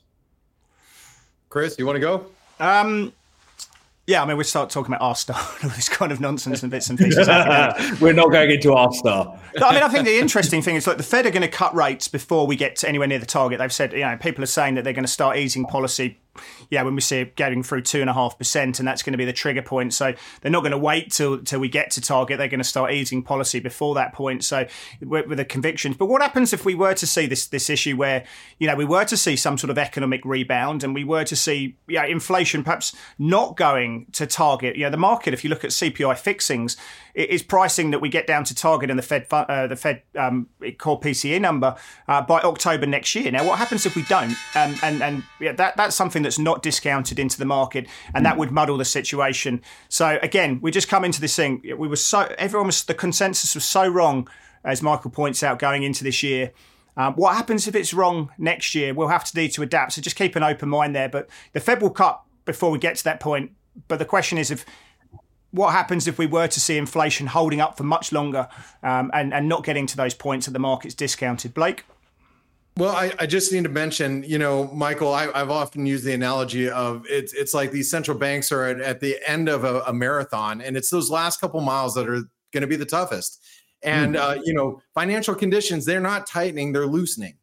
Chris, 1.49 1.77
you 1.79 1.85
want 1.85 1.95
to 1.95 1.99
go? 1.99 2.25
Um, 2.59 3.11
yeah, 4.05 4.23
I 4.23 4.25
mean, 4.25 4.37
we 4.37 4.43
start 4.43 4.69
talking 4.69 4.93
about 4.93 5.03
R-Star 5.05 5.39
and 5.61 5.63
all 5.71 5.75
this 5.75 5.89
kind 5.89 6.11
of 6.11 6.19
nonsense 6.19 6.61
and 6.63 6.71
bits 6.71 6.89
and 6.89 6.97
pieces. 6.97 7.27
We're 8.01 8.13
not 8.13 8.31
going 8.31 8.51
into 8.51 8.73
R-Star. 8.73 9.39
I 9.61 9.73
mean, 9.73 9.83
I 9.83 9.87
think 9.87 10.05
the 10.05 10.19
interesting 10.19 10.61
thing 10.61 10.75
is 10.75 10.87
like 10.87 10.97
the 10.97 11.03
Fed 11.03 11.25
are 11.25 11.31
going 11.31 11.41
to 11.41 11.47
cut 11.47 11.73
rates 11.75 12.07
before 12.07 12.45
we 12.45 12.55
get 12.55 12.75
to 12.77 12.89
anywhere 12.89 13.07
near 13.07 13.19
the 13.19 13.25
target. 13.25 13.59
They've 13.59 13.73
said, 13.73 13.93
you 13.93 13.99
know, 13.99 14.17
people 14.17 14.43
are 14.43 14.47
saying 14.47 14.75
that 14.75 14.83
they're 14.83 14.93
going 14.93 15.05
to 15.05 15.11
start 15.11 15.37
easing 15.37 15.65
policy 15.65 16.17
yeah, 16.69 16.83
when 16.83 16.95
we 16.95 17.01
see 17.01 17.19
it 17.19 17.35
getting 17.35 17.63
through 17.63 17.81
two 17.81 18.01
and 18.01 18.09
a 18.09 18.13
half 18.13 18.37
percent, 18.37 18.79
and 18.79 18.87
that's 18.87 19.03
going 19.03 19.13
to 19.13 19.17
be 19.17 19.25
the 19.25 19.33
trigger 19.33 19.61
point. 19.61 19.93
So 19.93 20.13
they're 20.41 20.51
not 20.51 20.61
going 20.61 20.71
to 20.71 20.77
wait 20.77 21.11
till 21.11 21.39
till 21.43 21.59
we 21.59 21.69
get 21.69 21.91
to 21.91 22.01
target. 22.01 22.37
They're 22.37 22.47
going 22.47 22.59
to 22.59 22.63
start 22.63 22.91
easing 22.91 23.23
policy 23.23 23.59
before 23.59 23.95
that 23.95 24.13
point. 24.13 24.43
So 24.43 24.67
with, 25.01 25.35
the 25.35 25.45
convictions. 25.45 25.97
But 25.97 26.07
what 26.07 26.21
happens 26.21 26.53
if 26.53 26.65
we 26.65 26.75
were 26.75 26.93
to 26.93 27.07
see 27.07 27.25
this 27.25 27.47
this 27.47 27.69
issue 27.69 27.95
where 27.95 28.25
you 28.57 28.67
know 28.67 28.75
we 28.75 28.85
were 28.85 29.05
to 29.05 29.17
see 29.17 29.35
some 29.35 29.57
sort 29.57 29.69
of 29.69 29.77
economic 29.77 30.23
rebound 30.25 30.83
and 30.83 30.93
we 30.93 31.03
were 31.03 31.23
to 31.23 31.35
see 31.35 31.77
yeah 31.87 32.05
inflation 32.05 32.63
perhaps 32.63 32.95
not 33.17 33.57
going 33.57 34.07
to 34.13 34.25
target? 34.25 34.75
You 34.75 34.83
know, 34.83 34.89
the 34.89 34.97
market. 34.97 35.33
If 35.33 35.43
you 35.43 35.49
look 35.49 35.63
at 35.63 35.71
CPI 35.71 36.17
fixings, 36.17 36.77
it 37.13 37.29
is 37.29 37.43
pricing 37.43 37.91
that 37.91 37.99
we 37.99 38.09
get 38.09 38.27
down 38.27 38.43
to 38.45 38.55
target 38.55 38.89
in 38.89 38.97
the 38.97 39.03
Fed 39.03 39.27
uh, 39.31 39.67
the 39.67 39.75
Fed 39.75 40.01
um, 40.17 40.47
core 40.77 40.99
PCE 40.99 41.39
number 41.41 41.75
uh, 42.07 42.21
by 42.21 42.39
October 42.41 42.85
next 42.85 43.13
year. 43.15 43.31
Now, 43.31 43.45
what 43.45 43.57
happens 43.57 43.85
if 43.85 43.95
we 43.95 44.03
don't? 44.03 44.35
Um, 44.55 44.75
and 44.83 45.01
and 45.01 45.23
yeah, 45.39 45.53
that 45.53 45.77
that's 45.77 45.95
something 45.95 46.23
that 46.23 46.28
that's 46.29 46.37
not 46.37 46.61
discounted 46.61 47.17
into 47.17 47.39
the 47.39 47.45
market, 47.45 47.87
and 48.13 48.23
that 48.23 48.37
would 48.37 48.51
muddle 48.51 48.77
the 48.77 48.85
situation. 48.85 49.63
So 49.89 50.19
again, 50.21 50.59
we 50.61 50.69
just 50.69 50.87
come 50.87 51.03
into 51.03 51.19
this 51.19 51.35
thing. 51.35 51.63
We 51.75 51.87
were 51.87 51.95
so 51.95 52.31
everyone 52.37 52.67
was 52.67 52.83
the 52.83 52.93
consensus 52.93 53.55
was 53.55 53.65
so 53.65 53.87
wrong, 53.87 54.29
as 54.63 54.83
Michael 54.83 55.09
points 55.09 55.41
out, 55.41 55.57
going 55.57 55.81
into 55.81 56.03
this 56.03 56.21
year. 56.21 56.51
Um, 56.95 57.13
what 57.15 57.35
happens 57.35 57.67
if 57.67 57.75
it's 57.75 57.95
wrong 57.95 58.29
next 58.37 58.75
year? 58.75 58.93
We'll 58.93 59.07
have 59.07 59.23
to 59.23 59.35
need 59.35 59.53
to 59.53 59.63
adapt. 59.63 59.93
So 59.93 60.01
just 60.01 60.15
keep 60.15 60.35
an 60.35 60.43
open 60.43 60.69
mind 60.69 60.95
there. 60.95 61.09
But 61.09 61.29
the 61.53 61.59
Fed 61.59 61.81
will 61.81 61.89
cut 61.89 62.21
before 62.45 62.69
we 62.69 62.77
get 62.77 62.95
to 62.97 63.03
that 63.05 63.19
point. 63.19 63.51
But 63.87 63.97
the 63.97 64.05
question 64.05 64.37
is 64.37 64.51
if 64.51 64.65
what 65.51 65.71
happens 65.71 66.07
if 66.07 66.19
we 66.19 66.27
were 66.27 66.47
to 66.47 66.59
see 66.59 66.77
inflation 66.77 67.25
holding 67.25 67.59
up 67.59 67.75
for 67.75 67.83
much 67.83 68.11
longer 68.11 68.47
um, 68.83 69.09
and, 69.15 69.33
and 69.33 69.49
not 69.49 69.63
getting 69.63 69.87
to 69.87 69.97
those 69.97 70.13
points 70.13 70.45
that 70.45 70.51
the 70.51 70.59
market's 70.59 70.93
discounted? 70.93 71.55
Blake? 71.55 71.85
Well, 72.77 72.95
I, 72.95 73.11
I, 73.19 73.25
just 73.25 73.51
need 73.51 73.63
to 73.63 73.69
mention, 73.69 74.23
you 74.23 74.37
know, 74.37 74.67
Michael, 74.67 75.13
I, 75.13 75.25
have 75.37 75.51
often 75.51 75.85
used 75.85 76.05
the 76.05 76.13
analogy 76.13 76.69
of 76.69 77.03
it's 77.09 77.33
it's 77.33 77.53
like 77.53 77.71
these 77.71 77.91
central 77.91 78.17
banks 78.17 78.53
are 78.53 78.63
at, 78.63 78.79
at 78.79 79.01
the 79.01 79.17
end 79.27 79.49
of 79.49 79.65
a, 79.65 79.81
a, 79.81 79.93
marathon, 79.93 80.61
and 80.61 80.77
it's 80.77 80.89
those 80.89 81.11
last 81.11 81.41
couple 81.41 81.59
miles 81.59 81.93
that 81.95 82.07
are 82.07 82.21
going 82.53 82.61
to 82.61 82.67
be 82.67 82.77
the 82.77 82.85
toughest. 82.85 83.43
And 83.83 84.15
mm. 84.15 84.19
uh, 84.19 84.41
you 84.45 84.53
know, 84.53 84.81
financial 84.93 85.35
conditions 85.35 85.85
they're 85.85 85.99
not 85.99 86.25
tightening; 86.25 86.71
they're 86.71 86.87
loosening. 86.87 87.37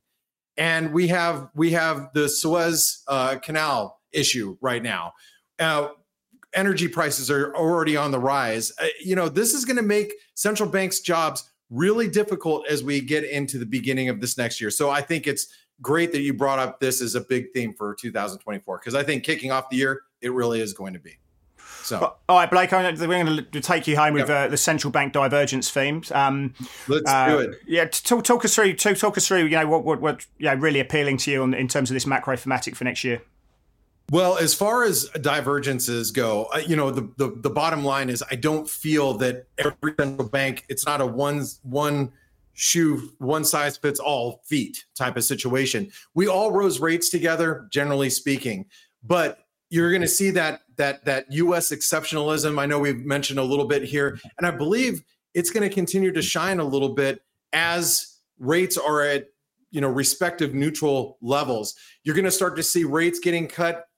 And 0.57 0.93
we 0.95 1.09
have 1.09 1.51
we 1.55 1.73
have 1.73 2.09
the 2.15 2.31
Suez 2.31 3.03
uh, 3.07 3.37
Canal 3.37 4.01
issue 4.13 4.57
right 4.63 4.83
now. 4.83 5.13
Uh, 5.59 5.89
energy 6.55 6.89
prices 6.89 7.31
are 7.31 7.55
already 7.55 7.97
on 7.97 8.11
the 8.11 8.19
rise. 8.19 8.73
Uh, 8.81 8.87
you 9.05 9.15
know, 9.15 9.29
this 9.29 9.53
is 9.53 9.65
going 9.65 9.77
to 9.77 9.83
make 9.83 10.15
central 10.35 10.69
banks' 10.69 11.01
jobs 11.01 11.51
really 11.71 12.09
difficult 12.09 12.67
as 12.69 12.83
we 12.83 13.01
get 13.01 13.25
into 13.25 13.59
the 13.59 13.67
beginning 13.67 14.09
of 14.09 14.21
this 14.21 14.39
next 14.39 14.61
year. 14.61 14.71
So 14.71 14.91
I 14.91 15.01
think 15.01 15.27
it's 15.27 15.49
great 15.83 16.13
that 16.13 16.21
you 16.21 16.33
brought 16.33 16.59
up 16.59 16.81
this 16.81 17.01
as 17.01 17.15
a 17.15 17.21
big 17.21 17.53
theme 17.53 17.75
for 17.75 17.95
2024 17.95 18.79
because 18.79 18.95
I 18.95 19.03
think 19.03 19.25
kicking 19.25 19.53
off 19.53 19.69
the 19.71 19.77
year, 19.77 20.03
it 20.21 20.33
really 20.33 20.61
is 20.61 20.73
going 20.73 20.95
to 20.95 21.01
be. 21.01 21.19
So, 21.83 22.01
well, 22.01 22.19
all 22.29 22.39
right, 22.39 22.51
Blake, 22.51 22.73
we're 22.73 22.93
going 22.93 23.47
to 23.53 23.61
take 23.61 23.87
you 23.87 23.97
home 23.97 24.15
with 24.15 24.29
uh, 24.29 24.49
the 24.49 24.57
central 24.57 24.91
bank 24.91 25.13
divergence 25.13 25.71
themes. 25.71 26.11
Um, 26.11 26.53
Let's 26.89 27.09
uh, 27.09 27.29
do 27.29 27.39
it. 27.39 27.61
Yeah, 27.65 27.85
talk, 27.85 28.25
talk 28.25 28.45
us 28.45 28.57
through. 28.57 28.75
Talk, 28.75 28.97
talk 28.97 29.17
us 29.17 29.29
through. 29.29 29.45
You 29.45 29.51
know 29.51 29.69
what, 29.69 29.85
what, 29.85 30.01
what, 30.01 30.27
yeah, 30.39 30.57
really 30.59 30.81
appealing 30.81 31.19
to 31.19 31.31
you 31.31 31.43
on, 31.45 31.55
in 31.55 31.69
terms 31.69 31.89
of 31.89 31.95
this 31.95 32.05
macro 32.05 32.37
thematic 32.37 32.75
for 32.75 32.83
next 32.83 33.05
year. 33.05 33.23
Well, 34.11 34.39
as 34.39 34.55
far 34.55 34.85
as 34.85 35.09
divergences 35.21 36.13
go, 36.13 36.49
you 36.67 36.77
know, 36.77 36.91
the, 36.93 37.11
the, 37.17 37.37
the 37.41 37.51
bottom 37.51 37.85
line 37.85 38.09
is 38.09 38.23
I 38.31 38.37
don't 38.37 38.69
feel 38.69 39.15
that 39.15 39.47
every 39.59 39.95
central 39.99 40.29
bank 40.29 40.65
it's 40.69 40.87
not 40.87 41.01
a 41.01 41.07
one 41.07 41.45
one 41.63 42.13
shoe 42.53 43.11
one 43.19 43.45
size 43.45 43.77
fits 43.77 43.99
all 43.99 44.43
feet 44.45 44.85
type 44.95 45.17
of 45.17 45.25
situation. 45.25 45.91
We 46.15 46.29
all 46.29 46.53
rose 46.53 46.79
rates 46.79 47.09
together, 47.09 47.67
generally 47.73 48.11
speaking, 48.11 48.67
but 49.03 49.41
you're 49.71 49.91
going 49.91 50.03
to 50.03 50.09
see 50.09 50.31
that 50.31 50.63
that 50.77 51.05
that 51.05 51.27
U.S. 51.33 51.71
exceptionalism. 51.71 52.61
I 52.61 52.67
know 52.67 52.79
we've 52.79 53.05
mentioned 53.05 53.41
a 53.41 53.45
little 53.45 53.67
bit 53.67 53.83
here, 53.83 54.21
and 54.39 54.47
I 54.47 54.53
believe 54.53 55.03
it's 55.35 55.51
going 55.51 55.69
to 55.69 55.75
continue 55.75 56.13
to 56.13 56.23
shine 56.23 56.61
a 56.61 56.65
little 56.65 56.91
bit 56.91 57.23
as 57.53 58.19
rates 58.39 58.79
are 58.79 59.03
at 59.03 59.27
you 59.73 59.81
know 59.81 59.89
respective 59.89 60.55
neutral 60.55 61.19
levels. 61.21 61.75
You're 62.05 62.15
going 62.15 62.25
to 62.25 62.31
start 62.31 62.55
to 62.57 62.63
see 62.63 62.85
rates 62.85 63.19
getting 63.19 63.49
cut 63.49 63.89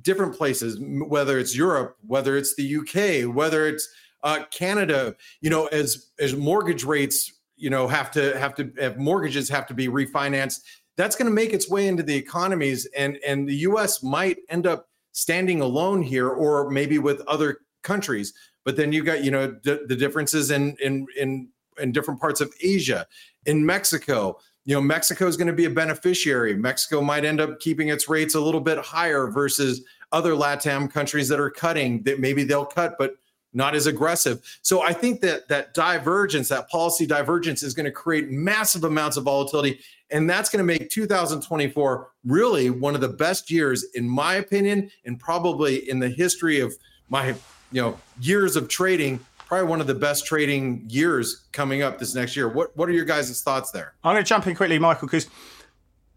different 0.00 0.34
places, 0.34 0.78
whether 0.80 1.38
it's 1.38 1.56
Europe, 1.56 1.96
whether 2.06 2.36
it's 2.36 2.54
the 2.54 2.76
UK, 2.76 3.34
whether 3.34 3.66
it's 3.66 3.88
uh, 4.22 4.44
Canada. 4.50 5.14
You 5.40 5.50
know, 5.50 5.66
as 5.66 6.10
as 6.18 6.34
mortgage 6.34 6.84
rates 6.84 7.32
you 7.62 7.70
know 7.70 7.86
have 7.86 8.10
to 8.10 8.36
have 8.38 8.54
to 8.56 8.72
have 8.78 8.98
mortgages 8.98 9.48
have 9.48 9.66
to 9.66 9.74
be 9.74 9.86
refinanced 9.86 10.60
that's 10.96 11.16
going 11.16 11.26
to 11.26 11.34
make 11.34 11.52
its 11.52 11.70
way 11.70 11.86
into 11.86 12.02
the 12.02 12.14
economies 12.14 12.86
and 12.96 13.18
and 13.26 13.48
the 13.48 13.56
US 13.68 14.02
might 14.02 14.38
end 14.48 14.66
up 14.66 14.88
standing 15.12 15.60
alone 15.60 16.02
here 16.02 16.28
or 16.28 16.68
maybe 16.70 16.98
with 16.98 17.20
other 17.22 17.58
countries 17.82 18.34
but 18.64 18.76
then 18.76 18.92
you 18.92 19.04
got 19.04 19.22
you 19.22 19.30
know 19.30 19.52
d- 19.62 19.78
the 19.86 19.96
differences 19.96 20.50
in 20.50 20.76
in 20.82 21.06
in 21.16 21.48
in 21.78 21.92
different 21.92 22.20
parts 22.20 22.40
of 22.40 22.52
Asia 22.60 23.06
in 23.46 23.64
Mexico 23.64 24.38
you 24.64 24.74
know 24.74 24.80
Mexico 24.80 25.26
is 25.26 25.36
going 25.36 25.46
to 25.46 25.52
be 25.52 25.64
a 25.64 25.70
beneficiary 25.70 26.54
Mexico 26.54 27.00
might 27.00 27.24
end 27.24 27.40
up 27.40 27.60
keeping 27.60 27.88
its 27.88 28.08
rates 28.08 28.34
a 28.34 28.40
little 28.40 28.60
bit 28.60 28.78
higher 28.78 29.28
versus 29.28 29.84
other 30.12 30.32
latam 30.32 30.90
countries 30.90 31.28
that 31.28 31.40
are 31.40 31.50
cutting 31.50 32.02
that 32.02 32.20
maybe 32.20 32.44
they'll 32.44 32.64
cut 32.66 32.96
but 32.98 33.14
not 33.54 33.74
as 33.74 33.86
aggressive. 33.86 34.40
So 34.62 34.80
I 34.80 34.94
think 34.94 35.20
that 35.20 35.46
that 35.48 35.74
divergence, 35.74 36.48
that 36.48 36.70
policy 36.70 37.04
divergence 37.04 37.62
is 37.62 37.74
going 37.74 37.84
to 37.84 37.92
create 37.92 38.30
massive 38.30 38.84
amounts 38.84 39.18
of 39.18 39.24
volatility 39.24 39.78
and 40.12 40.28
that's 40.28 40.50
going 40.50 40.58
to 40.58 40.64
make 40.64 40.90
2024 40.90 42.10
really 42.24 42.70
one 42.70 42.94
of 42.94 43.00
the 43.00 43.08
best 43.08 43.50
years 43.50 43.84
in 43.94 44.08
my 44.08 44.34
opinion 44.34 44.90
and 45.04 45.18
probably 45.18 45.88
in 45.88 45.98
the 45.98 46.08
history 46.08 46.60
of 46.60 46.76
my 47.08 47.28
you 47.72 47.82
know 47.82 47.98
years 48.20 48.54
of 48.54 48.68
trading 48.68 49.18
probably 49.52 49.68
one 49.68 49.82
of 49.82 49.86
the 49.86 49.94
best 49.94 50.24
trading 50.24 50.82
years 50.88 51.44
coming 51.52 51.82
up 51.82 51.98
this 51.98 52.14
next 52.14 52.34
year. 52.34 52.48
What 52.48 52.74
what 52.74 52.88
are 52.88 52.92
your 52.92 53.04
guys' 53.04 53.42
thoughts 53.42 53.70
there? 53.70 53.92
I'm 54.02 54.14
going 54.14 54.24
to 54.24 54.26
jump 54.26 54.46
in 54.46 54.56
quickly 54.56 54.78
Michael 54.78 55.06
because 55.06 55.26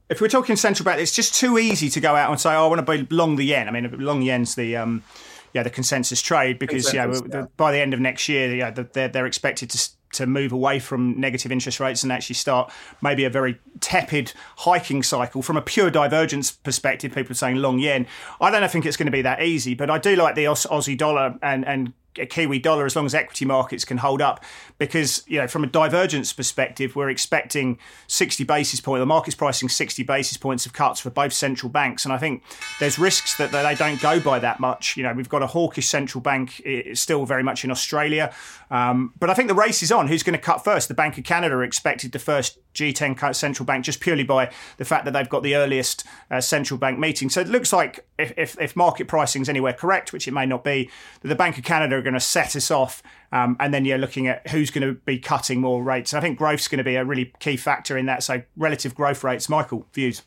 if 0.08 0.22
we're 0.22 0.30
talking 0.30 0.56
central 0.56 0.86
bank, 0.86 1.02
it's 1.02 1.14
just 1.14 1.36
too 1.36 1.58
easy 1.58 1.90
to 1.90 2.00
go 2.00 2.16
out 2.16 2.32
and 2.32 2.40
say, 2.40 2.56
"Oh, 2.56 2.64
I 2.64 2.68
want 2.68 2.88
to 2.88 3.04
be 3.04 3.14
long 3.14 3.36
the 3.36 3.44
yen." 3.44 3.68
I 3.68 3.72
mean, 3.72 3.92
long 4.00 4.22
yen's 4.22 4.56
the 4.56 4.78
um, 4.78 5.04
yeah 5.52 5.64
the 5.64 5.70
consensus 5.70 6.22
trade 6.22 6.60
because 6.60 6.90
consensus, 6.90 7.28
yeah, 7.30 7.40
yeah, 7.40 7.46
by 7.58 7.74
the 7.74 7.80
end 7.80 7.94
of 7.94 8.00
next 8.00 8.30
year, 8.30 8.56
yeah, 8.56 8.72
they're 8.72 9.10
they're 9.10 9.26
expected 9.26 9.70
to 9.72 9.90
to 10.14 10.26
move 10.26 10.54
away 10.54 10.80
from 10.80 11.20
negative 11.20 11.52
interest 11.52 11.82
rates 11.82 12.04
and 12.04 12.14
actually 12.14 12.36
start 12.36 12.72
maybe 13.02 13.26
a 13.26 13.30
very 13.30 13.60
tepid 13.82 14.32
hiking 14.60 15.04
cycle 15.04 15.42
from 15.42 15.58
a 15.58 15.62
pure 15.62 15.92
divergence 15.92 16.52
perspective. 16.54 17.14
People 17.14 17.34
are 17.34 17.36
saying 17.36 17.58
long 17.58 17.80
yen. 17.80 18.08
I 18.40 18.50
don't 18.50 18.72
think 18.72 18.86
it's 18.86 18.96
going 18.96 19.08
to 19.08 19.12
be 19.12 19.24
that 19.24 19.44
easy, 19.44 19.74
but 19.74 19.90
I 19.90 19.98
do 19.98 20.16
like 20.16 20.36
the 20.36 20.46
Aussie 20.46 20.98
dollar 20.98 21.38
and 21.42 21.66
and 21.66 21.92
a 22.20 22.26
Kiwi 22.26 22.60
dollar 22.60 22.86
as 22.86 22.96
long 22.96 23.06
as 23.06 23.14
equity 23.14 23.46
markets 23.46 23.86
can 23.86 23.98
hold 23.98 24.22
up. 24.22 24.44
Because 24.78 25.24
you 25.28 25.40
know, 25.40 25.48
from 25.48 25.64
a 25.64 25.68
divergence 25.68 26.34
perspective, 26.34 26.96
we're 26.96 27.10
expecting 27.10 27.78
60 28.08 28.44
basis 28.44 28.82
point. 28.82 29.00
The 29.00 29.06
market's 29.06 29.36
pricing 29.36 29.70
60 29.70 30.04
basis 30.04 30.38
points 30.38 30.66
of 30.66 30.74
cuts 30.74 31.00
for 31.00 31.10
both 31.10 31.34
central 31.34 31.70
banks, 31.70 32.06
and 32.06 32.14
I 32.14 32.18
think 32.18 32.44
there's 32.80 33.00
risks 33.00 33.38
that, 33.38 33.52
they 33.52 33.76
don't 33.76 34.02
go 34.02 34.20
by 34.20 34.40
that 34.40 34.60
much. 34.60 34.98
You 34.98 35.04
know, 35.04 35.14
we've 35.14 35.30
got 35.30 35.42
a 35.42 35.48
hawkish 35.48 35.88
central 35.88 36.22
bank 36.22 36.62
still 36.94 37.26
very 37.26 37.44
much 37.44 37.64
in 37.64 37.72
Australia, 37.72 38.34
um, 38.70 39.14
but 39.20 39.30
I 39.30 39.34
think 39.34 39.48
the 39.48 39.56
race 39.56 39.82
is 39.82 39.92
on. 39.92 40.08
Who's 40.08 40.24
going 40.24 40.38
to 40.38 40.42
cut 40.42 40.64
first? 40.64 40.88
The 40.88 40.94
Bank 40.94 41.18
of 41.18 41.24
Canada 41.24 41.56
are 41.56 41.64
expected 41.64 42.12
to 42.14 42.20
first 42.20 42.60
G10 42.76 43.36
central 43.36 43.66
bank 43.66 43.86
just 43.86 44.00
purely 44.00 44.24
by 44.24 44.52
the 44.78 44.86
fact 44.86 45.06
that 45.06 45.12
they've 45.12 45.30
got 45.30 45.44
the 45.44 45.56
earliest 45.56 46.06
uh, 46.30 46.42
central 46.42 46.78
bank 46.78 47.00
meeting. 47.00 47.30
So 47.30 47.42
it 47.42 47.48
looks 47.48 47.74
like 47.74 48.06
if, 48.20 48.34
if, 48.38 48.60
if 48.60 48.76
market 48.76 49.08
pricing 49.08 49.42
is 49.42 49.50
anywhere 49.50 49.74
correct, 49.74 50.14
which 50.14 50.28
it 50.28 50.32
may 50.32 50.46
not 50.46 50.64
be, 50.64 50.90
that 51.22 51.28
the 51.28 51.36
Bank 51.36 51.58
of 51.58 51.64
Canada 51.64 51.96
are 51.96 52.02
going 52.02 52.14
to 52.14 52.20
set 52.20 52.56
us 52.56 52.70
off. 52.70 53.02
Um, 53.32 53.58
and 53.60 53.74
then 53.74 53.86
you're 53.86 53.98
looking 53.98 54.28
at 54.28 54.48
who's 54.50 54.70
going 54.70 54.88
to 54.88 54.94
be 54.94 55.18
cutting 55.18 55.60
more 55.60 55.84
rates. 55.84 56.14
I 56.14 56.22
think 56.22 56.38
growth's 56.38 56.68
going 56.68 56.78
to 56.78 56.84
be 56.84 56.96
a 56.96 57.04
really 57.04 57.34
key 57.40 57.58
factor 57.58 57.98
in 57.98 58.06
that. 58.06 58.24
So 58.24 58.44
relative 58.56 58.94
growth 58.94 59.24
rates, 59.24 59.50
Michael, 59.50 59.88
views. 59.94 60.22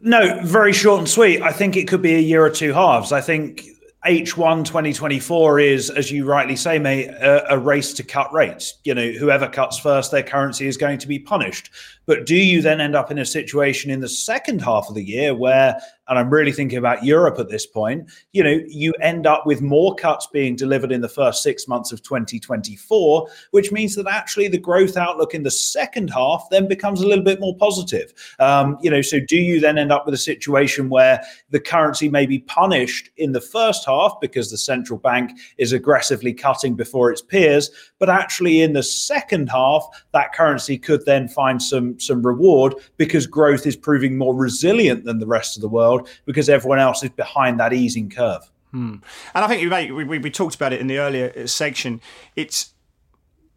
No, 0.00 0.40
very 0.42 0.72
short 0.72 1.00
and 1.00 1.08
sweet. 1.08 1.42
I 1.42 1.52
think 1.52 1.76
it 1.76 1.86
could 1.86 2.00
be 2.00 2.14
a 2.14 2.20
year 2.20 2.44
or 2.44 2.50
two 2.50 2.72
halves. 2.72 3.12
I 3.12 3.20
think 3.20 3.66
H1 4.04 4.64
2024 4.64 5.60
is, 5.60 5.88
as 5.88 6.10
you 6.10 6.24
rightly 6.24 6.56
say, 6.56 6.76
mate, 6.76 7.06
a, 7.06 7.52
a, 7.52 7.58
race 7.58 7.92
to 7.94 8.02
cut 8.02 8.32
rates. 8.32 8.80
You 8.82 8.94
know, 8.94 9.12
whoever 9.12 9.48
cuts 9.48 9.78
first, 9.78 10.10
their 10.10 10.24
currency 10.24 10.66
is 10.66 10.76
going 10.76 10.98
to 10.98 11.06
be 11.06 11.20
punished. 11.20 11.70
But 12.06 12.26
do 12.26 12.34
you 12.34 12.62
then 12.62 12.80
end 12.80 12.96
up 12.96 13.12
in 13.12 13.18
a 13.18 13.24
situation 13.24 13.92
in 13.92 14.00
the 14.00 14.08
second 14.08 14.60
half 14.60 14.88
of 14.88 14.96
the 14.96 15.04
year 15.04 15.36
where 15.36 15.80
and 16.08 16.18
I'm 16.18 16.30
really 16.30 16.52
thinking 16.52 16.78
about 16.78 17.04
Europe 17.04 17.38
at 17.38 17.48
this 17.48 17.64
point, 17.64 18.10
you 18.32 18.42
know, 18.42 18.60
you 18.66 18.92
end 19.00 19.26
up 19.26 19.46
with 19.46 19.62
more 19.62 19.94
cuts 19.94 20.26
being 20.26 20.56
delivered 20.56 20.90
in 20.90 21.00
the 21.00 21.08
first 21.08 21.42
six 21.42 21.68
months 21.68 21.92
of 21.92 22.02
2024, 22.02 23.28
which 23.52 23.70
means 23.70 23.94
that 23.94 24.06
actually 24.06 24.48
the 24.48 24.58
growth 24.58 24.96
outlook 24.96 25.32
in 25.32 25.42
the 25.42 25.50
second 25.50 26.08
half 26.08 26.44
then 26.50 26.66
becomes 26.66 27.00
a 27.00 27.06
little 27.06 27.24
bit 27.24 27.40
more 27.40 27.56
positive. 27.56 28.12
Um, 28.40 28.76
you 28.82 28.90
know, 28.90 29.00
so 29.00 29.20
do 29.20 29.36
you 29.36 29.60
then 29.60 29.78
end 29.78 29.92
up 29.92 30.04
with 30.04 30.14
a 30.14 30.18
situation 30.18 30.90
where 30.90 31.22
the 31.50 31.60
currency 31.60 32.08
may 32.08 32.26
be 32.26 32.40
punished 32.40 33.08
in 33.16 33.32
the 33.32 33.40
first 33.40 33.86
half 33.86 33.91
because 34.20 34.50
the 34.50 34.58
central 34.58 34.98
bank 34.98 35.32
is 35.58 35.72
aggressively 35.72 36.32
cutting 36.32 36.74
before 36.74 37.10
its 37.10 37.22
peers, 37.22 37.70
but 37.98 38.08
actually 38.08 38.60
in 38.60 38.72
the 38.72 38.82
second 38.82 39.48
half, 39.48 39.86
that 40.12 40.32
currency 40.32 40.78
could 40.78 41.04
then 41.06 41.28
find 41.28 41.62
some 41.62 41.98
some 41.98 42.24
reward 42.24 42.74
because 42.96 43.26
growth 43.26 43.66
is 43.66 43.76
proving 43.76 44.16
more 44.16 44.34
resilient 44.34 45.04
than 45.04 45.18
the 45.18 45.26
rest 45.26 45.56
of 45.56 45.62
the 45.62 45.68
world 45.68 46.08
because 46.24 46.48
everyone 46.48 46.78
else 46.78 47.02
is 47.02 47.10
behind 47.10 47.58
that 47.60 47.72
easing 47.72 48.10
curve. 48.10 48.50
Hmm. 48.72 48.96
And 49.34 49.44
I 49.44 49.46
think 49.48 49.70
we, 49.70 50.04
we, 50.04 50.18
we 50.18 50.30
talked 50.30 50.54
about 50.54 50.72
it 50.72 50.80
in 50.80 50.86
the 50.86 50.98
earlier 50.98 51.46
section. 51.46 52.00
It's 52.36 52.72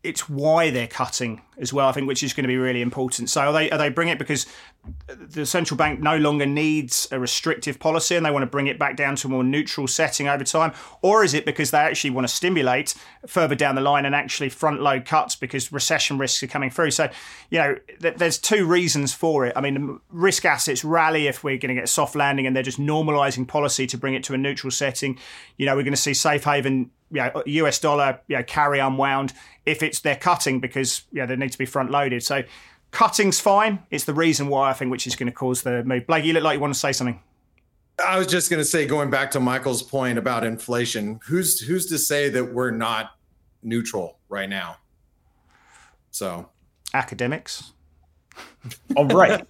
it's 0.03 0.29
why 0.29 0.69
they're 0.69 0.87
cutting 0.87 1.41
as 1.57 1.73
well. 1.73 1.87
I 1.87 1.91
think, 1.91 2.07
which 2.07 2.23
is 2.23 2.33
going 2.33 2.43
to 2.43 2.47
be 2.47 2.57
really 2.57 2.81
important. 2.81 3.29
So, 3.29 3.41
are 3.41 3.53
they 3.53 3.69
are 3.71 3.77
they 3.77 3.89
bring 3.89 4.09
it 4.09 4.19
because 4.19 4.45
the 5.07 5.45
central 5.45 5.77
bank 5.77 5.99
no 5.99 6.17
longer 6.17 6.45
needs 6.45 7.07
a 7.11 7.19
restrictive 7.19 7.79
policy 7.79 8.15
and 8.15 8.25
they 8.25 8.31
want 8.31 8.43
to 8.43 8.47
bring 8.47 8.67
it 8.67 8.77
back 8.77 8.95
down 8.95 9.15
to 9.17 9.27
a 9.27 9.31
more 9.31 9.43
neutral 9.43 9.87
setting 9.87 10.27
over 10.27 10.43
time, 10.43 10.73
or 11.01 11.23
is 11.23 11.33
it 11.33 11.45
because 11.45 11.71
they 11.71 11.77
actually 11.77 12.09
want 12.11 12.27
to 12.27 12.33
stimulate 12.33 12.93
further 13.27 13.55
down 13.55 13.75
the 13.75 13.81
line 13.81 14.05
and 14.05 14.15
actually 14.15 14.49
front 14.49 14.81
load 14.81 15.05
cuts 15.05 15.35
because 15.35 15.71
recession 15.71 16.17
risks 16.17 16.41
are 16.43 16.47
coming 16.47 16.69
through? 16.69 16.91
So, 16.91 17.09
you 17.49 17.59
know, 17.59 17.77
th- 18.01 18.15
there's 18.17 18.37
two 18.37 18.65
reasons 18.65 19.13
for 19.13 19.45
it. 19.45 19.53
I 19.55 19.61
mean, 19.61 19.99
risk 20.09 20.45
assets 20.45 20.83
rally 20.83 21.27
if 21.27 21.43
we're 21.43 21.57
going 21.57 21.69
to 21.69 21.75
get 21.75 21.85
a 21.85 21.87
soft 21.87 22.15
landing 22.15 22.47
and 22.47 22.55
they're 22.55 22.63
just 22.63 22.79
normalising 22.79 23.47
policy 23.47 23.87
to 23.87 23.97
bring 23.97 24.13
it 24.13 24.23
to 24.25 24.33
a 24.33 24.37
neutral 24.37 24.71
setting. 24.71 25.17
You 25.57 25.65
know, 25.65 25.75
we're 25.75 25.83
going 25.83 25.93
to 25.93 25.97
see 25.97 26.13
safe 26.13 26.43
haven 26.43 26.91
you 27.11 27.21
know, 27.21 27.43
US 27.45 27.79
dollar 27.79 28.19
you 28.27 28.37
know, 28.37 28.43
carry 28.43 28.79
unwound 28.79 29.33
if 29.65 29.81
it's 29.81 29.99
they're 29.99 30.15
cutting 30.15 30.59
because 30.59 31.03
you 31.11 31.25
know, 31.25 31.35
they 31.35 31.44
need 31.45 31.51
to 31.51 31.57
be 31.57 31.65
front 31.65 31.91
loaded. 31.91 32.23
So 32.23 32.43
cutting's 32.91 33.39
fine. 33.39 33.79
It's 33.91 34.05
the 34.05 34.13
reason 34.13 34.47
why 34.47 34.69
I 34.69 34.73
think 34.73 34.91
which 34.91 35.07
is 35.07 35.15
going 35.15 35.27
to 35.27 35.33
cause 35.33 35.61
the 35.61 35.83
move. 35.83 36.07
Blake, 36.07 36.25
you 36.25 36.33
look 36.33 36.43
like 36.43 36.55
you 36.55 36.59
want 36.59 36.73
to 36.73 36.79
say 36.79 36.91
something. 36.91 37.21
I 38.03 38.17
was 38.17 38.27
just 38.27 38.49
going 38.49 38.59
to 38.59 38.65
say, 38.65 38.85
going 38.85 39.09
back 39.09 39.31
to 39.31 39.39
Michael's 39.39 39.81
point 39.81 40.17
about 40.17 40.43
inflation, 40.43 41.19
who's 41.25 41.61
who's 41.61 41.85
to 41.87 41.97
say 41.97 42.27
that 42.29 42.53
we're 42.53 42.71
not 42.71 43.11
neutral 43.63 44.17
right 44.27 44.49
now? 44.49 44.77
So, 46.11 46.49
academics. 46.93 47.71
All 48.97 49.05
right, 49.05 49.45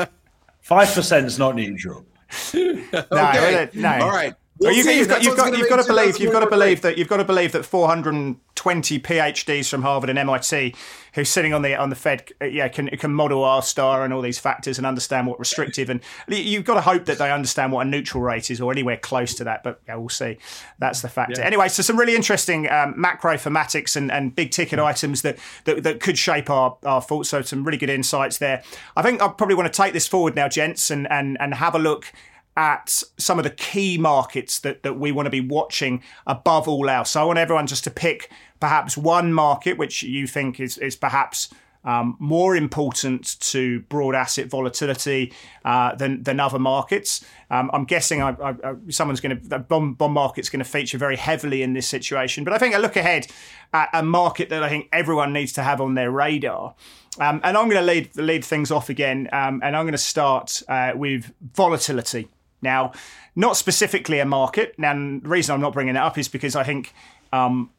five 0.60 0.92
percent 0.92 1.26
is 1.26 1.38
not 1.38 1.54
neutral. 1.54 2.04
no, 2.54 2.88
okay. 3.12 3.70
no. 3.74 3.98
All 4.00 4.10
right. 4.10 4.34
We'll 4.58 4.72
you, 4.72 4.84
have 4.84 5.08
got, 5.08 5.22
you've 5.24 5.36
got, 5.36 5.58
you've 5.58 5.68
got 5.68 5.82
to 5.82 5.86
believe 5.86 6.18
you've 6.18 6.32
got 6.32 6.40
to 6.40 6.46
believe 6.46 6.82
that 6.82 6.96
you've 6.96 7.08
got 7.08 7.16
to 7.16 7.24
believe 7.24 7.50
that 7.52 7.64
420 7.64 9.00
PhDs 9.00 9.68
from 9.68 9.82
Harvard 9.82 10.10
and 10.10 10.18
MIT 10.18 10.76
who's 11.14 11.28
sitting 11.28 11.52
on 11.52 11.62
the 11.62 11.74
on 11.74 11.90
the 11.90 11.96
Fed 11.96 12.30
uh, 12.40 12.44
yeah 12.44 12.68
can 12.68 12.86
can 12.90 13.12
model 13.12 13.42
R 13.42 13.62
star 13.62 14.04
and 14.04 14.14
all 14.14 14.22
these 14.22 14.38
factors 14.38 14.78
and 14.78 14.86
understand 14.86 15.26
what 15.26 15.40
restrictive 15.40 15.90
and 15.90 16.00
you've 16.28 16.64
got 16.64 16.74
to 16.74 16.82
hope 16.82 17.06
that 17.06 17.18
they 17.18 17.32
understand 17.32 17.72
what 17.72 17.84
a 17.84 17.90
neutral 17.90 18.22
rate 18.22 18.48
is 18.48 18.60
or 18.60 18.70
anywhere 18.70 18.96
close 18.96 19.34
to 19.34 19.44
that 19.44 19.64
but 19.64 19.80
yeah, 19.88 19.96
we'll 19.96 20.08
see. 20.08 20.38
That's 20.78 21.02
the 21.02 21.08
factor. 21.08 21.40
Yeah. 21.40 21.46
anyway 21.46 21.66
so 21.66 21.82
some 21.82 21.98
really 21.98 22.14
interesting 22.14 22.70
um, 22.70 22.94
macro 22.96 23.34
thematics 23.34 23.96
and, 23.96 24.12
and 24.12 24.36
big 24.36 24.52
ticket 24.52 24.78
mm. 24.78 24.84
items 24.84 25.22
that, 25.22 25.36
that 25.64 25.82
that 25.82 25.98
could 25.98 26.16
shape 26.16 26.48
our 26.48 26.76
our 26.84 27.02
thoughts. 27.02 27.28
So 27.28 27.42
some 27.42 27.64
really 27.64 27.78
good 27.78 27.90
insights 27.90 28.38
there. 28.38 28.62
I 28.96 29.02
think 29.02 29.20
I 29.20 29.26
probably 29.28 29.56
want 29.56 29.72
to 29.72 29.76
take 29.76 29.92
this 29.94 30.06
forward 30.06 30.36
now 30.36 30.46
gents 30.46 30.92
and 30.92 31.10
and 31.10 31.36
and 31.40 31.54
have 31.54 31.74
a 31.74 31.80
look 31.80 32.12
at 32.56 33.02
some 33.18 33.38
of 33.38 33.44
the 33.44 33.50
key 33.50 33.98
markets 33.98 34.60
that, 34.60 34.82
that 34.82 34.98
we 34.98 35.12
want 35.12 35.26
to 35.26 35.30
be 35.30 35.40
watching 35.40 36.02
above 36.26 36.68
all 36.68 36.88
else. 36.88 37.10
So 37.10 37.20
I 37.20 37.24
want 37.24 37.38
everyone 37.38 37.66
just 37.66 37.84
to 37.84 37.90
pick 37.90 38.30
perhaps 38.60 38.96
one 38.96 39.32
market 39.32 39.76
which 39.76 40.02
you 40.02 40.26
think 40.26 40.60
is, 40.60 40.78
is 40.78 40.96
perhaps 40.96 41.50
um, 41.84 42.16
more 42.18 42.56
important 42.56 43.38
to 43.40 43.80
broad 43.80 44.14
asset 44.14 44.46
volatility 44.46 45.32
uh, 45.64 45.94
than 45.94 46.22
than 46.22 46.40
other 46.40 46.58
markets. 46.58 47.24
Um, 47.50 47.70
I'm 47.72 47.84
guessing 47.84 48.22
I, 48.22 48.30
I, 48.30 48.50
I, 48.50 48.74
someone's 48.88 49.20
going 49.20 49.38
to 49.38 49.48
the 49.48 49.58
bond, 49.58 49.98
bond 49.98 50.14
market's 50.14 50.48
going 50.48 50.64
to 50.64 50.70
feature 50.70 50.98
very 50.98 51.16
heavily 51.16 51.62
in 51.62 51.74
this 51.74 51.86
situation. 51.86 52.42
But 52.42 52.54
I 52.54 52.58
think 52.58 52.74
I 52.74 52.78
look 52.78 52.96
ahead 52.96 53.26
at 53.72 53.90
a 53.92 54.02
market 54.02 54.48
that 54.48 54.62
I 54.62 54.68
think 54.68 54.88
everyone 54.92 55.32
needs 55.32 55.52
to 55.54 55.62
have 55.62 55.80
on 55.80 55.94
their 55.94 56.10
radar. 56.10 56.74
Um, 57.20 57.40
and 57.44 57.56
I'm 57.56 57.68
going 57.68 57.80
to 57.80 57.86
lead 57.86 58.16
lead 58.16 58.44
things 58.44 58.70
off 58.70 58.88
again, 58.88 59.28
um, 59.32 59.60
and 59.62 59.76
I'm 59.76 59.84
going 59.84 59.92
to 59.92 59.98
start 59.98 60.62
uh, 60.68 60.92
with 60.94 61.32
volatility. 61.54 62.28
Now, 62.64 62.90
not 63.36 63.56
specifically 63.56 64.18
a 64.18 64.24
market. 64.24 64.74
Now, 64.76 64.94
the 64.94 65.20
reason 65.22 65.54
I'm 65.54 65.60
not 65.60 65.72
bringing 65.72 65.94
it 65.94 66.00
up 66.00 66.18
is 66.18 66.26
because 66.26 66.56
I 66.56 66.64
think 66.64 66.92
um, 67.32 67.70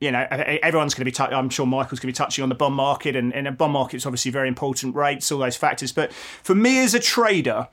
you 0.00 0.10
know, 0.10 0.26
everyone's 0.30 0.94
going 0.94 1.00
to 1.00 1.04
be. 1.04 1.12
T- 1.12 1.34
I'm 1.34 1.48
sure 1.48 1.66
Michael's 1.66 2.00
going 2.00 2.12
to 2.12 2.18
be 2.18 2.24
touching 2.24 2.42
on 2.42 2.50
the 2.50 2.54
bond 2.54 2.74
market, 2.74 3.16
and, 3.16 3.34
and 3.34 3.48
a 3.48 3.52
bond 3.52 3.72
market 3.72 3.96
is 3.96 4.06
obviously 4.06 4.30
very 4.30 4.48
important. 4.48 4.94
Rates, 4.94 5.32
all 5.32 5.38
those 5.38 5.56
factors. 5.56 5.90
But 5.92 6.12
for 6.12 6.54
me 6.54 6.80
as 6.80 6.94
a 6.94 7.00
trader, 7.00 7.68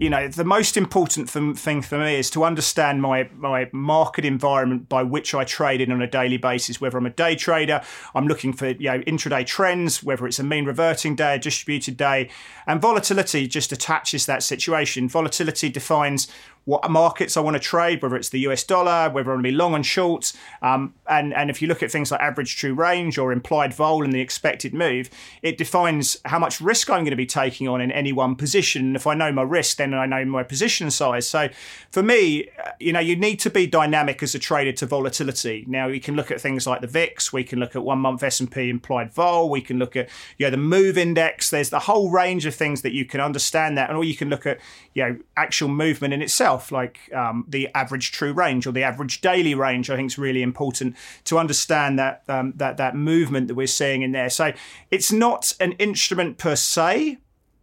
you 0.00 0.08
know, 0.08 0.28
the 0.28 0.44
most 0.44 0.76
important 0.76 1.28
thing 1.28 1.82
for 1.82 1.98
me 1.98 2.16
is 2.16 2.30
to 2.30 2.44
understand 2.44 3.02
my 3.02 3.28
my 3.36 3.68
market 3.72 4.24
environment 4.24 4.88
by 4.88 5.02
which 5.02 5.34
I 5.34 5.44
trade 5.44 5.80
in 5.80 5.90
on 5.90 6.00
a 6.00 6.06
daily 6.06 6.36
basis. 6.36 6.80
Whether 6.80 6.98
I'm 6.98 7.06
a 7.06 7.10
day 7.10 7.34
trader, 7.34 7.82
I'm 8.14 8.28
looking 8.28 8.52
for 8.52 8.68
you 8.68 8.90
know 8.90 9.00
intraday 9.00 9.44
trends, 9.44 10.02
whether 10.02 10.26
it's 10.26 10.38
a 10.38 10.44
mean 10.44 10.66
reverting 10.66 11.16
day, 11.16 11.34
a 11.34 11.38
distributed 11.38 11.96
day, 11.96 12.30
and 12.66 12.80
volatility 12.80 13.48
just 13.48 13.72
attaches 13.72 14.26
that 14.26 14.42
situation. 14.44 15.08
Volatility 15.08 15.68
defines 15.68 16.28
what 16.68 16.90
markets 16.90 17.34
I 17.34 17.40
want 17.40 17.54
to 17.54 17.60
trade, 17.60 18.02
whether 18.02 18.14
it's 18.14 18.28
the 18.28 18.40
US 18.40 18.62
dollar, 18.62 19.08
whether 19.08 19.30
I 19.30 19.34
want 19.36 19.42
to 19.42 19.50
be 19.50 19.56
long 19.56 19.74
and 19.74 19.86
short. 19.86 20.34
Um, 20.60 20.92
and, 21.08 21.32
and 21.32 21.48
if 21.48 21.62
you 21.62 21.66
look 21.66 21.82
at 21.82 21.90
things 21.90 22.10
like 22.10 22.20
average 22.20 22.58
true 22.58 22.74
range 22.74 23.16
or 23.16 23.32
implied 23.32 23.72
vol 23.72 24.04
and 24.04 24.12
the 24.12 24.20
expected 24.20 24.74
move, 24.74 25.08
it 25.40 25.56
defines 25.56 26.18
how 26.26 26.38
much 26.38 26.60
risk 26.60 26.90
I'm 26.90 27.04
going 27.04 27.10
to 27.12 27.16
be 27.16 27.24
taking 27.24 27.68
on 27.68 27.80
in 27.80 27.90
any 27.90 28.12
one 28.12 28.36
position. 28.36 28.88
And 28.88 28.96
if 28.96 29.06
I 29.06 29.14
know 29.14 29.32
my 29.32 29.44
risk, 29.44 29.78
then 29.78 29.94
I 29.94 30.04
know 30.04 30.26
my 30.26 30.42
position 30.42 30.90
size. 30.90 31.26
So 31.26 31.48
for 31.90 32.02
me, 32.02 32.50
uh, 32.62 32.72
you 32.78 32.92
know, 32.92 33.00
you 33.00 33.16
need 33.16 33.40
to 33.40 33.50
be 33.50 33.66
dynamic 33.66 34.22
as 34.22 34.34
a 34.34 34.38
trader 34.38 34.72
to 34.72 34.84
volatility. 34.84 35.64
Now 35.66 35.88
we 35.88 36.00
can 36.00 36.16
look 36.16 36.30
at 36.30 36.38
things 36.38 36.66
like 36.66 36.82
the 36.82 36.86
VIX, 36.86 37.32
we 37.32 37.44
can 37.44 37.60
look 37.60 37.76
at 37.76 37.82
one 37.82 38.00
month 38.00 38.22
S&P 38.22 38.68
implied 38.68 39.10
vol, 39.14 39.48
we 39.48 39.62
can 39.62 39.78
look 39.78 39.96
at, 39.96 40.10
you 40.36 40.44
know, 40.44 40.50
the 40.50 40.58
move 40.58 40.98
index. 40.98 41.48
There's 41.48 41.70
the 41.70 41.78
whole 41.78 42.10
range 42.10 42.44
of 42.44 42.54
things 42.54 42.82
that 42.82 42.92
you 42.92 43.06
can 43.06 43.22
understand 43.22 43.78
that. 43.78 43.88
And 43.88 43.96
or 43.96 44.04
you 44.04 44.14
can 44.14 44.28
look 44.28 44.44
at, 44.44 44.60
you 44.92 45.02
know, 45.02 45.18
actual 45.34 45.68
movement 45.68 46.12
in 46.12 46.20
itself 46.20 46.57
itself, 46.58 46.72
like 46.72 47.12
um, 47.14 47.44
the 47.48 47.68
average 47.74 48.12
true 48.12 48.32
range 48.32 48.66
or 48.66 48.72
the 48.72 48.82
average 48.82 49.20
daily 49.20 49.54
range, 49.54 49.90
I 49.90 49.96
think 49.96 50.10
is 50.10 50.18
really 50.18 50.42
important 50.42 50.96
to 51.24 51.38
understand 51.38 51.98
that 51.98 52.22
um, 52.28 52.52
that 52.56 52.76
that 52.76 52.94
movement 52.94 53.48
that 53.48 53.54
we're 53.54 53.66
seeing 53.66 54.02
in 54.02 54.12
there. 54.12 54.30
So 54.30 54.52
it's 54.90 55.12
not 55.12 55.52
an 55.60 55.72
instrument 55.72 56.38
per 56.38 56.56
se, 56.56 57.18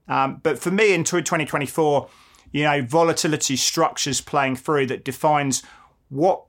um, 0.07 0.39
but 0.43 0.59
for 0.59 0.71
me 0.71 0.93
in 0.93 1.03
2024, 1.03 2.07
you 2.51 2.63
know, 2.63 2.81
volatility 2.81 3.55
structures 3.55 4.21
playing 4.21 4.55
through 4.55 4.87
that 4.87 5.03
defines 5.03 5.63
what 6.09 6.43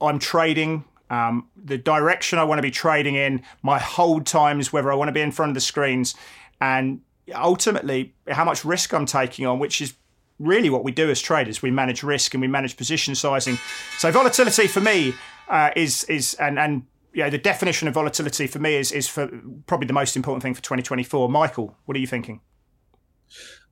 I'm 0.00 0.18
trading. 0.18 0.84
Um, 1.10 1.48
the 1.56 1.76
direction 1.76 2.38
I 2.38 2.44
want 2.44 2.58
to 2.58 2.62
be 2.62 2.70
trading 2.70 3.16
in, 3.16 3.42
my 3.62 3.80
hold 3.80 4.26
times, 4.26 4.72
whether 4.72 4.92
I 4.92 4.94
want 4.94 5.08
to 5.08 5.12
be 5.12 5.20
in 5.20 5.32
front 5.32 5.50
of 5.50 5.54
the 5.54 5.60
screens, 5.60 6.14
and 6.60 7.00
ultimately 7.34 8.14
how 8.28 8.44
much 8.44 8.64
risk 8.64 8.94
I'm 8.94 9.06
taking 9.06 9.44
on, 9.44 9.58
which 9.58 9.80
is 9.80 9.94
really 10.40 10.70
what 10.70 10.82
we 10.82 10.90
do 10.90 11.08
as 11.10 11.20
traders. 11.20 11.62
We 11.62 11.70
manage 11.70 12.02
risk 12.02 12.34
and 12.34 12.40
we 12.40 12.48
manage 12.48 12.76
position 12.76 13.14
sizing. 13.14 13.58
So 13.98 14.10
volatility 14.10 14.66
for 14.66 14.80
me 14.80 15.14
uh, 15.48 15.70
is 15.76 16.04
is 16.04 16.34
and 16.34 16.58
and 16.58 16.82
you 17.12 17.22
know, 17.22 17.30
the 17.30 17.38
definition 17.38 17.86
of 17.86 17.94
volatility 17.94 18.46
for 18.46 18.58
me 18.58 18.74
is 18.74 18.90
is 18.90 19.06
for 19.06 19.28
probably 19.66 19.86
the 19.86 19.92
most 19.92 20.16
important 20.16 20.42
thing 20.42 20.54
for 20.54 20.62
2024. 20.62 21.28
Michael, 21.28 21.76
what 21.84 21.96
are 21.96 22.00
you 22.00 22.06
thinking? 22.06 22.40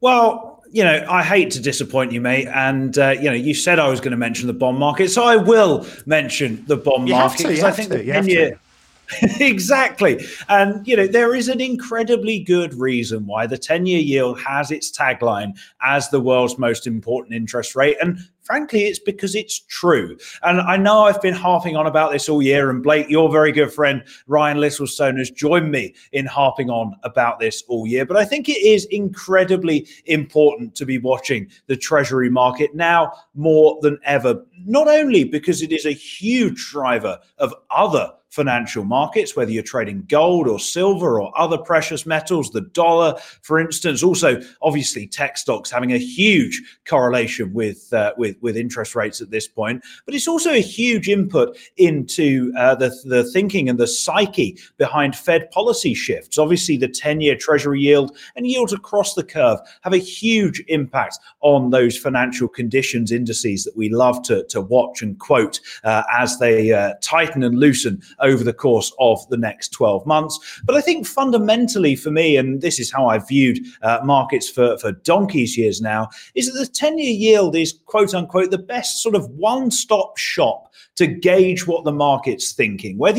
Well, 0.00 0.62
you 0.70 0.84
know, 0.84 1.04
I 1.08 1.24
hate 1.24 1.50
to 1.52 1.60
disappoint 1.60 2.12
you, 2.12 2.20
mate. 2.20 2.46
And 2.46 2.96
uh, 2.98 3.10
you 3.10 3.24
know, 3.24 3.32
you 3.32 3.54
said 3.54 3.78
I 3.78 3.88
was 3.88 4.00
going 4.00 4.12
to 4.12 4.16
mention 4.16 4.46
the 4.46 4.52
bond 4.52 4.78
market, 4.78 5.10
so 5.10 5.24
I 5.24 5.36
will 5.36 5.86
mention 6.06 6.64
the 6.66 6.76
bond 6.76 7.08
you 7.08 7.14
market 7.14 7.46
because 7.46 7.64
I 7.64 7.70
think 7.70 7.90
to, 7.90 7.98
the 7.98 8.04
ten 8.04 8.28
year 8.28 8.60
exactly. 9.40 10.24
And, 10.48 10.86
you 10.86 10.96
know, 10.96 11.06
there 11.06 11.34
is 11.34 11.48
an 11.48 11.60
incredibly 11.60 12.40
good 12.40 12.74
reason 12.74 13.26
why 13.26 13.46
the 13.46 13.58
10 13.58 13.86
year 13.86 14.00
yield 14.00 14.40
has 14.40 14.70
its 14.70 14.90
tagline 14.90 15.58
as 15.82 16.10
the 16.10 16.20
world's 16.20 16.58
most 16.58 16.86
important 16.86 17.34
interest 17.34 17.74
rate. 17.74 17.96
And 18.02 18.18
frankly, 18.42 18.84
it's 18.84 18.98
because 18.98 19.34
it's 19.34 19.60
true. 19.60 20.16
And 20.42 20.60
I 20.60 20.76
know 20.76 21.04
I've 21.04 21.22
been 21.22 21.34
harping 21.34 21.76
on 21.76 21.86
about 21.86 22.12
this 22.12 22.28
all 22.28 22.42
year. 22.42 22.68
And 22.68 22.82
Blake, 22.82 23.08
your 23.08 23.30
very 23.30 23.50
good 23.50 23.72
friend, 23.72 24.04
Ryan 24.26 24.58
Littlestone, 24.58 25.16
has 25.18 25.30
joined 25.30 25.70
me 25.70 25.94
in 26.12 26.26
harping 26.26 26.68
on 26.68 26.94
about 27.02 27.40
this 27.40 27.62
all 27.68 27.86
year. 27.86 28.04
But 28.04 28.18
I 28.18 28.26
think 28.26 28.48
it 28.48 28.62
is 28.62 28.84
incredibly 28.86 29.88
important 30.04 30.74
to 30.76 30.84
be 30.84 30.98
watching 30.98 31.50
the 31.66 31.76
Treasury 31.76 32.28
market 32.28 32.74
now 32.74 33.12
more 33.34 33.78
than 33.80 33.98
ever, 34.04 34.44
not 34.66 34.88
only 34.88 35.24
because 35.24 35.62
it 35.62 35.72
is 35.72 35.86
a 35.86 35.92
huge 35.92 36.70
driver 36.70 37.18
of 37.38 37.54
other 37.70 38.12
financial 38.30 38.84
markets, 38.84 39.34
whether 39.34 39.50
you're 39.50 39.62
trading 39.62 40.04
gold 40.08 40.48
or 40.48 40.58
silver 40.58 41.20
or 41.20 41.36
other 41.38 41.58
precious 41.58 42.06
metals, 42.06 42.50
the 42.50 42.60
dollar, 42.60 43.14
for 43.42 43.58
instance. 43.58 44.02
Also, 44.02 44.40
obviously, 44.62 45.06
tech 45.06 45.38
stocks 45.38 45.70
having 45.70 45.92
a 45.92 45.98
huge 45.98 46.60
correlation 46.86 47.52
with 47.52 47.92
uh, 47.92 48.12
with 48.16 48.36
with 48.40 48.56
interest 48.56 48.94
rates 48.94 49.20
at 49.20 49.30
this 49.30 49.48
point. 49.48 49.82
But 50.04 50.14
it's 50.14 50.28
also 50.28 50.50
a 50.50 50.60
huge 50.60 51.08
input 51.08 51.56
into 51.76 52.52
uh, 52.56 52.74
the 52.74 52.94
the 53.04 53.24
thinking 53.32 53.68
and 53.68 53.78
the 53.78 53.86
psyche 53.86 54.58
behind 54.76 55.16
Fed 55.16 55.50
policy 55.50 55.94
shifts. 55.94 56.38
Obviously, 56.38 56.76
the 56.76 56.88
ten 56.88 57.20
year 57.20 57.36
Treasury 57.36 57.80
yield 57.80 58.16
and 58.36 58.46
yields 58.46 58.72
across 58.72 59.14
the 59.14 59.24
curve 59.24 59.58
have 59.82 59.92
a 59.92 59.98
huge 59.98 60.62
impact 60.68 61.18
on 61.40 61.70
those 61.70 61.96
financial 61.96 62.48
conditions 62.48 63.10
indices 63.10 63.64
that 63.64 63.76
we 63.76 63.88
love 63.88 64.22
to 64.22 64.44
to 64.44 64.60
watch 64.60 65.02
and 65.02 65.18
quote 65.18 65.60
uh, 65.84 66.02
as 66.12 66.38
they 66.38 66.72
uh, 66.72 66.94
tighten 67.00 67.42
and 67.42 67.58
loosen 67.58 68.02
over 68.20 68.44
the 68.44 68.52
course 68.52 68.92
of 68.98 69.26
the 69.28 69.36
next 69.36 69.68
12 69.70 70.06
months. 70.06 70.60
But 70.64 70.76
I 70.76 70.80
think 70.80 71.06
fundamentally 71.06 71.96
for 71.96 72.10
me, 72.10 72.36
and 72.36 72.60
this 72.60 72.78
is 72.78 72.92
how 72.92 73.08
I've 73.08 73.28
viewed 73.28 73.58
uh, 73.82 74.00
markets 74.04 74.48
for, 74.48 74.78
for 74.78 74.92
donkey's 74.92 75.56
years 75.56 75.80
now, 75.80 76.08
is 76.34 76.52
that 76.52 76.58
the 76.58 76.66
10 76.66 76.98
year 76.98 77.12
yield 77.12 77.56
is 77.56 77.78
quote 77.86 78.14
unquote 78.14 78.50
the 78.50 78.58
best 78.58 79.02
sort 79.02 79.14
of 79.14 79.28
one 79.30 79.70
stop 79.70 80.16
shop 80.16 80.72
to 80.96 81.06
gauge 81.06 81.66
what 81.66 81.84
the 81.84 81.92
market's 81.92 82.52
thinking. 82.52 82.98
Whether 82.98 83.16